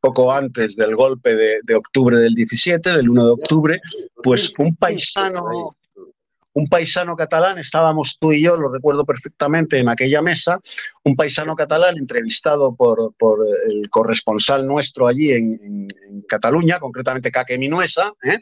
poco 0.00 0.32
antes 0.32 0.74
del 0.74 0.96
golpe 0.96 1.37
de, 1.37 1.60
de 1.62 1.74
octubre 1.76 2.18
del 2.18 2.34
17, 2.34 2.90
del 2.90 3.08
1 3.08 3.24
de 3.24 3.32
octubre, 3.32 3.80
pues 4.20 4.52
un 4.58 4.74
paisano 4.74 5.76
un 6.54 6.68
paisano 6.68 7.16
catalán, 7.16 7.58
estábamos 7.58 8.18
tú 8.18 8.32
y 8.32 8.42
yo, 8.42 8.56
lo 8.56 8.72
recuerdo 8.72 9.04
perfectamente, 9.04 9.78
en 9.78 9.88
aquella 9.88 10.22
mesa, 10.22 10.60
un 11.02 11.16
paisano 11.16 11.54
catalán 11.56 11.98
entrevistado 11.98 12.74
por, 12.74 13.12
el 13.68 13.90
corresponsal 13.90 14.66
nuestro 14.66 15.06
allí 15.06 15.32
en, 15.32 15.88
Cataluña, 16.28 16.78
concretamente 16.78 17.30
Caque 17.30 17.58
Minuesa, 17.58 18.12
¿eh? 18.22 18.38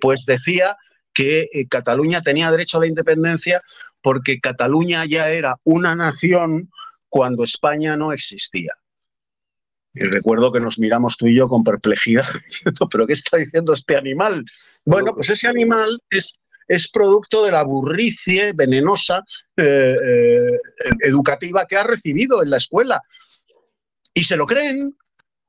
pues 0.00 0.24
decía 0.24 0.76
que 1.12 1.48
eh, 1.52 1.66
Cataluña 1.68 2.22
tenía 2.22 2.50
derecho 2.50 2.78
a 2.78 2.82
la 2.82 2.86
independencia 2.86 3.60
porque 4.00 4.40
Cataluña 4.40 5.04
ya 5.04 5.30
era 5.30 5.56
una 5.64 5.94
nación 5.94 6.70
cuando 7.08 7.42
España 7.42 7.96
no 7.96 8.12
existía. 8.12 8.72
Y 9.94 10.04
recuerdo 10.04 10.52
que 10.52 10.60
nos 10.60 10.78
miramos 10.78 11.16
tú 11.16 11.26
y 11.26 11.36
yo 11.36 11.48
con 11.48 11.64
perplejidad, 11.64 12.26
pero 12.90 13.06
¿qué 13.06 13.14
está 13.14 13.36
diciendo 13.36 13.72
este 13.72 13.96
animal? 13.96 14.44
Bueno, 14.84 15.12
pues 15.14 15.30
ese 15.30 15.48
animal 15.48 16.00
es 16.08 16.38
es 16.68 16.90
producto 16.90 17.42
de 17.42 17.50
la 17.50 17.64
burricie 17.64 18.52
venenosa 18.52 19.24
eh, 19.56 19.96
eh, 20.04 20.58
educativa 21.00 21.66
que 21.66 21.76
ha 21.76 21.82
recibido 21.82 22.42
en 22.42 22.50
la 22.50 22.58
escuela. 22.58 23.02
Y 24.12 24.22
se 24.22 24.36
lo 24.36 24.46
creen, 24.46 24.96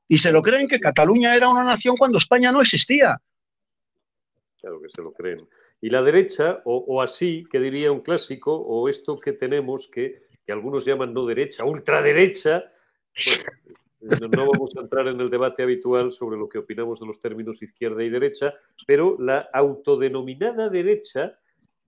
y 0.08 0.18
se 0.18 0.32
lo 0.32 0.42
creen 0.42 0.66
que 0.66 0.80
Cataluña 0.80 1.36
era 1.36 1.48
una 1.50 1.62
nación 1.62 1.96
cuando 1.96 2.18
España 2.18 2.50
no 2.50 2.62
existía. 2.62 3.20
Claro 4.60 4.80
que 4.80 4.88
se 4.88 5.02
lo 5.02 5.12
creen. 5.12 5.46
Y 5.82 5.90
la 5.90 6.02
derecha, 6.02 6.60
o, 6.64 7.00
así, 7.00 7.44
que 7.50 7.60
diría 7.60 7.92
un 7.92 8.00
clásico, 8.00 8.54
o 8.54 8.88
esto 8.88 9.18
que 9.18 9.32
tenemos 9.32 9.88
que, 9.92 10.26
que 10.44 10.52
algunos 10.52 10.84
llaman 10.84 11.14
no 11.14 11.24
derecha, 11.26 11.64
ultraderecha, 11.64 12.64
no 14.00 14.50
vamos 14.50 14.76
a 14.76 14.80
entrar 14.80 15.08
en 15.08 15.20
el 15.20 15.28
debate 15.28 15.62
habitual 15.62 16.10
sobre 16.12 16.38
lo 16.38 16.48
que 16.48 16.58
opinamos 16.58 17.00
de 17.00 17.06
los 17.06 17.20
términos 17.20 17.62
izquierda 17.62 18.02
y 18.02 18.10
derecha, 18.10 18.54
pero 18.86 19.16
la 19.18 19.48
autodenominada 19.52 20.68
derecha 20.68 21.38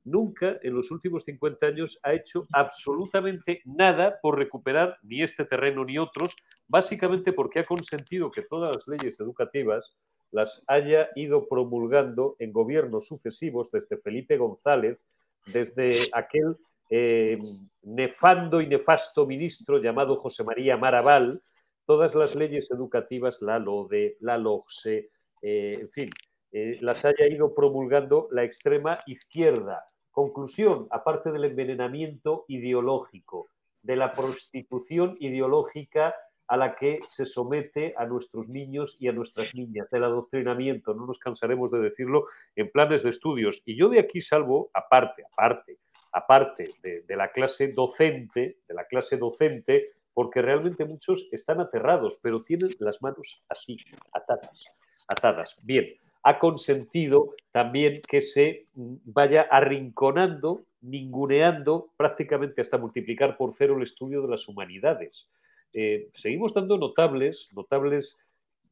nunca 0.04 0.58
en 0.62 0.74
los 0.74 0.90
últimos 0.90 1.24
50 1.24 1.66
años 1.66 1.98
ha 2.02 2.12
hecho 2.12 2.46
absolutamente 2.52 3.62
nada 3.64 4.18
por 4.20 4.36
recuperar 4.36 4.98
ni 5.02 5.22
este 5.22 5.44
terreno 5.44 5.84
ni 5.84 5.98
otros, 5.98 6.34
básicamente 6.68 7.32
porque 7.32 7.60
ha 7.60 7.66
consentido 7.66 8.30
que 8.30 8.42
todas 8.42 8.74
las 8.74 8.88
leyes 8.88 9.18
educativas 9.20 9.96
las 10.30 10.64
haya 10.66 11.10
ido 11.14 11.46
promulgando 11.46 12.36
en 12.38 12.52
gobiernos 12.52 13.06
sucesivos 13.06 13.70
desde 13.70 13.98
Felipe 13.98 14.36
González, 14.38 15.06
desde 15.46 16.08
aquel 16.12 16.56
eh, 16.90 17.38
nefando 17.82 18.60
y 18.60 18.66
nefasto 18.66 19.26
ministro 19.26 19.78
llamado 19.78 20.16
José 20.16 20.42
María 20.42 20.76
Maraval, 20.76 21.42
todas 21.86 22.14
las 22.14 22.34
leyes 22.34 22.70
educativas, 22.70 23.42
la 23.42 23.58
LODE, 23.58 24.16
la 24.20 24.38
LOCSE, 24.38 25.10
eh, 25.42 25.78
en 25.80 25.90
fin, 25.90 26.08
eh, 26.52 26.78
las 26.80 27.04
haya 27.04 27.26
ido 27.26 27.54
promulgando 27.54 28.28
la 28.30 28.44
extrema 28.44 29.00
izquierda. 29.06 29.84
Conclusión, 30.10 30.86
aparte 30.90 31.32
del 31.32 31.44
envenenamiento 31.44 32.44
ideológico, 32.48 33.48
de 33.82 33.96
la 33.96 34.14
prostitución 34.14 35.16
ideológica 35.18 36.14
a 36.46 36.56
la 36.56 36.76
que 36.76 37.00
se 37.06 37.24
somete 37.24 37.94
a 37.96 38.04
nuestros 38.04 38.48
niños 38.48 38.96
y 39.00 39.08
a 39.08 39.12
nuestras 39.12 39.54
niñas, 39.54 39.88
del 39.90 40.04
adoctrinamiento, 40.04 40.92
no 40.94 41.06
nos 41.06 41.18
cansaremos 41.18 41.70
de 41.70 41.80
decirlo, 41.80 42.26
en 42.54 42.70
planes 42.70 43.02
de 43.02 43.10
estudios. 43.10 43.62
Y 43.64 43.76
yo 43.76 43.88
de 43.88 44.00
aquí 44.00 44.20
salvo, 44.20 44.70
aparte, 44.74 45.24
aparte, 45.32 45.78
aparte 46.12 46.74
de 46.82 47.16
la 47.16 47.32
clase 47.32 47.68
docente, 47.68 48.58
de 48.68 48.74
la 48.74 48.84
clase 48.86 49.16
docente, 49.16 49.92
porque 50.14 50.42
realmente 50.42 50.84
muchos 50.84 51.28
están 51.32 51.60
aterrados, 51.60 52.18
pero 52.22 52.42
tienen 52.42 52.74
las 52.78 53.02
manos 53.02 53.42
así, 53.48 53.76
atadas, 54.12 54.66
atadas. 55.08 55.56
Bien, 55.62 55.94
ha 56.22 56.38
consentido 56.38 57.34
también 57.50 58.02
que 58.08 58.20
se 58.20 58.66
vaya 58.74 59.42
arrinconando, 59.50 60.64
ninguneando, 60.80 61.90
prácticamente 61.96 62.60
hasta 62.60 62.78
multiplicar 62.78 63.36
por 63.36 63.52
cero 63.54 63.76
el 63.76 63.82
estudio 63.82 64.22
de 64.22 64.28
las 64.28 64.48
humanidades. 64.48 65.28
Eh, 65.72 66.08
seguimos 66.12 66.52
dando 66.52 66.78
notables, 66.78 67.48
notables 67.52 68.18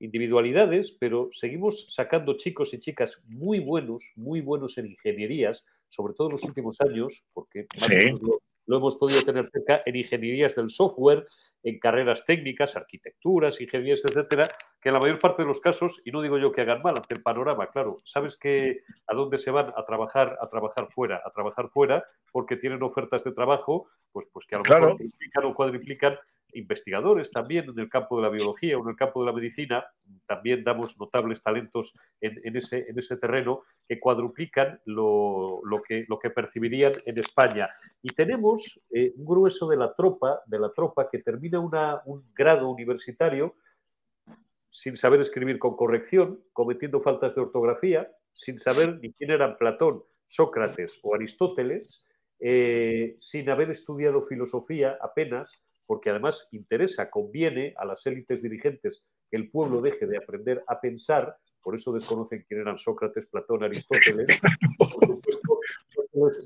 individualidades, 0.00 0.90
pero 0.92 1.28
seguimos 1.32 1.86
sacando 1.88 2.36
chicos 2.36 2.72
y 2.74 2.78
chicas 2.78 3.20
muy 3.26 3.60
buenos, 3.60 4.02
muy 4.16 4.40
buenos 4.40 4.78
en 4.78 4.86
ingenierías, 4.86 5.64
sobre 5.88 6.14
todo 6.14 6.28
en 6.28 6.32
los 6.32 6.44
últimos 6.44 6.80
años, 6.80 7.24
porque 7.32 7.66
lo 8.20 8.40
hemos 8.76 8.96
podido 8.96 9.22
tener 9.22 9.48
cerca 9.48 9.82
en 9.84 9.96
ingenierías 9.96 10.54
del 10.54 10.70
software, 10.70 11.26
en 11.62 11.78
carreras 11.78 12.24
técnicas, 12.24 12.76
arquitecturas, 12.76 13.60
ingenierías, 13.60 14.04
etcétera, 14.04 14.44
que 14.80 14.88
en 14.88 14.94
la 14.94 15.00
mayor 15.00 15.18
parte 15.18 15.42
de 15.42 15.48
los 15.48 15.60
casos, 15.60 16.00
y 16.04 16.10
no 16.10 16.22
digo 16.22 16.38
yo 16.38 16.52
que 16.52 16.62
hagan 16.62 16.82
mal 16.82 16.94
ante 16.96 17.14
el 17.14 17.22
panorama, 17.22 17.68
claro, 17.70 17.96
sabes 18.04 18.36
que 18.36 18.80
a 19.06 19.14
dónde 19.14 19.38
se 19.38 19.50
van 19.50 19.72
a 19.76 19.84
trabajar, 19.84 20.38
a 20.40 20.48
trabajar 20.48 20.88
fuera, 20.92 21.20
a 21.24 21.30
trabajar 21.30 21.68
fuera, 21.68 22.04
porque 22.32 22.56
tienen 22.56 22.82
ofertas 22.82 23.24
de 23.24 23.32
trabajo, 23.32 23.88
pues, 24.12 24.26
pues 24.32 24.46
que 24.46 24.56
a 24.56 24.58
lo 24.58 24.64
mejor 24.64 24.96
triplican 24.96 25.44
o 25.44 25.54
cuadriplican 25.54 26.18
investigadores 26.54 27.30
también 27.30 27.68
en 27.68 27.78
el 27.78 27.88
campo 27.88 28.16
de 28.16 28.22
la 28.22 28.28
biología 28.28 28.76
o 28.78 28.82
en 28.82 28.90
el 28.90 28.96
campo 28.96 29.20
de 29.20 29.26
la 29.26 29.32
medicina, 29.32 29.84
también 30.26 30.64
damos 30.64 30.98
notables 30.98 31.42
talentos 31.42 31.94
en, 32.20 32.56
ese, 32.56 32.86
en 32.88 32.98
ese, 32.98 33.16
terreno 33.16 33.62
que 33.88 33.98
cuadruplican 33.98 34.80
lo, 34.84 35.62
que, 35.86 36.04
lo, 36.08 36.18
que, 36.18 36.30
percibirían 36.30 36.92
en 37.04 37.18
España. 37.18 37.68
Y 38.02 38.08
tenemos 38.08 38.80
eh, 38.90 39.12
un 39.16 39.24
grueso 39.24 39.68
de 39.68 39.76
la 39.76 39.94
tropa, 39.94 40.40
de 40.46 40.58
la 40.58 40.72
tropa 40.72 41.08
que 41.10 41.18
termina 41.18 41.60
un 41.60 42.32
grado 42.34 42.68
universitario 42.70 43.54
sin 44.70 44.96
saber 44.96 45.20
escribir 45.20 45.58
con 45.58 45.76
corrección, 45.76 46.40
cometiendo 46.52 47.00
faltas 47.00 47.34
de 47.34 47.40
ortografía, 47.40 48.10
sin 48.32 48.58
saber 48.58 48.98
ni 49.00 49.12
quién 49.12 49.32
eran 49.32 49.58
Platón, 49.58 50.04
Sócrates 50.26 51.00
o 51.02 51.14
Aristóteles, 51.14 52.04
eh, 52.38 53.16
sin 53.18 53.50
haber 53.50 53.70
estudiado 53.70 54.26
filosofía 54.26 54.96
apenas, 55.02 55.60
porque 55.90 56.10
además 56.10 56.46
interesa, 56.52 57.10
conviene 57.10 57.74
a 57.76 57.84
las 57.84 58.06
élites 58.06 58.44
dirigentes 58.44 59.04
que 59.28 59.36
el 59.36 59.50
pueblo 59.50 59.80
deje 59.80 60.06
de 60.06 60.18
aprender 60.18 60.62
a 60.68 60.80
pensar, 60.80 61.36
por 61.60 61.74
eso 61.74 61.92
desconocen 61.92 62.44
quién 62.46 62.60
eran 62.60 62.78
Sócrates, 62.78 63.26
Platón, 63.26 63.64
Aristóteles. 63.64 64.38
Por 64.78 64.88
supuesto, 64.88 65.58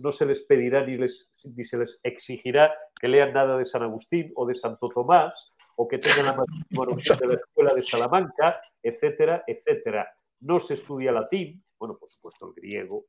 no 0.02 0.12
se 0.12 0.24
les 0.24 0.40
pedirá 0.46 0.86
ni, 0.86 0.96
se 1.06 1.76
les 1.76 2.00
exigirá 2.02 2.74
que 2.98 3.06
lean 3.06 3.34
nada 3.34 3.58
de 3.58 3.66
San 3.66 3.82
Agustín 3.82 4.32
o 4.34 4.46
de 4.46 4.54
Santo 4.54 4.88
Tomás, 4.88 5.52
o 5.76 5.86
que 5.86 5.98
tengan 5.98 6.24
la 6.24 6.44
mayoría 6.70 7.14
de 7.20 7.26
la 7.26 7.34
escuela 7.34 7.74
de 7.74 7.82
Salamanca, 7.82 8.62
etcétera, 8.82 9.44
etcétera. 9.46 10.08
No 10.40 10.58
se 10.58 10.72
estudia 10.72 11.12
latín, 11.12 11.62
bueno, 11.78 11.98
por 11.98 12.08
supuesto 12.08 12.46
el 12.46 12.54
griego, 12.54 13.04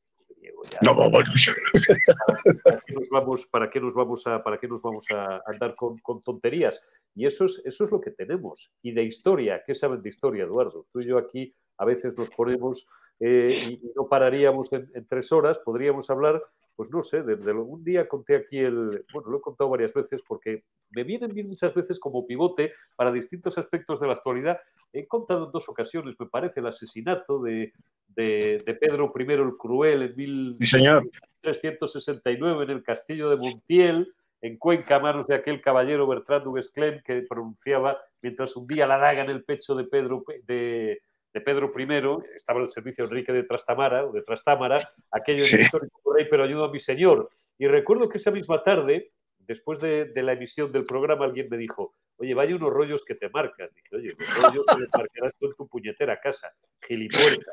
no, 0.86 1.12
¿Para 1.12 2.82
qué 2.86 2.94
nos 2.94 3.10
vamos, 3.10 3.46
para 3.48 3.70
qué 3.70 3.80
nos 3.80 3.94
vamos 3.94 4.28
a, 4.28 4.44
para 4.44 4.58
qué 4.58 4.68
nos 4.68 4.82
vamos 4.82 5.06
a 5.12 5.42
andar 5.46 5.76
con, 5.76 6.00
tonterías? 6.22 6.82
Y 7.14 7.26
eso 7.26 7.46
es, 7.46 7.62
eso 7.66 7.84
es 7.84 7.92
lo 7.92 8.02
que 8.02 8.12
tenemos. 8.12 8.72
Y 8.82 8.92
de 8.92 9.04
historia, 9.04 9.64
¿qué 9.66 9.74
saben 9.74 10.02
de 10.02 10.10
historia, 10.10 10.44
Eduardo? 10.44 10.88
Tú 10.92 11.02
y 11.02 11.08
yo 11.08 11.18
aquí 11.18 11.54
a 11.78 11.86
veces 11.86 12.18
nos 12.18 12.30
ponemos 12.30 12.88
eh, 13.20 13.58
y, 13.70 13.92
no 13.96 14.08
pararíamos 14.08 14.72
en, 14.74 15.08
tres 15.08 15.32
horas, 15.32 15.60
podríamos 15.60 16.10
hablar, 16.10 16.44
pues 16.76 16.92
no 16.92 17.02
sé, 17.02 17.24
desde 17.24 17.54
un 17.54 17.84
día 17.84 18.08
conté 18.08 18.36
aquí 18.36 18.60
el, 18.60 19.04
bueno, 19.14 19.30
lo 19.30 19.38
he 19.38 19.42
contado 19.42 19.70
varias 19.70 19.94
veces 19.94 20.22
porque 20.28 20.64
me 20.92 21.04
vienen 21.04 21.34
bien 21.34 21.48
muchas 21.48 21.74
veces 21.74 22.00
como 22.00 22.28
pivote 22.28 22.74
para 22.96 23.12
distintos 23.12 23.58
aspectos 23.58 24.00
de 24.00 24.08
la 24.08 24.14
actualidad. 24.14 24.60
He 24.92 25.08
contado 25.08 25.46
en 25.46 25.52
dos 25.52 25.70
ocasiones, 25.70 26.16
me 26.20 26.26
parece, 26.26 26.60
el 26.60 26.66
asesinato 26.68 27.42
de, 27.42 27.74
de, 28.10 28.78
Pedro 28.80 29.14
I 29.18 29.24
el 29.34 29.58
Cruel 29.58 30.04
en 30.04 30.16
1369 30.16 32.64
en 32.64 32.70
el 32.70 32.84
castillo 32.84 33.30
de 33.30 33.38
Montiel, 33.38 34.14
en 34.42 34.58
Cuenca, 34.58 34.98
a 34.98 35.00
manos 35.00 35.28
de 35.28 35.36
aquel 35.36 35.62
caballero 35.62 36.08
Bertrand 36.08 36.44
Duguesclin 36.44 37.02
que 37.04 37.26
pronunciaba 37.28 37.98
mientras 38.22 38.56
hundía 38.56 38.86
la 38.86 38.98
daga 38.98 39.24
en 39.24 39.30
el 39.30 39.44
pecho 39.44 39.76
de 39.76 39.86
Pedro, 39.86 40.24
de, 40.44 41.02
Pedro 41.42 41.72
I, 41.78 42.36
estaba 42.36 42.60
en 42.60 42.64
el 42.64 42.70
servicio 42.70 43.06
Enrique 43.06 43.34
de 43.34 43.44
Trastamara, 43.44 44.06
o 44.06 44.12
de 44.12 44.22
Trastámara, 44.22 44.94
aquello 45.12 45.42
sí. 45.42 45.58
histórico 45.60 46.14
rey, 46.14 46.26
pero 46.30 46.44
ayudo 46.44 46.66
a 46.66 46.72
mi 46.72 46.80
señor. 46.80 47.30
Y 47.58 47.68
recuerdo 47.68 48.10
que 48.10 48.18
esa 48.18 48.32
misma 48.32 48.64
tarde, 48.64 49.12
después 49.40 49.80
de, 49.80 50.12
la 50.16 50.34
emisión 50.34 50.72
del 50.72 50.84
programa, 50.84 51.26
alguien 51.26 51.48
me 51.50 51.58
dijo, 51.58 51.94
oye, 52.18 52.34
vaya 52.34 52.56
unos 52.56 52.72
rollos 52.72 53.04
que 53.04 53.16
te 53.16 53.30
marcas. 53.30 53.74
Dije, 53.74 53.96
oye, 53.96 54.10
los 54.18 54.44
rollos 54.44 54.66
que 54.66 54.86
te 54.86 54.98
marcarás 54.98 55.36
tú 55.40 55.48
en 55.48 55.56
tu 55.56 55.68
puñetera 55.68 56.20
casa, 56.20 56.52
gilipuerta. 56.82 57.52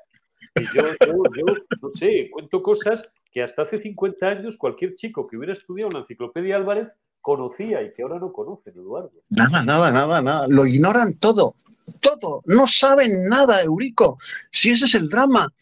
Y 0.56 0.64
yo, 0.76 0.82
yo, 1.06 1.22
yo, 1.36 1.44
no 1.80 1.90
sé, 1.94 2.28
cuento 2.30 2.62
cosas 2.62 3.08
que 3.30 3.42
hasta 3.42 3.62
hace 3.62 3.78
50 3.78 4.26
años 4.26 4.56
cualquier 4.56 4.94
chico 4.94 5.26
que 5.26 5.36
hubiera 5.36 5.52
estudiado 5.52 5.90
la 5.92 6.00
enciclopedia 6.00 6.56
Álvarez 6.56 6.88
conocía 7.22 7.82
y 7.82 7.92
que 7.94 8.02
ahora 8.02 8.18
no 8.18 8.32
conocen, 8.32 8.74
Eduardo. 8.74 9.12
Nada, 9.30 9.62
nada, 9.62 9.90
nada, 9.90 10.20
nada. 10.20 10.46
Lo 10.48 10.66
ignoran 10.66 11.18
todo, 11.18 11.54
todo. 12.00 12.42
No 12.46 12.66
saben 12.66 13.28
nada, 13.28 13.62
Eurico. 13.62 14.18
Si 14.50 14.70
ese 14.70 14.86
es 14.86 14.94
el 14.94 15.08
drama. 15.08 15.52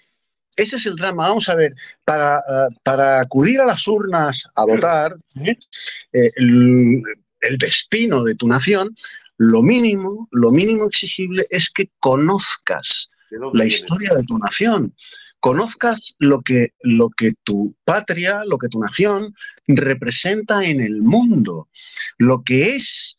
Ese 0.57 0.77
es 0.77 0.87
el 0.87 0.97
drama. 0.97 1.29
Vamos 1.29 1.49
a 1.49 1.55
ver, 1.55 1.75
para, 2.05 2.39
eh, 2.39 2.75
para 2.83 3.21
acudir 3.21 3.61
a 3.61 3.67
las 3.67 3.87
urnas 3.89 4.49
a 4.55 4.65
votar, 4.65 5.17
eh, 5.37 5.57
el, 6.13 7.03
el 7.41 7.59
destino 7.59 8.25
de 8.25 8.35
tu 8.35 8.47
nación, 8.47 8.95
lo 9.39 9.63
mínimo, 9.63 10.29
lo 10.33 10.51
mínimo 10.51 10.87
exigible 10.87 11.47
es 11.49 11.71
que 11.71 11.89
conozcas 11.99 13.11
la 13.55 13.65
historia 13.65 14.15
de 14.15 14.25
tu 14.25 14.39
nación, 14.39 14.95
conozcas 15.39 16.15
lo 16.19 16.43
que, 16.43 16.75
lo 16.83 17.09
que 17.09 17.33
tu 17.43 17.75
patria, 17.85 18.43
lo 18.45 18.59
que 18.59 18.69
tu 18.69 18.81
nación 18.81 19.35
representa 19.67 20.65
en 20.65 20.81
el 20.81 21.01
mundo, 21.01 21.69
lo 22.19 22.43
que 22.43 22.77
es 22.77 23.17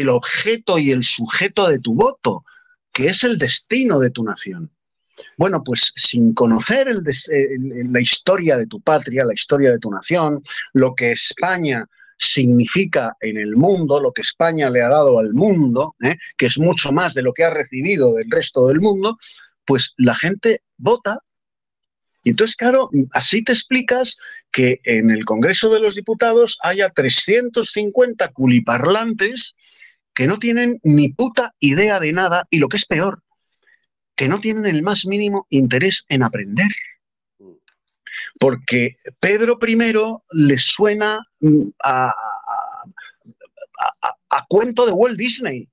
el 0.00 0.08
objeto 0.08 0.78
y 0.78 0.90
el 0.90 1.04
sujeto 1.04 1.68
de 1.68 1.78
tu 1.78 1.94
voto, 1.94 2.44
que 2.92 3.06
es 3.06 3.22
el 3.24 3.38
destino 3.38 3.98
de 3.98 4.10
tu 4.10 4.24
nación. 4.24 4.70
Bueno, 5.36 5.62
pues 5.62 5.92
sin 5.94 6.34
conocer 6.34 6.88
la 7.28 8.00
historia 8.00 8.56
de 8.56 8.66
tu 8.66 8.80
patria, 8.80 9.24
la 9.24 9.34
historia 9.34 9.70
de 9.70 9.78
tu 9.78 9.90
nación, 9.90 10.42
lo 10.72 10.94
que 10.94 11.12
España 11.12 11.86
significa 12.18 13.16
en 13.20 13.36
el 13.38 13.56
mundo, 13.56 14.00
lo 14.00 14.12
que 14.12 14.22
España 14.22 14.68
le 14.70 14.82
ha 14.82 14.88
dado 14.88 15.20
al 15.20 15.32
mundo, 15.32 15.94
¿eh? 16.02 16.16
que 16.36 16.46
es 16.46 16.58
mucho 16.58 16.90
más 16.90 17.14
de 17.14 17.22
lo 17.22 17.32
que 17.32 17.44
ha 17.44 17.50
recibido 17.50 18.14
del 18.14 18.30
resto 18.30 18.66
del 18.66 18.80
mundo, 18.80 19.16
pues 19.64 19.94
la 19.96 20.14
gente 20.14 20.60
vota. 20.76 21.20
Y 22.24 22.30
entonces, 22.30 22.56
claro, 22.56 22.90
así 23.12 23.44
te 23.44 23.52
explicas 23.52 24.16
que 24.50 24.80
en 24.84 25.10
el 25.10 25.24
Congreso 25.24 25.72
de 25.72 25.80
los 25.80 25.94
Diputados 25.94 26.58
haya 26.62 26.90
350 26.90 28.32
culiparlantes 28.32 29.56
que 30.14 30.26
no 30.26 30.38
tienen 30.38 30.80
ni 30.82 31.08
puta 31.08 31.54
idea 31.60 32.00
de 32.00 32.12
nada 32.12 32.46
y 32.50 32.58
lo 32.58 32.68
que 32.68 32.76
es 32.76 32.86
peor, 32.86 33.22
que 34.16 34.28
no 34.28 34.40
tienen 34.40 34.66
el 34.66 34.82
más 34.82 35.06
mínimo 35.06 35.46
interés 35.50 36.04
en 36.08 36.22
aprender 36.22 36.68
porque 38.38 38.96
Pedro 39.20 39.58
I 39.66 39.76
le 40.32 40.58
suena 40.58 41.20
mm, 41.40 41.68
a, 41.82 42.14
cuento 44.48 44.86
de 44.86 44.92
Walt 44.92 45.16
Disney. 45.16 45.68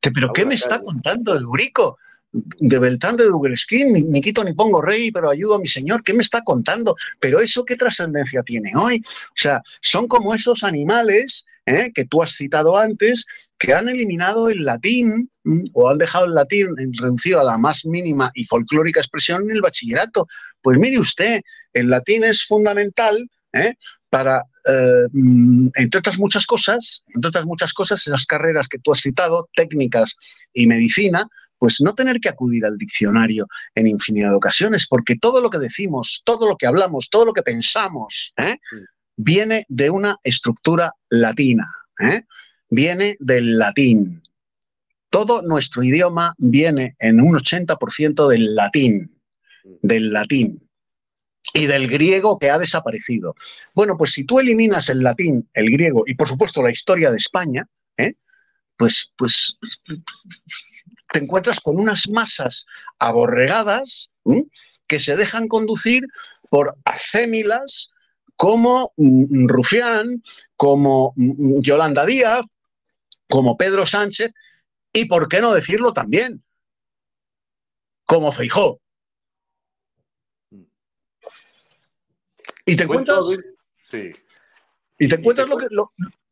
Pero 0.00 0.32
¿qué 0.32 0.44
me 0.44 0.54
está 0.54 0.80
contando 0.80 1.34
Eurico? 1.34 1.98
De 2.32 2.78
Beltrán 2.78 3.16
de 3.16 3.24
Duguesquín, 3.24 3.92
ni, 3.92 4.20
quito 4.20 4.44
ni 4.44 4.52
pongo 4.52 4.82
rey, 4.82 5.10
pero 5.10 5.30
ayudo 5.30 5.54
a 5.54 5.58
mi 5.58 5.68
señor, 5.68 6.02
¿qué 6.02 6.12
me 6.12 6.22
está 6.22 6.44
contando? 6.44 6.94
Pero 7.18 7.40
eso 7.40 7.64
qué 7.64 7.76
trascendencia 7.76 8.42
tiene 8.42 8.72
hoy. 8.76 9.02
O 9.06 9.36
sea, 9.36 9.62
son 9.80 10.06
como 10.06 10.34
esos 10.34 10.62
animales 10.62 11.46
¿eh? 11.66 11.92
que 11.94 12.06
tú 12.06 12.22
has 12.22 12.32
citado 12.32 12.78
antes, 12.78 13.26
que 13.58 13.74
han 13.74 13.88
eliminado 13.88 14.48
el 14.48 14.64
latín 14.64 15.30
o 15.72 15.90
han 15.90 15.98
dejado 15.98 16.26
el 16.26 16.34
latín 16.34 16.68
reducido 16.98 17.40
a 17.40 17.44
la 17.44 17.58
más 17.58 17.84
mínima 17.84 18.30
y 18.34 18.44
folclórica 18.44 19.00
expresión 19.00 19.42
en 19.42 19.56
el 19.56 19.62
bachillerato. 19.62 20.26
Pues 20.62 20.78
mire 20.78 20.98
usted, 20.98 21.42
el 21.72 21.90
latín 21.90 22.24
es 22.24 22.44
fundamental 22.46 23.28
¿eh? 23.52 23.74
para, 24.08 24.42
eh, 24.66 25.06
mm, 25.12 25.68
entre 25.74 25.98
otras 25.98 26.18
muchas 26.18 26.46
cosas, 26.46 27.04
entre 27.14 27.28
otras 27.28 27.44
muchas 27.44 27.72
cosas, 27.72 28.06
esas 28.06 28.26
carreras 28.26 28.68
que 28.68 28.78
tú 28.78 28.92
has 28.92 29.00
citado, 29.00 29.48
técnicas 29.54 30.16
y 30.52 30.66
medicina, 30.66 31.28
pues 31.58 31.80
no 31.80 31.94
tener 31.94 32.20
que 32.20 32.28
acudir 32.28 32.66
al 32.66 32.76
diccionario 32.76 33.46
en 33.74 33.86
infinidad 33.86 34.30
de 34.30 34.36
ocasiones, 34.36 34.86
porque 34.86 35.16
todo 35.16 35.40
lo 35.40 35.48
que 35.48 35.58
decimos, 35.58 36.22
todo 36.24 36.46
lo 36.46 36.56
que 36.56 36.66
hablamos, 36.66 37.08
todo 37.08 37.24
lo 37.24 37.32
que 37.32 37.42
pensamos, 37.42 38.34
viene 39.16 39.64
de 39.68 39.90
una 39.90 40.16
estructura 40.22 40.92
latina, 41.08 41.66
¿eh? 42.00 42.22
viene 42.68 43.16
del 43.18 43.58
latín. 43.58 44.22
Todo 45.10 45.42
nuestro 45.42 45.82
idioma 45.82 46.34
viene 46.36 46.94
en 46.98 47.20
un 47.20 47.36
80% 47.36 48.28
del 48.28 48.54
latín, 48.54 49.18
del 49.82 50.12
latín 50.12 50.68
y 51.54 51.66
del 51.66 51.88
griego 51.88 52.38
que 52.38 52.50
ha 52.50 52.58
desaparecido. 52.58 53.34
Bueno, 53.74 53.96
pues 53.96 54.12
si 54.12 54.24
tú 54.24 54.40
eliminas 54.40 54.88
el 54.90 55.02
latín, 55.02 55.48
el 55.54 55.70
griego 55.70 56.04
y 56.06 56.14
por 56.14 56.28
supuesto 56.28 56.62
la 56.62 56.70
historia 56.70 57.10
de 57.10 57.16
España, 57.16 57.66
¿eh? 57.96 58.14
pues, 58.76 59.12
pues 59.16 59.58
te 61.12 61.18
encuentras 61.18 61.60
con 61.60 61.78
unas 61.78 62.08
masas 62.10 62.66
aborregadas 62.98 64.12
que 64.86 65.00
se 65.00 65.16
dejan 65.16 65.48
conducir 65.48 66.06
por 66.50 66.76
acémilas 66.84 67.92
como 68.36 68.92
mm, 68.96 69.48
Rufián, 69.48 70.22
como 70.56 71.12
mm, 71.16 71.60
Yolanda 71.60 72.04
Díaz, 72.04 72.46
como 73.28 73.56
Pedro 73.56 73.86
Sánchez 73.86 74.32
y, 74.92 75.06
por 75.06 75.28
qué 75.28 75.40
no 75.40 75.52
decirlo 75.52 75.92
también, 75.92 76.42
como 78.04 78.32
Feijó. 78.32 78.80
Y 82.64 82.76
te 82.76 82.84
encuentras, 82.84 83.20
sí. 83.76 84.10
y 84.98 85.08
te 85.08 85.14
encuentras 85.14 85.48
lo 85.48 85.56
que, 85.56 85.66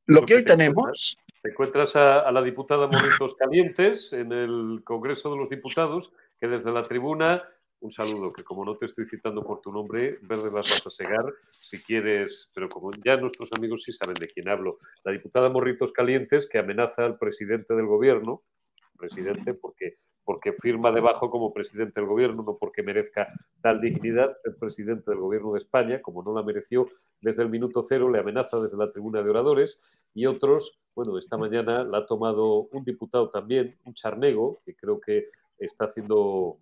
lo, 0.07 0.27
que 0.27 0.35
hoy 0.35 0.45
tenemos. 0.45 1.17
Te 1.43 1.51
encuentras 1.51 1.95
a, 1.95 2.21
a 2.21 2.33
la 2.33 2.43
diputada 2.43 2.89
Momentos 2.89 3.37
Calientes 3.37 4.13
en 4.13 4.33
el 4.33 4.83
Congreso 4.83 5.31
de 5.31 5.37
los 5.37 5.49
Diputados, 5.49 6.13
que 6.41 6.49
desde 6.49 6.73
la 6.73 6.83
tribuna 6.83 7.45
un 7.85 7.91
saludo, 7.91 8.33
que 8.33 8.43
como 8.43 8.65
no 8.65 8.77
te 8.79 8.87
estoy 8.87 9.05
citando 9.05 9.45
por 9.45 9.61
tu 9.61 9.71
nombre, 9.71 10.19
verdes 10.23 10.53
las 10.53 10.71
vas 10.71 10.87
a 10.87 10.91
segar 10.91 11.27
si 11.61 11.83
quieres, 11.83 12.51
pero 12.55 12.67
como 12.71 12.91
ya 13.05 13.19
nuestros 13.19 13.51
amigos 13.53 13.83
sí 13.83 13.93
saben 13.93 14.15
de 14.15 14.27
quién 14.27 14.49
hablo, 14.49 14.79
la 15.05 15.13
diputada 15.13 15.51
Morritos 15.51 15.93
Calientes 15.93 16.49
que 16.49 16.59
amenaza 16.59 17.05
al 17.05 17.19
presidente 17.19 17.75
del 17.75 17.85
gobierno, 17.85 18.43
presidente 18.97 19.53
porque, 19.53 19.99
porque 20.25 20.55
firma 20.55 20.93
debajo 20.93 21.29
como 21.29 21.53
presidente 21.53 22.01
del 22.01 22.09
gobierno, 22.09 22.43
no 22.43 22.57
porque 22.57 22.83
merezca 22.83 23.29
tal 23.61 23.83
dignidad 23.83 24.35
ser 24.37 24.57
presidente 24.57 25.11
del 25.11 25.21
gobierno 25.21 25.53
de 25.53 25.59
España, 25.59 26.01
como 26.01 26.23
no 26.23 26.35
la 26.35 26.43
mereció 26.43 26.89
desde 27.21 27.43
el 27.43 27.51
minuto 27.51 27.83
cero, 27.83 28.11
le 28.11 28.19
amenaza 28.19 28.59
desde 28.61 28.79
la 28.79 28.91
tribuna 28.91 29.23
de 29.23 29.29
oradores 29.29 29.79
y 30.15 30.25
otros, 30.25 30.81
bueno, 30.95 31.19
esta 31.19 31.37
mañana 31.37 31.85
la 31.85 31.99
ha 31.99 32.07
tomado 32.07 32.61
un 32.73 32.83
diputado 32.83 33.29
también, 33.29 33.77
un 33.85 33.93
charnego, 33.93 34.63
que 34.65 34.75
creo 34.75 34.99
que 34.99 35.29
está 35.59 35.85
haciendo 35.85 36.61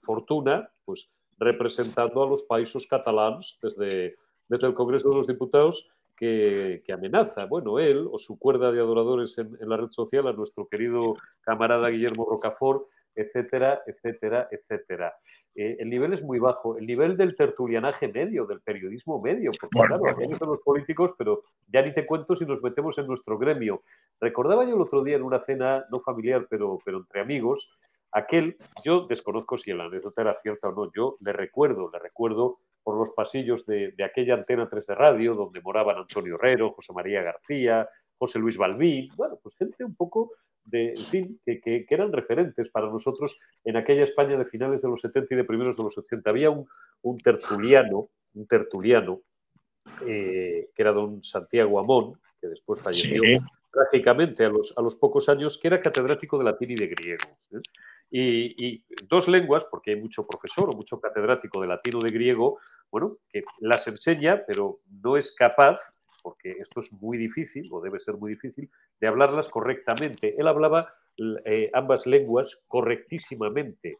fortuna, 0.00 0.70
pues 0.84 1.08
representando 1.38 2.22
a 2.22 2.28
los 2.28 2.42
países 2.42 2.86
catalanes 2.86 3.58
desde, 3.62 4.16
desde 4.48 4.68
el 4.68 4.74
Congreso 4.74 5.10
de 5.10 5.16
los 5.16 5.26
Diputados 5.26 5.86
que, 6.16 6.82
amenaza, 6.92 7.44
bueno, 7.44 7.78
él 7.78 8.08
o 8.10 8.18
su 8.18 8.38
cuerda 8.38 8.72
de 8.72 8.80
adoradores 8.80 9.36
en, 9.38 9.56
la 9.60 9.76
red 9.76 9.90
social 9.90 10.26
a 10.26 10.32
nuestro 10.32 10.66
querido 10.66 11.14
camarada 11.42 11.90
Guillermo 11.90 12.26
Rocafort, 12.28 12.86
etcétera, 13.14 13.82
etcétera, 13.86 14.48
etcétera. 14.50 15.14
Eh, 15.54 15.76
el 15.78 15.88
nivel 15.88 16.12
es 16.12 16.22
muy 16.22 16.38
bajo, 16.38 16.76
el 16.76 16.86
nivel 16.86 17.16
del 17.16 17.34
tertulianaje 17.34 18.08
medio, 18.08 18.46
del 18.46 18.60
periodismo 18.60 19.20
medio, 19.20 19.50
porque 19.58 19.86
claro, 19.86 20.06
aquí 20.08 20.34
son 20.34 20.48
los 20.48 20.60
políticos, 20.60 21.12
pero 21.16 21.42
ya 21.66 21.82
ni 21.82 21.94
te 21.94 22.06
cuento 22.06 22.36
si 22.36 22.44
nos 22.44 22.62
metemos 22.62 22.96
en 22.98 23.06
nuestro 23.06 23.38
gremio. 23.38 23.82
Recordaba 24.20 24.64
yo 24.64 24.74
el 24.74 24.82
otro 24.82 25.02
día 25.02 25.16
en 25.16 25.22
una 25.22 25.44
cena, 25.44 25.86
no 25.90 26.00
familiar, 26.00 26.46
pero, 26.48 26.78
pero 26.84 26.98
entre 26.98 27.20
amigos, 27.20 27.70
Aquel, 28.16 28.56
yo 28.82 29.06
desconozco 29.06 29.58
si 29.58 29.74
la 29.74 29.84
anécdota 29.84 30.22
era 30.22 30.40
cierta 30.40 30.70
o 30.70 30.72
no, 30.72 30.90
yo 30.90 31.18
le 31.20 31.34
recuerdo, 31.34 31.90
le 31.92 31.98
recuerdo 31.98 32.60
por 32.82 32.96
los 32.96 33.10
pasillos 33.10 33.66
de, 33.66 33.92
aquella 34.02 34.32
antena 34.32 34.70
3 34.70 34.86
de 34.86 34.94
radio 34.94 35.34
donde 35.34 35.60
moraban 35.60 35.98
Antonio 35.98 36.36
Herrero, 36.36 36.72
José 36.72 36.94
María 36.94 37.20
García, 37.20 37.86
José 38.16 38.38
Luis 38.38 38.56
Balbín, 38.56 39.10
bueno, 39.16 39.38
pues 39.42 39.54
gente 39.56 39.84
un 39.84 39.94
poco 39.94 40.32
de, 40.64 40.94
en 40.94 41.04
fin, 41.08 41.40
que, 41.44 41.84
eran 41.90 42.10
referentes 42.10 42.70
para 42.70 42.86
nosotros 42.86 43.38
en 43.62 43.76
aquella 43.76 44.04
España 44.04 44.38
de 44.38 44.46
finales 44.46 44.80
de 44.80 44.88
los 44.88 45.02
70 45.02 45.34
y 45.34 45.36
de 45.36 45.44
primeros 45.44 45.76
de 45.76 45.82
los 45.82 45.98
80. 45.98 46.30
Había 46.30 46.48
un, 46.48 47.18
tertuliano, 47.18 48.08
un 48.32 48.46
tertuliano, 48.46 49.20
eh, 50.06 50.70
que 50.74 50.82
era 50.82 50.92
don 50.92 51.22
Santiago 51.22 51.78
Amón, 51.78 52.18
que 52.40 52.48
después 52.48 52.80
falleció 52.80 53.20
trágicamente 53.70 54.46
a 54.46 54.48
los, 54.48 54.72
a 54.74 54.80
los 54.80 54.96
pocos 54.96 55.28
años, 55.28 55.58
que 55.58 55.68
era 55.68 55.82
catedrático 55.82 56.38
de 56.38 56.44
latín 56.44 56.70
y 56.70 56.76
de 56.76 56.86
griego. 56.86 57.28
¿eh? 57.52 57.60
Y, 58.18 58.82
dos 59.08 59.28
lenguas, 59.28 59.64
porque 59.66 59.90
hay 59.90 60.00
mucho 60.00 60.26
profesor 60.26 60.70
o 60.70 60.72
mucho 60.72 60.98
catedrático 61.00 61.60
de 61.60 61.66
latino 61.66 61.98
de 61.98 62.08
griego, 62.08 62.58
bueno, 62.90 63.18
que 63.28 63.44
las 63.60 63.86
enseña, 63.88 64.42
pero 64.46 64.80
no 65.02 65.16
es 65.16 65.34
capaz, 65.34 65.94
porque 66.22 66.52
esto 66.52 66.80
es 66.80 66.92
muy 66.92 67.18
difícil, 67.18 67.68
o 67.70 67.80
debe 67.80 67.98
ser 67.98 68.16
muy 68.16 68.30
difícil, 68.30 68.70
de 69.00 69.06
hablarlas 69.06 69.48
correctamente. 69.50 70.34
Él 70.38 70.48
hablaba 70.48 70.94
eh, 71.44 71.70
ambas 71.74 72.06
lenguas 72.06 72.58
correctísimamente. 72.68 73.98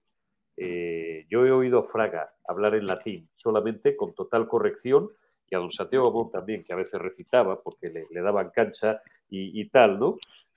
Eh, 0.57 1.27
yo 1.29 1.45
he 1.45 1.53
oído 1.53 1.81
a 1.81 1.85
Fraga 1.85 2.33
hablar 2.49 2.75
en 2.75 2.87
latín, 2.87 3.29
solamente 3.35 3.97
con 3.97 4.15
total 4.15 4.49
corrección, 4.49 5.11
y 5.49 5.55
a 5.55 5.59
don 5.59 5.71
Santiago 5.71 6.31
también, 6.33 6.65
que 6.65 6.73
a 6.73 6.77
veces 6.77 7.01
recitaba 7.01 7.63
porque 7.63 7.91
le, 7.91 8.21
daban 8.21 8.51
cancha 8.51 9.01
y, 9.29 9.61
y 9.61 9.69
tal, 9.69 9.99
¿no? 9.99 10.17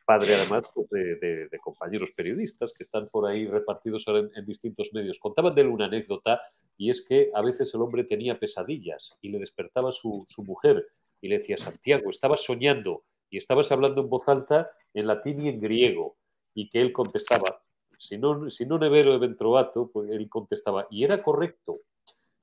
Padre 0.09 0.33
además 0.33 0.63
pues, 0.73 0.89
de, 0.89 1.59
compañeros 1.61 2.11
periodistas 2.13 2.73
que 2.75 2.81
están 2.81 3.07
por 3.09 3.27
ahí 3.27 3.45
repartidos 3.45 4.05
en, 4.07 4.43
distintos 4.43 4.89
medios. 4.91 5.19
Contaban 5.19 5.53
de 5.53 5.61
él 5.61 5.67
una 5.67 5.85
anécdota 5.85 6.41
y 6.79 6.89
es 6.89 7.05
que 7.07 7.29
a 7.35 7.43
veces 7.43 7.71
el 7.75 7.81
hombre 7.83 8.05
tenía 8.05 8.39
pesadillas 8.39 9.15
y 9.21 9.29
le 9.29 9.37
despertaba 9.37 9.91
su, 9.91 10.23
su 10.27 10.41
mujer 10.41 10.83
y 11.21 11.27
le 11.27 11.37
decía, 11.37 11.57
Santiago, 11.57 12.09
estabas 12.09 12.43
soñando 12.43 13.03
y 13.29 13.37
estabas 13.37 13.71
hablando 13.71 14.01
en 14.01 14.09
voz 14.09 14.27
alta 14.27 14.71
en 14.95 15.05
latín 15.05 15.45
y 15.45 15.49
en 15.49 15.61
griego 15.61 16.15
y 16.55 16.71
que 16.71 16.81
él 16.81 16.91
contestaba, 16.91 17.61
si 17.99 18.17
no, 18.17 18.49
si 18.49 18.65
no 18.65 18.79
nevero 18.79 19.11
de 19.11 19.19
ventrovato, 19.19 19.91
pues 19.93 20.09
él 20.09 20.27
contestaba, 20.27 20.87
y 20.89 21.03
era 21.03 21.21
correcto. 21.21 21.81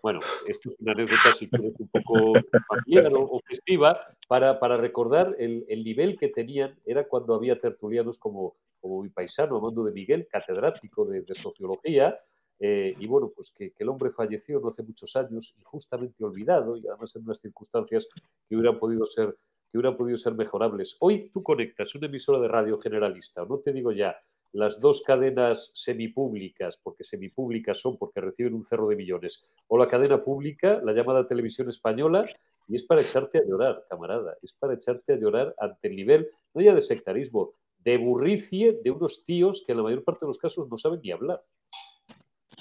Bueno, 0.03 0.20
esto 0.47 0.70
es 0.70 0.76
una 0.80 0.92
anécdota, 0.92 1.32
si 1.36 1.49
quieres, 1.49 1.74
un 1.78 1.88
poco 1.88 2.34
familiar 2.68 3.12
o, 3.14 3.40
festiva, 3.40 3.99
para, 4.28 4.61
para 4.61 4.76
recordar 4.76 5.34
el, 5.38 5.64
el, 5.68 5.84
nivel 5.84 6.18
que 6.18 6.28
tenían, 6.28 6.78
era 6.84 7.09
cuando 7.09 7.34
había 7.34 7.59
tertulianos 7.59 8.18
como, 8.18 8.57
como 8.80 9.03
mi 9.03 9.09
paisano, 9.09 9.57
Amando 9.57 9.84
de 9.84 9.92
Miguel, 9.92 10.28
catedrático 10.30 11.07
de, 11.07 11.24
sociología, 11.34 12.18
eh, 12.59 12.94
y 12.99 13.07
bueno, 13.07 13.32
pues 13.34 13.51
que, 13.51 13.72
el 13.78 13.88
hombre 13.88 14.11
falleció 14.11 14.61
no 14.61 14.68
hace 14.68 14.82
muchos 14.82 15.14
años, 15.16 15.55
injustamente 15.59 16.24
olvidado, 16.24 16.76
y 16.76 16.86
además 16.86 17.14
en 17.16 17.24
unas 17.24 17.40
circunstancias 17.40 18.07
que 18.49 18.57
hubieran 18.57 18.78
podido 18.78 19.05
ser, 19.07 19.36
que 19.68 19.78
hubieran 19.78 19.97
podido 19.97 20.16
ser 20.16 20.34
mejorables. 20.34 20.97
Hoy 21.01 21.30
tú 21.30 21.42
conectas 21.42 21.94
una 21.94 22.07
emisora 22.07 22.38
de 22.38 22.49
radio 22.49 22.78
generalista, 22.78 23.44
no 23.44 23.59
te 23.59 23.72
digo 23.72 23.92
ya, 23.92 24.16
las 24.57 24.80
dos 24.80 25.02
cadenas 25.02 25.70
semipúblicas, 25.74 26.78
porque 26.82 27.04
semipúblicas 27.04 27.78
son 27.78 27.98
porque 27.98 28.20
reciben 28.20 28.54
un 28.54 28.62
cerro 28.62 28.88
de 28.88 28.96
millones, 28.96 29.44
o 29.68 29.76
la 29.76 29.86
cadena 29.86 30.24
pública, 30.24 30.80
la 30.82 30.92
llamada 30.92 31.26
televisión 31.26 31.68
española, 31.68 32.26
y 32.66 32.76
es 32.76 32.84
para 32.84 33.02
echarte 33.02 33.38
a 33.38 33.44
llorar, 33.44 33.84
camarada, 33.88 34.36
es 34.42 34.52
para 34.54 34.74
echarte 34.74 35.12
a 35.12 35.16
llorar 35.16 35.54
ante 35.59 35.88
el 35.88 35.96
nivel, 35.96 36.30
no 36.54 36.62
ya 36.62 36.74
de 36.74 36.80
sectarismo, 36.80 37.52
de 37.78 37.98
burricie 37.98 38.80
de 38.82 38.90
unos 38.90 39.22
tíos 39.22 39.62
que 39.64 39.72
en 39.72 39.78
la 39.78 39.84
mayor 39.84 40.02
parte 40.02 40.20
de 40.24 40.28
los 40.28 40.38
casos 40.38 40.68
no 40.68 40.78
saben 40.78 41.00
ni 41.02 41.12
hablar. 41.12 41.42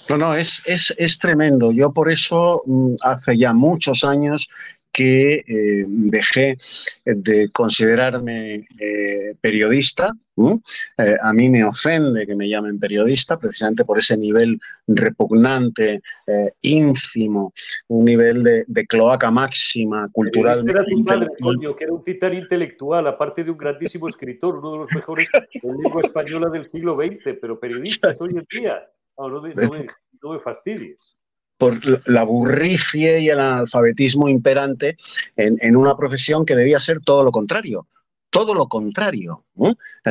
No, 0.07 0.17
no, 0.17 0.35
es, 0.35 0.61
es, 0.67 0.93
es 0.99 1.17
tremendo. 1.17 1.71
Yo 1.71 1.91
por 1.91 2.11
eso 2.11 2.61
mm, 2.65 2.95
hace 3.01 3.37
ya 3.37 3.53
muchos 3.53 4.03
años 4.03 4.49
que 4.95 5.43
eh, 5.45 5.85
dejé 5.87 6.57
de 7.03 7.49
considerarme 7.51 8.65
eh, 8.79 9.35
periodista. 9.41 10.13
Eh, 10.97 11.15
a 11.21 11.33
mí 11.33 11.49
me 11.49 11.65
ofende 11.65 12.25
que 12.25 12.33
me 12.33 12.47
llamen 12.47 12.79
periodista 12.79 13.37
precisamente 13.37 13.83
por 13.83 13.99
ese 13.99 14.17
nivel 14.17 14.57
repugnante, 14.87 16.01
ínfimo, 16.61 17.53
un 17.89 18.05
nivel 18.05 18.65
de, 18.67 18.87
cloaca 18.87 19.29
máxima 19.31 20.07
cultural. 20.13 20.63
Era 20.69 20.85
tu 20.85 21.03
padre, 21.03 21.27
coño, 21.41 21.75
que 21.75 21.83
era 21.83 21.93
un 21.93 22.03
titán 22.03 22.33
intelectual, 22.33 23.05
aparte 23.07 23.43
de 23.43 23.51
un 23.51 23.57
grandísimo 23.57 24.07
escritor, 24.07 24.59
uno 24.59 24.71
de 24.71 24.77
los 24.77 24.87
mejores 24.93 25.27
de 25.33 25.59
lengua 25.61 26.01
española 26.01 26.49
del 26.49 26.63
siglo 26.71 26.95
XX, 26.95 27.37
pero 27.41 27.59
periodista 27.59 28.15
hoy 28.19 28.31
en 28.37 28.47
día. 28.49 28.89
no, 29.17 29.41
me, 29.41 29.53
no 30.21 30.33
me 30.33 30.39
fastidies 30.39 31.17
por 31.57 31.79
la 32.09 32.23
burricie 32.23 33.19
y 33.19 33.29
el 33.29 33.39
analfabetismo 33.39 34.29
imperante 34.29 34.97
en, 35.35 35.75
una 35.75 35.95
profesión 35.95 36.45
que 36.45 36.55
debía 36.55 36.79
ser 36.79 36.99
todo 37.01 37.23
lo 37.23 37.31
contrario. 37.31 37.87
Todo 38.31 38.53
lo 38.53 38.67
contrario, 38.67 39.45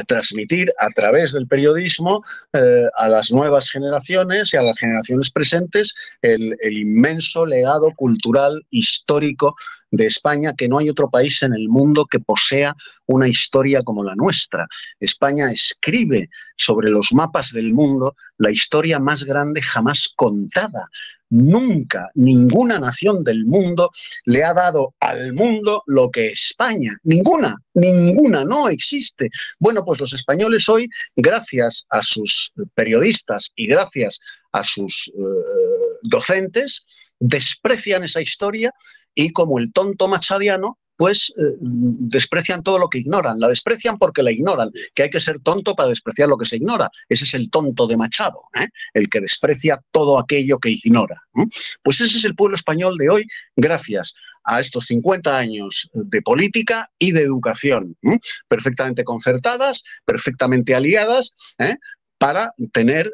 transmitir 0.07 0.73
a 0.79 0.89
través 0.91 1.33
del 1.33 1.47
periodismo 1.47 2.25
eh, 2.55 2.89
a 2.97 3.09
las 3.11 3.31
nuevas 3.31 3.69
generaciones 3.69 4.55
y 4.55 4.57
a 4.57 4.63
las 4.63 4.79
generaciones 4.79 5.31
presentes 5.31 5.95
el, 6.23 6.57
el 6.63 6.79
inmenso 6.79 7.45
legado 7.45 7.91
cultural, 7.95 8.65
histórico 8.71 9.55
de 9.97 10.07
España, 10.07 10.55
que 10.57 10.69
no 10.69 10.79
hay 10.79 10.89
otro 10.91 11.09
país 11.09 11.43
en 11.43 11.55
el 11.55 11.69
mundo 11.69 12.07
que 12.07 12.21
posea 12.21 12.75
una 13.07 13.29
historia 13.29 13.83
como 13.83 14.03
la 14.03 14.15
nuestra. 14.15 14.67
España 15.01 15.51
escribe 15.51 16.31
sobre 16.57 16.91
los 16.91 17.13
mapas 17.13 17.53
del 17.53 17.73
mundo 17.73 18.17
la 18.39 18.51
historia 18.51 18.99
más 18.99 19.25
grande 19.25 19.63
jamás 19.63 20.13
contada. 20.17 20.89
Nunca 21.31 22.11
ninguna 22.15 22.79
nación 22.79 23.25
del 23.25 23.45
mundo 23.45 23.91
le 24.25 24.45
ha 24.45 24.53
dado 24.55 24.95
al 25.01 25.33
mundo 25.33 25.83
lo 25.87 26.11
que 26.11 26.29
España. 26.29 26.97
Ninguna, 27.03 27.57
ninguna, 27.75 28.45
no 28.45 28.69
existe. 28.69 29.31
Bueno, 29.59 29.85
pues 29.85 30.01
los 30.01 30.13
españoles 30.13 30.69
hoy, 30.69 30.89
gracias 31.17 31.87
a 31.91 32.03
sus 32.03 32.53
periodistas 32.75 33.51
y 33.57 33.67
gracias 33.67 34.21
a 34.53 34.63
sus 34.63 35.11
eh, 35.17 35.21
docentes, 36.03 36.85
desprecian 37.19 38.05
esa 38.05 38.21
historia 38.21 38.73
y 39.15 39.31
como 39.31 39.59
el 39.59 39.73
tonto 39.73 40.09
machadiano, 40.09 40.79
pues 40.97 41.33
eh, 41.37 41.57
desprecian 41.59 42.63
todo 42.63 42.79
lo 42.79 42.89
que 42.89 42.99
ignoran. 42.99 43.41
La 43.41 43.49
desprecian 43.49 43.99
porque 43.99 44.23
la 44.23 44.33
ignoran, 44.33 44.71
que 44.95 45.05
hay 45.05 45.11
que 45.11 45.21
ser 45.21 45.41
tonto 45.41 45.75
para 45.75 45.89
despreciar 45.89 46.29
lo 46.29 46.39
que 46.39 46.47
se 46.47 46.57
ignora. 46.57 46.91
Ese 47.09 47.25
es 47.25 47.35
el 47.35 47.51
tonto 47.51 47.87
de 47.87 47.97
Machado, 47.97 48.43
¿eh? 48.55 48.69
el 48.93 49.09
que 49.09 49.21
desprecia 49.21 49.81
todo 49.91 50.19
aquello 50.19 50.59
que 50.59 50.71
ignora. 50.71 51.23
Pues 51.83 52.01
ese 52.01 52.19
es 52.19 52.25
el 52.25 52.35
pueblo 52.35 52.57
español 52.57 52.97
de 52.97 53.09
hoy, 53.11 53.27
gracias 53.57 54.15
a 54.45 54.61
estos 54.61 54.87
50 54.87 55.37
años 55.37 55.91
de 55.95 56.21
política 56.21 56.91
y 56.99 57.13
de 57.13 57.23
educación, 57.23 57.97
perfectamente 58.47 59.03
concertadas, 59.03 59.83
perfectamente 60.05 60.75
aliadas, 60.75 61.35
¿eh? 61.59 61.77
para 62.19 62.53
tener 62.73 63.13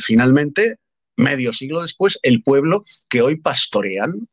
finalmente, 0.00 0.76
medio 1.16 1.52
siglo 1.52 1.82
después, 1.82 2.18
el 2.22 2.42
pueblo 2.42 2.84
que 3.08 3.22
hoy 3.22 3.36
pastorean. 3.36 4.28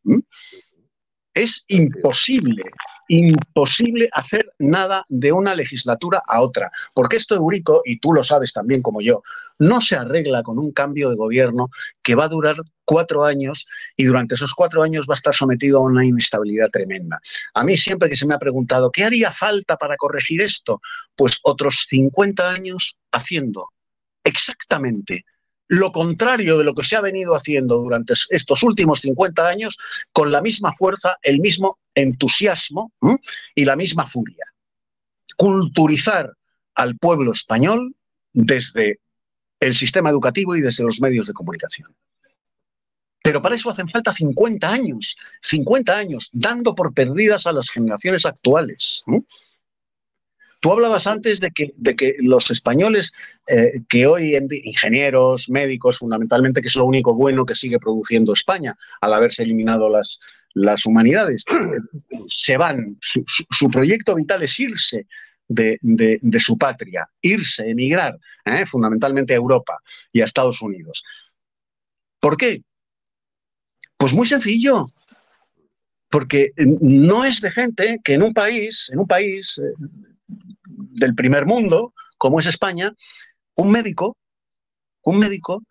Es 1.33 1.63
imposible, 1.67 2.63
imposible 3.07 4.09
hacer 4.13 4.51
nada 4.59 5.03
de 5.09 5.31
una 5.31 5.55
legislatura 5.55 6.23
a 6.27 6.41
otra, 6.41 6.71
porque 6.93 7.17
esto 7.17 7.35
Eurico, 7.35 7.81
y 7.85 7.99
tú 7.99 8.13
lo 8.13 8.23
sabes 8.23 8.51
también 8.53 8.81
como 8.81 9.01
yo, 9.01 9.21
no 9.59 9.81
se 9.81 9.95
arregla 9.95 10.43
con 10.43 10.57
un 10.57 10.71
cambio 10.71 11.09
de 11.09 11.15
gobierno 11.15 11.69
que 12.01 12.15
va 12.15 12.25
a 12.25 12.29
durar 12.29 12.55
cuatro 12.85 13.23
años 13.23 13.67
y 13.95 14.05
durante 14.05 14.35
esos 14.35 14.53
cuatro 14.53 14.81
años 14.81 15.05
va 15.07 15.13
a 15.13 15.21
estar 15.21 15.35
sometido 15.35 15.79
a 15.79 15.83
una 15.83 16.05
inestabilidad 16.05 16.69
tremenda. 16.69 17.19
A 17.53 17.63
mí 17.63 17.77
siempre 17.77 18.09
que 18.09 18.15
se 18.15 18.25
me 18.25 18.33
ha 18.33 18.39
preguntado, 18.39 18.91
¿qué 18.91 19.03
haría 19.03 19.31
falta 19.31 19.77
para 19.77 19.97
corregir 19.97 20.41
esto? 20.41 20.81
Pues 21.15 21.39
otros 21.43 21.85
50 21.87 22.49
años 22.49 22.97
haciendo 23.11 23.67
exactamente 24.23 25.25
lo 25.69 25.91
contrario 25.91 26.57
de 26.57 26.63
lo 26.63 26.73
que 26.73 26.83
se 26.83 26.95
ha 26.95 27.01
venido 27.01 27.35
haciendo 27.35 27.77
durante 27.77 28.13
estos 28.31 28.63
últimos 28.63 29.01
50 29.01 29.47
años 29.47 29.77
con 30.11 30.31
la 30.31 30.41
misma 30.41 30.73
fuerza, 30.73 31.17
el 31.21 31.39
mismo 31.39 31.77
entusiasmo 31.93 32.91
y 33.53 33.65
la 33.65 33.75
misma 33.75 34.07
furia. 34.07 34.45
Culturizar 35.37 36.33
al 36.73 36.97
pueblo 36.97 37.33
español 37.33 37.95
desde 38.33 38.99
el 39.59 39.75
sistema 39.75 40.09
educativo 40.09 40.55
y 40.55 40.61
desde 40.61 40.83
los 40.83 40.99
medios 41.01 41.27
de 41.27 41.33
comunicación. 41.33 41.95
Pero 43.21 43.41
para 43.41 43.55
eso 43.55 43.69
hacen 43.69 43.87
falta 43.87 44.11
50 44.11 44.67
años, 44.67 45.17
50 45.41 45.95
años, 45.95 46.29
dando 46.31 46.73
por 46.73 46.95
perdidas 46.95 47.45
a 47.45 47.51
las 47.51 47.69
generaciones 47.69 48.25
actuales. 48.25 49.03
Tú 50.59 50.73
hablabas 50.73 51.07
antes 51.07 51.39
de 51.39 51.51
que, 51.51 51.71
de 51.77 51.95
que 51.95 52.15
los 52.19 52.51
españoles, 52.51 53.13
eh, 53.47 53.81
que 53.87 54.05
hoy 54.07 54.35
en 54.35 54.49
ingenieros, 54.51 55.49
médicos, 55.49 55.99
fundamentalmente, 55.99 56.61
que 56.61 56.67
es 56.67 56.75
lo 56.75 56.85
único 56.85 57.13
bueno 57.13 57.45
que 57.45 57.55
sigue 57.55 57.79
produciendo 57.79 58.33
España, 58.33 58.77
al 58.99 59.13
haberse 59.13 59.43
eliminado 59.43 59.89
las, 59.89 60.19
las 60.53 60.85
humanidades, 60.85 61.45
se 62.27 62.57
van. 62.57 62.97
Su, 63.01 63.69
proyecto 63.69 64.15
vital 64.15 64.43
es 64.43 64.59
irse 64.59 65.07
de, 65.47 65.79
su 66.39 66.57
patria, 66.57 67.09
irse, 67.21 67.69
emigrar, 67.69 68.19
¿eh? 68.45 68.65
fundamentalmente 68.65 69.33
a 69.33 69.37
Europa 69.37 69.77
y 70.11 70.21
a 70.21 70.25
Estados 70.25 70.61
Unidos. 70.61 71.03
¿Por 72.19 72.35
qué? 72.35 72.63
Pues 73.97 74.13
muy 74.13 74.27
sencillo, 74.27 74.91
porque 76.09 76.51
no 76.57 77.23
es 77.23 77.41
de 77.41 77.51
gente 77.51 77.99
que 78.03 78.15
en 78.15 78.23
un 78.23 78.33
país, 78.33 78.89
en 78.91 78.99
un 78.99 79.07
país, 79.07 79.57
eh, 79.57 80.08
del 80.79 81.15
primer 81.15 81.45
mundo, 81.45 81.93
como 82.17 82.39
es 82.39 82.45
España, 82.45 82.93
un 83.55 83.71
médico, 83.71 84.17
un 85.03 85.19
médico 85.19 85.63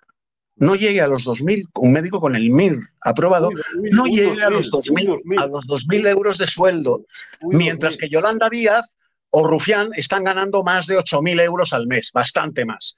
no 0.57 0.75
llegue 0.75 1.01
a 1.01 1.07
los 1.07 1.27
2.000, 1.27 1.69
un 1.75 1.93
médico 1.93 2.21
con 2.21 2.35
el 2.35 2.51
MIR 2.51 2.79
aprobado, 3.01 3.51
no 3.93 4.07
llegue 4.07 4.43
a 4.43 4.51
los 4.51 4.71
2.000 4.73 5.41
a 5.41 5.47
los 5.47 5.67
2000 5.67 6.07
euros 6.09 6.39
de 6.39 6.47
sueldo, 6.47 7.05
mientras 7.43 7.97
que 7.97 8.09
Yolanda 8.09 8.49
Díaz 8.51 8.97
o 9.31 9.47
Rufián 9.47 9.91
están 9.95 10.25
ganando 10.25 10.65
más 10.65 10.87
de 10.87 10.99
8.000 10.99 11.41
euros 11.43 11.73
al 11.73 11.87
mes, 11.87 12.11
bastante 12.13 12.65
más. 12.65 12.97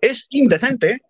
Es 0.00 0.26
indecente 0.30 1.00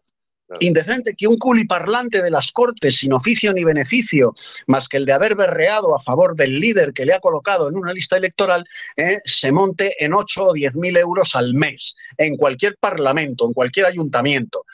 Indecente 0.60 1.14
que 1.16 1.26
un 1.26 1.38
culiparlante 1.38 2.22
de 2.22 2.30
las 2.30 2.52
Cortes 2.52 2.96
sin 2.96 3.12
oficio 3.12 3.52
ni 3.52 3.64
beneficio, 3.64 4.34
más 4.66 4.88
que 4.88 4.98
el 4.98 5.06
de 5.06 5.12
haber 5.12 5.36
berreado 5.36 5.94
a 5.94 6.00
favor 6.00 6.36
del 6.36 6.60
líder 6.60 6.92
que 6.92 7.06
le 7.06 7.14
ha 7.14 7.20
colocado 7.20 7.68
en 7.68 7.76
una 7.76 7.92
lista 7.92 8.16
electoral, 8.16 8.64
eh, 8.96 9.18
se 9.24 9.52
monte 9.52 9.94
en 10.04 10.12
8 10.12 10.48
o 10.48 10.52
10 10.52 10.76
mil 10.76 10.96
euros 10.96 11.34
al 11.34 11.54
mes, 11.54 11.96
en 12.18 12.36
cualquier 12.36 12.76
parlamento, 12.76 13.46
en 13.46 13.54
cualquier 13.54 13.86
ayuntamiento. 13.86 14.66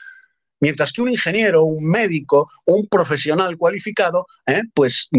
Mientras 0.61 0.93
que 0.93 1.01
un 1.01 1.09
ingeniero, 1.09 1.63
un 1.63 1.83
médico, 1.83 2.49
un 2.65 2.87
profesional 2.87 3.57
cualificado, 3.57 4.27
¿eh? 4.45 4.61
pues 4.73 5.09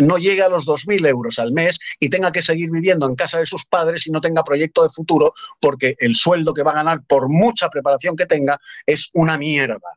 no 0.00 0.18
llegue 0.18 0.42
a 0.42 0.48
los 0.48 0.66
2.000 0.66 1.08
euros 1.08 1.38
al 1.40 1.52
mes 1.52 1.80
y 1.98 2.08
tenga 2.08 2.30
que 2.30 2.42
seguir 2.42 2.70
viviendo 2.70 3.06
en 3.06 3.16
casa 3.16 3.38
de 3.38 3.46
sus 3.46 3.66
padres 3.66 4.06
y 4.06 4.12
no 4.12 4.20
tenga 4.20 4.44
proyecto 4.44 4.84
de 4.84 4.90
futuro 4.90 5.34
porque 5.60 5.96
el 5.98 6.14
sueldo 6.14 6.54
que 6.54 6.62
va 6.62 6.70
a 6.70 6.76
ganar 6.76 7.02
por 7.06 7.28
mucha 7.28 7.68
preparación 7.68 8.16
que 8.16 8.26
tenga 8.26 8.60
es 8.86 9.10
una 9.14 9.36
mierda. 9.36 9.90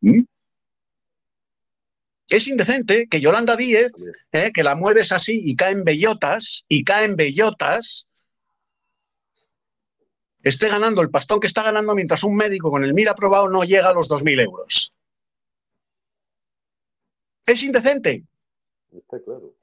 ¿Mm? 0.00 0.22
Es 2.28 2.48
indecente 2.48 3.06
que 3.08 3.20
Yolanda 3.20 3.56
Díez, 3.56 3.92
¿eh? 4.32 4.50
que 4.52 4.64
la 4.64 4.74
mueves 4.74 5.12
así 5.12 5.42
y 5.44 5.54
caen 5.54 5.84
bellotas, 5.84 6.64
y 6.68 6.82
caen 6.84 7.14
bellotas, 7.14 8.08
esté 10.48 10.68
ganando 10.68 11.02
el 11.02 11.10
pastón 11.10 11.40
que 11.40 11.46
está 11.46 11.62
ganando 11.62 11.94
mientras 11.94 12.22
un 12.22 12.36
médico 12.36 12.70
con 12.70 12.84
el 12.84 12.94
MIR 12.94 13.10
aprobado 13.10 13.48
no 13.48 13.64
llega 13.64 13.88
a 13.88 13.92
los 13.92 14.08
2.000 14.08 14.42
euros. 14.42 14.94
Es 17.46 17.62
indecente. 17.62 18.24
Está 18.92 19.20
claro. 19.20 19.54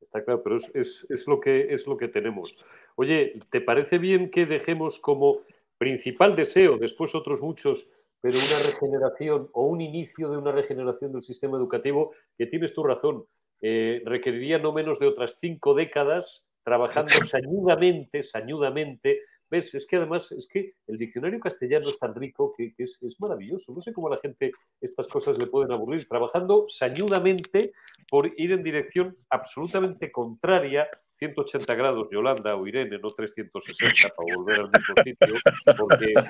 Está 0.00 0.24
claro, 0.24 0.42
pero 0.42 0.56
es, 0.74 1.26
lo 1.26 1.40
que, 1.40 1.72
es 1.72 1.86
lo 1.86 1.96
que 1.96 2.08
tenemos. 2.08 2.58
Oye, 2.96 3.40
¿te 3.50 3.60
parece 3.60 3.98
bien 3.98 4.30
que 4.30 4.44
dejemos 4.44 4.98
como 4.98 5.40
principal 5.78 6.36
deseo, 6.36 6.76
después 6.76 7.14
otros 7.14 7.40
muchos, 7.40 7.88
pero 8.20 8.38
una 8.38 8.72
regeneración 8.72 9.48
o 9.52 9.66
un 9.66 9.80
inicio 9.80 10.28
de 10.30 10.36
una 10.36 10.52
regeneración 10.52 11.12
del 11.12 11.22
sistema 11.22 11.56
educativo 11.56 12.12
que 12.36 12.46
tienes 12.46 12.74
tu 12.74 12.84
razón, 12.84 13.24
eh, 13.60 14.02
requeriría 14.04 14.58
no 14.58 14.72
menos 14.72 14.98
de 14.98 15.06
otras 15.06 15.38
cinco 15.40 15.74
décadas 15.74 16.46
trabajando 16.62 17.10
sañudamente, 17.24 18.22
sañudamente 18.22 19.22
¿Ves? 19.52 19.74
Es 19.74 19.84
que 19.84 19.96
además, 19.96 20.32
es 20.32 20.48
que 20.48 20.76
el 20.86 20.96
diccionario 20.96 21.38
castellano 21.38 21.86
es 21.86 21.98
tan 21.98 22.14
rico 22.14 22.54
que, 22.56 22.72
es, 22.78 22.98
maravilloso. 23.18 23.70
No 23.74 23.82
sé 23.82 23.92
cómo 23.92 24.06
a 24.06 24.12
la 24.12 24.16
gente 24.16 24.50
estas 24.80 25.06
cosas 25.06 25.36
le 25.36 25.46
pueden 25.46 25.70
aburrir. 25.72 26.08
Trabajando 26.08 26.64
sañudamente 26.68 27.74
por 28.08 28.32
ir 28.38 28.52
en 28.52 28.62
dirección 28.62 29.14
absolutamente 29.28 30.10
contraria 30.10 30.88
180 31.16 31.74
grados 31.74 32.08
Yolanda 32.10 32.56
o 32.56 32.66
Irene, 32.66 32.98
no 32.98 33.10
360 33.10 34.14
para 34.16 34.36
volver 34.36 34.60
al 34.60 34.70
mismo 34.70 34.94
sitio, 35.04 35.34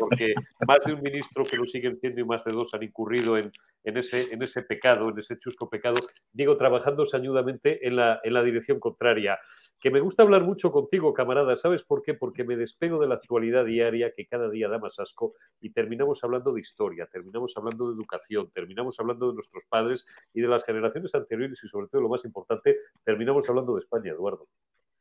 porque, 0.00 0.34
más 0.66 0.78
de 0.84 0.92
un 0.92 1.00
ministro 1.00 1.44
que 1.44 1.56
lo 1.56 1.64
siguen 1.64 2.00
siendo 2.00 2.20
y 2.20 2.24
más 2.24 2.44
de 2.44 2.52
dos 2.52 2.74
han 2.74 2.82
incurrido 2.82 3.38
en, 3.38 3.52
ese, 3.84 4.34
en 4.34 4.42
ese 4.42 4.62
pecado, 4.62 5.10
en 5.10 5.18
ese 5.20 5.38
chusco 5.38 5.70
pecado, 5.70 5.94
digo, 6.32 6.56
trabajando 6.56 7.06
sañudamente 7.06 7.86
en 7.86 7.94
la, 7.94 8.20
en 8.24 8.34
la 8.34 8.42
dirección 8.42 8.80
contraria 8.80 9.38
que 9.83 9.91
me 9.91 10.01
gusta 10.01 10.22
hablar 10.22 10.45
mucho 10.45 10.70
contigo, 10.70 11.12
camarada. 11.12 11.57
¿Sabes 11.57 11.83
por 11.83 12.03
qué? 12.03 12.14
Porque 12.14 12.45
me 12.45 12.57
despego 12.57 13.01
de 13.01 13.09
la 13.09 13.16
actualidad 13.16 13.64
diaria 13.64 14.12
que 14.12 14.26
cada 14.26 14.49
día 14.49 14.68
da 14.68 14.78
más 14.78 15.01
asco 15.01 15.35
y 15.61 15.70
terminamos 15.70 16.22
hablando 16.22 16.53
de 16.53 16.61
historia, 16.61 17.09
terminamos 17.11 17.53
hablando 17.57 17.89
de 17.89 17.95
educación, 17.95 18.49
terminamos 18.55 19.01
hablando 19.01 19.28
de 19.28 19.35
nuestros 19.35 19.64
padres 19.64 20.07
y 20.33 20.41
de 20.41 20.47
las 20.47 20.64
generaciones 20.64 21.12
anteriores 21.16 21.59
y 21.64 21.68
sobre 21.68 21.89
todo 21.89 22.01
lo 22.01 22.09
más 22.09 22.24
importante, 22.24 22.76
terminamos 23.05 23.49
hablando 23.49 23.74
de 23.74 23.80
España, 23.80 24.12
Eduardo. 24.12 24.47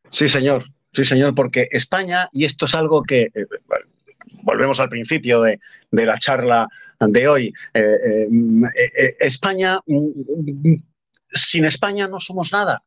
Sí, 0.10 0.28
señor, 0.28 0.64
sí, 0.92 1.06
señor, 1.06 1.36
porque 1.36 1.68
España, 1.70 2.28
y 2.32 2.46
esto 2.46 2.66
es 2.66 2.74
algo 2.74 3.04
que... 3.04 3.30
Eh, 3.36 3.46
volvemos 4.44 4.80
al 4.80 4.90
principio 4.90 5.42
de, 5.42 5.60
la 5.92 6.18
charla 6.18 6.68
de 7.00 7.28
hoy. 7.28 7.54
Eh, 7.74 8.28
eh, 8.30 9.16
España, 9.20 9.80
mm, 9.86 10.70
mm, 10.70 10.84
sin 11.30 11.66
España 11.66 12.08
no 12.08 12.20
somos 12.20 12.52
nada. 12.52 12.84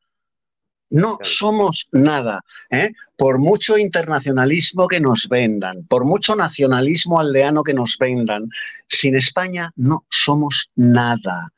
No 0.95 1.19
somos 1.23 1.89
nada. 1.91 2.45
¿eh? 2.71 2.93
Por 3.17 3.39
mucho 3.39 3.77
internacionalismo 3.77 4.87
que 4.87 5.01
nos 5.01 5.29
vendan, 5.29 5.85
por 5.89 6.05
mucho 6.05 6.37
nacionalismo 6.37 7.19
aldeano 7.19 7.65
que 7.65 7.75
nos 7.75 7.99
vendan, 7.99 8.49
sin 8.89 9.17
España 9.17 9.73
no 9.75 10.05
somos 10.09 10.71
nada. 10.77 11.49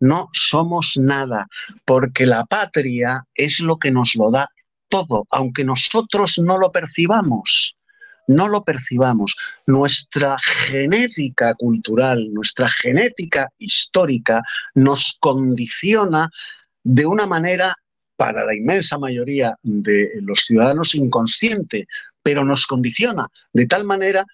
No 0.00 0.30
somos 0.32 0.96
nada, 0.96 1.46
porque 1.84 2.24
la 2.24 2.46
patria 2.46 3.26
es 3.34 3.60
lo 3.60 3.76
que 3.76 3.90
nos 3.90 4.14
lo 4.14 4.30
da 4.30 4.48
todo, 4.88 5.26
aunque 5.32 5.62
nosotros 5.62 6.38
no 6.38 6.56
lo 6.56 6.72
percibamos. 6.72 7.76
No 8.26 8.48
lo 8.48 8.64
percibamos. 8.64 9.36
Nuestra 9.66 10.38
genética 10.38 11.52
cultural, 11.54 12.32
nuestra 12.32 12.70
genética 12.70 13.50
histórica 13.58 14.42
nos 14.74 15.18
condiciona 15.20 16.30
de 16.82 17.04
una 17.04 17.26
manera 17.26 17.76
para 18.16 18.44
la 18.44 18.54
inmensa 18.54 18.98
mayoría 18.98 19.56
de 19.62 20.10
los 20.22 20.40
ciudadanos 20.40 20.94
inconsciente, 20.94 21.86
pero 22.22 22.44
nos 22.44 22.66
condiciona 22.66 23.28
de 23.52 23.66
tal 23.66 23.84
manera 23.84 24.24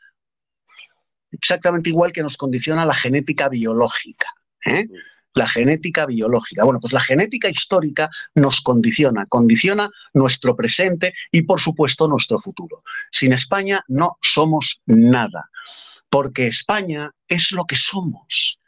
exactamente 1.32 1.90
igual 1.90 2.12
que 2.12 2.22
nos 2.22 2.36
condiciona 2.36 2.86
la 2.86 2.94
genética 2.94 3.48
biológica. 3.48 4.28
¿eh? 4.64 4.86
La 5.34 5.48
genética 5.48 6.06
biológica. 6.06 6.64
Bueno, 6.64 6.78
pues 6.78 6.92
la 6.92 7.00
genética 7.00 7.48
histórica 7.48 8.10
nos 8.34 8.60
condiciona, 8.60 9.26
condiciona 9.26 9.90
nuestro 10.12 10.54
presente 10.54 11.14
y, 11.30 11.42
por 11.42 11.60
supuesto, 11.60 12.06
nuestro 12.06 12.38
futuro. 12.38 12.82
Sin 13.10 13.32
España 13.32 13.82
no 13.88 14.18
somos 14.20 14.82
nada, 14.86 15.50
porque 16.10 16.46
España 16.46 17.10
es 17.28 17.50
lo 17.52 17.64
que 17.64 17.76
somos, 17.76 18.58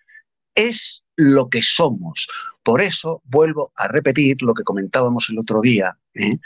es 0.55 1.05
lo 1.17 1.51
que 1.51 1.63
somos. 1.63 2.29
Por 2.65 2.81
eso 2.81 3.21
vuelvo 3.25 3.73
a 3.77 3.87
repetir 3.89 4.43
lo 4.43 4.55
que 4.55 4.65
comentábamos 4.65 5.29
el 5.29 5.39
otro 5.39 5.61
día. 5.61 5.97
¿eh? 6.15 6.39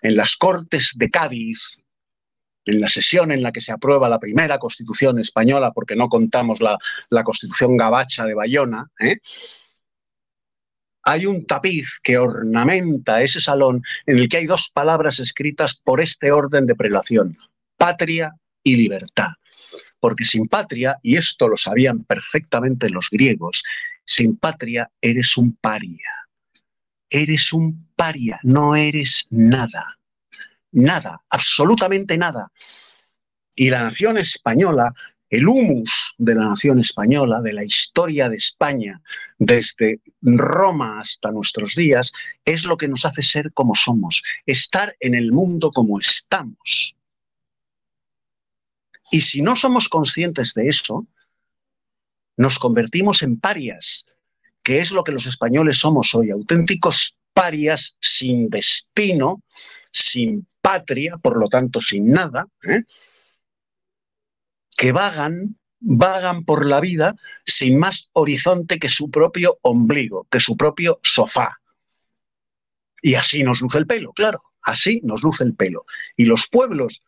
En 0.00 0.16
las 0.16 0.34
Cortes 0.36 0.92
de 0.96 1.10
Cádiz, 1.10 1.60
en 2.64 2.80
la 2.80 2.88
sesión 2.88 3.30
en 3.30 3.42
la 3.42 3.52
que 3.52 3.60
se 3.60 3.70
aprueba 3.70 4.08
la 4.08 4.18
primera 4.18 4.58
constitución 4.58 5.20
española, 5.20 5.72
porque 5.72 5.94
no 5.94 6.08
contamos 6.08 6.60
la, 6.60 6.78
constitución 7.22 7.76
gabacha 7.76 8.24
de 8.24 8.34
Bayona, 8.34 8.90
¿eh? 8.98 9.18
hay 11.02 11.26
un 11.26 11.46
tapiz 11.46 12.00
que 12.02 12.18
ornamenta 12.18 13.22
ese 13.22 13.40
salón 13.40 13.82
en 14.06 14.18
el 14.18 14.28
que 14.28 14.38
hay 14.38 14.46
dos 14.46 14.70
palabras 14.72 15.20
escritas 15.20 15.76
por 15.76 16.00
este 16.00 16.32
orden 16.32 16.66
de 16.66 16.74
prelación, 16.74 17.38
patria 17.76 18.34
y 18.64 18.74
libertad. 18.76 19.28
Porque 20.00 20.24
sin 20.24 20.48
patria, 20.48 20.98
y 21.02 21.16
esto 21.16 21.48
lo 21.48 21.56
sabían 21.56 22.04
perfectamente 22.04 22.90
los 22.90 23.08
griegos, 23.10 23.62
sin 24.06 24.36
patria 24.36 24.90
eres 25.00 25.36
un 25.36 25.56
paria. 25.56 26.10
Eres 27.10 27.52
un 27.52 27.88
paria, 27.94 28.38
no 28.42 28.74
eres 28.74 29.26
nada. 29.30 29.98
Nada, 30.72 31.20
absolutamente 31.28 32.16
nada. 32.16 32.50
Y 33.54 33.70
la 33.70 33.82
nación 33.82 34.18
española, 34.18 34.92
el 35.28 35.48
humus 35.48 36.14
de 36.18 36.34
la 36.34 36.48
nación 36.48 36.78
española, 36.78 37.40
de 37.40 37.52
la 37.52 37.64
historia 37.64 38.28
de 38.28 38.36
España, 38.36 39.00
desde 39.38 40.00
Roma 40.20 41.00
hasta 41.00 41.30
nuestros 41.30 41.74
días, 41.74 42.12
es 42.44 42.64
lo 42.64 42.76
que 42.76 42.88
nos 42.88 43.04
hace 43.04 43.22
ser 43.22 43.52
como 43.52 43.74
somos, 43.74 44.22
estar 44.44 44.94
en 45.00 45.14
el 45.14 45.32
mundo 45.32 45.70
como 45.70 45.98
estamos. 45.98 46.96
Y 49.10 49.20
si 49.20 49.42
no 49.42 49.56
somos 49.56 49.88
conscientes 49.88 50.54
de 50.54 50.68
eso, 50.68 51.06
nos 52.36 52.58
convertimos 52.58 53.22
en 53.22 53.40
parias, 53.40 54.06
que 54.62 54.80
es 54.80 54.92
lo 54.92 55.04
que 55.04 55.12
los 55.12 55.26
españoles 55.26 55.78
somos 55.78 56.14
hoy, 56.14 56.30
auténticos 56.30 57.16
parias 57.32 57.96
sin 58.00 58.48
destino, 58.48 59.42
sin 59.90 60.46
patria, 60.60 61.16
por 61.18 61.38
lo 61.38 61.48
tanto 61.48 61.80
sin 61.80 62.08
nada, 62.08 62.48
¿eh? 62.62 62.82
que 64.76 64.92
vagan, 64.92 65.58
vagan 65.80 66.44
por 66.44 66.66
la 66.66 66.80
vida 66.80 67.14
sin 67.46 67.78
más 67.78 68.10
horizonte 68.12 68.78
que 68.78 68.88
su 68.88 69.10
propio 69.10 69.58
ombligo, 69.62 70.26
que 70.30 70.40
su 70.40 70.56
propio 70.56 71.00
sofá. 71.02 71.60
Y 73.00 73.14
así 73.14 73.42
nos 73.42 73.60
luce 73.60 73.78
el 73.78 73.86
pelo, 73.86 74.12
claro, 74.12 74.42
así 74.62 75.00
nos 75.04 75.22
luce 75.22 75.44
el 75.44 75.54
pelo. 75.54 75.86
Y 76.16 76.24
los 76.24 76.48
pueblos 76.48 77.04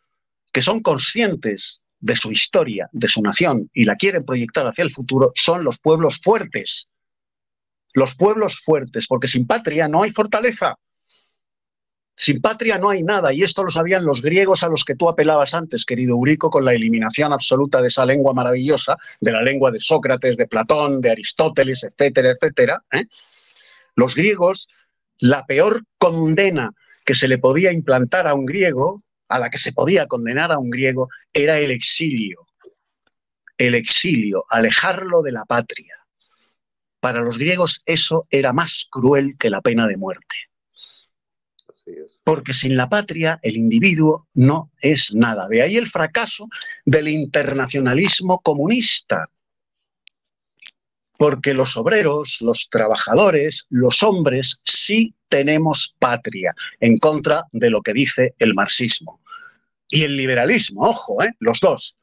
que 0.51 0.61
son 0.61 0.81
conscientes 0.81 1.81
de 1.99 2.15
su 2.15 2.31
historia, 2.31 2.89
de 2.91 3.07
su 3.07 3.21
nación, 3.21 3.69
y 3.73 3.85
la 3.85 3.95
quieren 3.95 4.25
proyectar 4.25 4.65
hacia 4.65 4.83
el 4.83 4.91
futuro, 4.91 5.31
son 5.35 5.63
los 5.63 5.79
pueblos 5.79 6.19
fuertes. 6.21 6.87
Los 7.93 8.15
pueblos 8.15 8.59
fuertes, 8.59 9.07
porque 9.07 9.27
sin 9.27 9.47
patria 9.47 9.87
no 9.87 10.03
hay 10.03 10.11
fortaleza. 10.11 10.75
Sin 12.15 12.41
patria 12.41 12.77
no 12.77 12.89
hay 12.89 13.01
nada, 13.01 13.31
y 13.33 13.43
esto 13.43 13.63
lo 13.63 13.71
sabían 13.71 14.05
los 14.05 14.21
griegos 14.21 14.63
a 14.63 14.67
los 14.67 14.83
que 14.83 14.95
tú 14.95 15.07
apelabas 15.07 15.53
antes, 15.53 15.85
querido 15.85 16.15
Eurico, 16.15 16.49
con 16.49 16.65
la 16.65 16.73
eliminación 16.73 17.31
absoluta 17.31 17.81
de 17.81 17.87
esa 17.87 18.05
lengua 18.05 18.33
maravillosa, 18.33 18.97
de 19.21 19.31
la 19.31 19.41
lengua 19.41 19.71
de 19.71 19.79
Sócrates, 19.79 20.35
de 20.35 20.47
Platón, 20.47 20.99
de 20.99 21.11
Aristóteles, 21.11 21.83
etcétera, 21.83 22.31
etcétera. 22.31 22.83
¿eh? 22.91 23.05
Los 23.95 24.15
griegos, 24.15 24.67
la 25.17 25.45
peor 25.45 25.83
condena 25.97 26.71
que 27.05 27.15
se 27.15 27.27
le 27.27 27.37
podía 27.37 27.71
implantar 27.71 28.27
a 28.27 28.33
un 28.33 28.45
griego 28.45 29.01
a 29.29 29.39
la 29.39 29.49
que 29.49 29.59
se 29.59 29.71
podía 29.71 30.07
condenar 30.07 30.51
a 30.51 30.59
un 30.59 30.69
griego 30.69 31.09
era 31.33 31.59
el 31.59 31.71
exilio. 31.71 32.47
El 33.57 33.75
exilio, 33.75 34.45
alejarlo 34.49 35.21
de 35.21 35.31
la 35.31 35.45
patria. 35.45 35.95
Para 36.99 37.21
los 37.21 37.37
griegos 37.37 37.81
eso 37.85 38.27
era 38.29 38.51
más 38.51 38.87
cruel 38.89 39.37
que 39.37 39.49
la 39.49 39.61
pena 39.61 39.87
de 39.87 39.97
muerte. 39.97 40.35
Porque 42.23 42.53
sin 42.53 42.75
la 42.75 42.89
patria 42.89 43.39
el 43.41 43.55
individuo 43.55 44.27
no 44.33 44.71
es 44.81 45.13
nada. 45.13 45.47
De 45.47 45.61
ahí 45.61 45.77
el 45.77 45.87
fracaso 45.87 46.47
del 46.85 47.07
internacionalismo 47.07 48.39
comunista. 48.39 49.29
Porque 51.19 51.53
los 51.53 51.75
obreros, 51.75 52.37
los 52.39 52.69
trabajadores, 52.69 53.65
los 53.69 54.03
hombres 54.03 54.61
sí 54.63 55.13
tenemos 55.27 55.93
patria, 55.99 56.55
en 56.79 56.97
contra 56.97 57.43
de 57.51 57.69
lo 57.69 57.81
que 57.81 57.91
dice 57.91 58.35
el 58.39 58.53
marxismo. 58.53 59.19
Y 59.89 60.03
el 60.03 60.15
liberalismo, 60.15 60.83
ojo, 60.83 61.21
¿eh? 61.21 61.33
los 61.39 61.59
dos. 61.59 61.97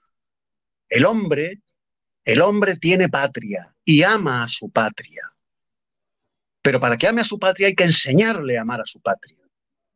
El 0.91 1.07
hombre, 1.07 1.63
el 2.27 2.43
hombre 2.43 2.77
tiene 2.77 3.09
patria 3.09 3.75
y 3.87 4.03
ama 4.03 4.45
a 4.45 4.49
su 4.49 4.69
patria. 4.69 5.33
Pero 6.61 6.79
para 6.79 6.99
que 6.99 7.09
ame 7.09 7.23
a 7.23 7.25
su 7.25 7.39
patria 7.39 7.69
hay 7.69 7.75
que 7.75 7.85
enseñarle 7.85 8.59
a 8.59 8.63
amar 8.63 8.83
a 8.83 8.87
su 8.87 9.01
patria. 9.01 9.39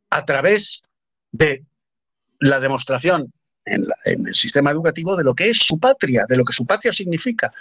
A 0.09 0.25
través 0.25 0.81
de 1.31 1.67
la 2.39 2.59
demostración 2.59 3.31
en, 3.67 3.87
en, 4.07 4.29
el 4.29 4.35
sistema 4.35 4.71
educativo 4.71 5.15
de 5.15 5.25
lo 5.25 5.35
que 5.35 5.51
es 5.51 5.59
su 5.59 5.79
patria, 5.79 6.25
de 6.27 6.39
lo 6.39 6.45
que 6.47 6.55
su 6.55 6.65
patria 6.65 6.95
significa. 6.95 7.53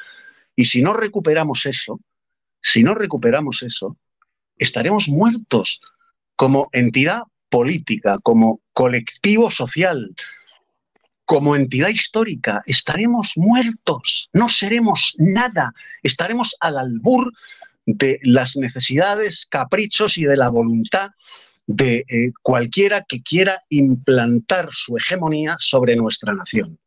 Y 0.60 0.66
si 0.66 0.82
no 0.82 0.92
recuperamos 0.92 1.66
eso, 1.66 2.02
si 2.62 2.84
no 2.84 2.94
recuperamos 2.94 3.64
eso, 3.64 3.96
estaremos 4.58 5.08
muertos 5.08 5.80
como 6.36 6.68
entidad 6.74 7.22
política, 7.48 8.20
como 8.22 8.60
colectivo 8.74 9.52
social, 9.52 10.14
como 11.24 11.56
entidad 11.56 11.88
histórica, 11.88 12.62
estaremos 12.66 13.38
muertos, 13.38 14.30
no 14.34 14.50
seremos 14.50 15.16
nada, 15.18 15.74
estaremos 16.04 16.54
al 16.60 16.78
albur 16.78 17.32
de 17.86 18.20
las 18.24 18.58
necesidades, 18.58 19.46
caprichos 19.46 20.18
y 20.18 20.26
de 20.26 20.36
la 20.36 20.50
voluntad 20.50 21.12
de 21.68 22.04
eh, 22.10 22.34
cualquiera 22.42 23.06
que 23.08 23.22
quiera 23.22 23.62
implantar 23.70 24.68
su 24.74 24.98
hegemonía 24.98 25.56
sobre 25.58 25.96
nuestra 25.96 26.34
nación. 26.34 26.78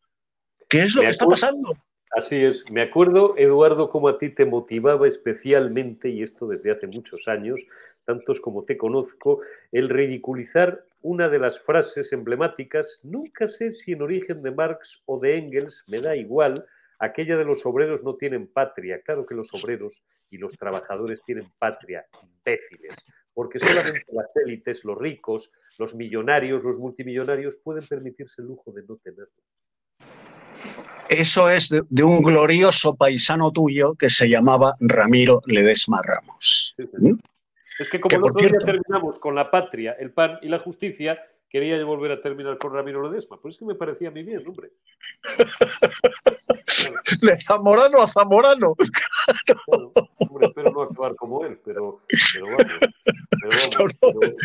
¿Qué 0.68 0.83
es 0.83 0.95
lo 0.95 1.01
que 1.01 1.09
está 1.09 1.25
pasando? 1.25 1.75
Así 2.14 2.44
es. 2.44 2.70
Me 2.70 2.82
acuerdo, 2.82 3.34
Eduardo, 3.38 3.88
cómo 3.88 4.08
a 4.08 4.18
ti 4.18 4.28
te 4.28 4.44
motivaba 4.44 5.08
especialmente, 5.08 6.10
y 6.10 6.22
esto 6.22 6.46
desde 6.46 6.70
hace 6.70 6.86
muchos 6.86 7.26
años, 7.26 7.64
tantos 8.04 8.38
como 8.38 8.64
te 8.64 8.76
conozco, 8.76 9.40
el 9.72 9.88
ridiculizar 9.88 10.84
una 11.00 11.30
de 11.30 11.38
las 11.38 11.58
frases 11.58 12.12
emblemáticas, 12.12 13.00
nunca 13.02 13.48
sé 13.48 13.72
si 13.72 13.92
en 13.92 14.02
origen 14.02 14.42
de 14.42 14.50
Marx 14.50 15.02
o 15.06 15.18
de 15.18 15.38
Engels, 15.38 15.84
me 15.86 16.00
da 16.00 16.14
igual, 16.14 16.66
aquella 16.98 17.38
de 17.38 17.46
los 17.46 17.64
obreros 17.64 18.04
no 18.04 18.14
tienen 18.16 18.46
patria. 18.46 19.00
Claro 19.00 19.24
que 19.24 19.34
los 19.34 19.52
obreros 19.54 20.04
y 20.30 20.36
los 20.36 20.52
trabajadores 20.52 21.22
tienen 21.24 21.50
patria, 21.58 22.04
imbéciles, 22.22 22.94
porque 23.32 23.58
solamente 23.58 24.04
las 24.12 24.28
élites, 24.36 24.84
los 24.84 24.98
ricos, 24.98 25.50
los 25.78 25.94
millonarios, 25.94 26.62
los 26.62 26.78
multimillonarios 26.78 27.56
pueden 27.56 27.86
permitirse 27.86 28.42
el 28.42 28.48
lujo 28.48 28.70
de 28.70 28.82
no 28.82 28.96
tenerlo. 28.96 29.32
Eso 31.08 31.50
es 31.50 31.68
de, 31.68 32.02
un 32.02 32.22
glorioso 32.22 32.94
paisano 32.94 33.50
tuyo 33.52 33.94
que 33.94 34.08
se 34.08 34.28
llamaba 34.28 34.76
Ramiro 34.80 35.42
Ledesma 35.46 36.00
Ramos. 36.02 36.74
¿Mm? 36.98 37.14
Es 37.78 37.88
que 37.88 38.00
como 38.00 38.28
el 38.28 38.32
día 38.34 38.58
terminamos 38.64 39.18
con 39.18 39.34
la 39.34 39.50
patria, 39.50 39.92
el 39.98 40.12
pan 40.12 40.38
y 40.40 40.48
la 40.48 40.58
justicia, 40.58 41.22
quería 41.48 41.82
volver 41.84 42.12
a 42.12 42.20
terminar 42.20 42.56
con 42.56 42.72
Ramiro 42.72 43.06
Ledesma. 43.06 43.38
Pues 43.40 43.54
es 43.54 43.58
que 43.58 43.66
me 43.66 43.74
parecía 43.74 44.08
a 44.08 44.10
mí 44.10 44.22
bien, 44.22 44.42
hombre. 44.46 44.70
De 47.20 47.38
Zamorano 47.40 48.02
a 48.02 48.08
Zamorano. 48.08 48.74
hombre, 49.66 50.46
espero 50.46 50.70
no 50.72 50.82
actuar 50.82 51.14
como 51.16 51.44
él, 51.44 51.60
pero, 51.64 52.00
vamos, 52.40 52.64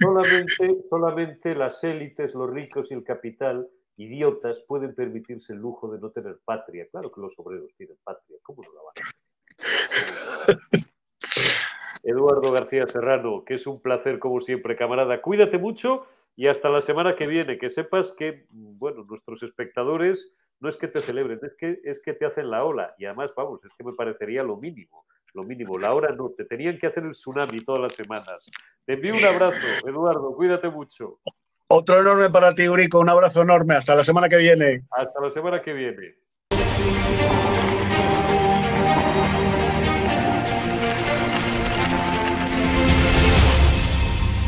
solamente, 0.00 0.76
solamente 0.88 1.54
las 1.54 1.82
élites, 1.82 2.34
los 2.34 2.50
ricos 2.50 2.88
y 2.90 2.94
el 2.94 3.04
capital 3.04 3.68
idiotas 4.00 4.60
pueden 4.66 4.94
permitirse 4.94 5.52
el 5.52 5.58
lujo 5.58 5.90
de 5.90 5.98
no 5.98 6.10
tener 6.10 6.38
patria. 6.44 6.86
Claro 6.90 7.10
que 7.12 7.20
los 7.20 7.32
obreros 7.38 7.70
tienen 7.76 7.96
patria, 8.02 8.38
¿cómo 8.42 8.62
no 8.62 8.72
la 8.72 8.80
van 8.82 8.94
a 8.96 10.56
tener? 10.58 10.90
Eduardo 12.02 12.52
García 12.52 12.86
Serrano, 12.86 13.44
que 13.44 13.54
es 13.54 13.66
un 13.66 13.80
placer 13.80 14.18
como 14.18 14.40
siempre, 14.40 14.76
camarada. 14.76 15.20
Cuídate 15.20 15.58
mucho 15.58 16.06
y 16.34 16.46
hasta 16.46 16.70
la 16.70 16.80
semana 16.80 17.14
que 17.16 17.26
viene. 17.26 17.58
Que 17.58 17.70
sepas 17.70 18.12
que, 18.12 18.46
bueno, 18.50 19.04
nuestros 19.04 19.42
espectadores 19.42 20.34
no 20.60 20.68
es 20.68 20.76
que 20.76 20.88
te 20.88 21.00
celebren, 21.00 21.40
es 21.42 21.54
que, 21.56 21.80
es 21.84 22.00
que 22.00 22.12
te 22.12 22.26
hacen 22.26 22.50
la 22.50 22.64
ola. 22.64 22.94
Y 22.98 23.04
además, 23.04 23.32
vamos, 23.36 23.64
es 23.64 23.72
que 23.76 23.84
me 23.84 23.92
parecería 23.92 24.42
lo 24.42 24.56
mínimo. 24.56 25.04
Lo 25.32 25.44
mínimo, 25.44 25.78
la 25.78 25.94
hora 25.94 26.12
no, 26.12 26.30
te 26.30 26.44
tenían 26.44 26.76
que 26.76 26.88
hacer 26.88 27.04
el 27.04 27.12
tsunami 27.12 27.60
todas 27.60 27.82
las 27.82 27.94
semanas. 27.94 28.50
Te 28.84 28.94
envío 28.94 29.14
un 29.14 29.24
abrazo, 29.24 29.64
Eduardo, 29.86 30.34
cuídate 30.34 30.68
mucho. 30.68 31.20
Otro 31.72 32.00
enorme 32.00 32.28
para 32.30 32.52
ti, 32.52 32.68
Urico. 32.68 32.98
Un 32.98 33.08
abrazo 33.08 33.42
enorme. 33.42 33.76
Hasta 33.76 33.94
la 33.94 34.02
semana 34.02 34.28
que 34.28 34.36
viene. 34.38 34.82
Hasta 34.90 35.20
la 35.20 35.30
semana 35.30 35.62
que 35.62 35.72
viene. 35.72 36.16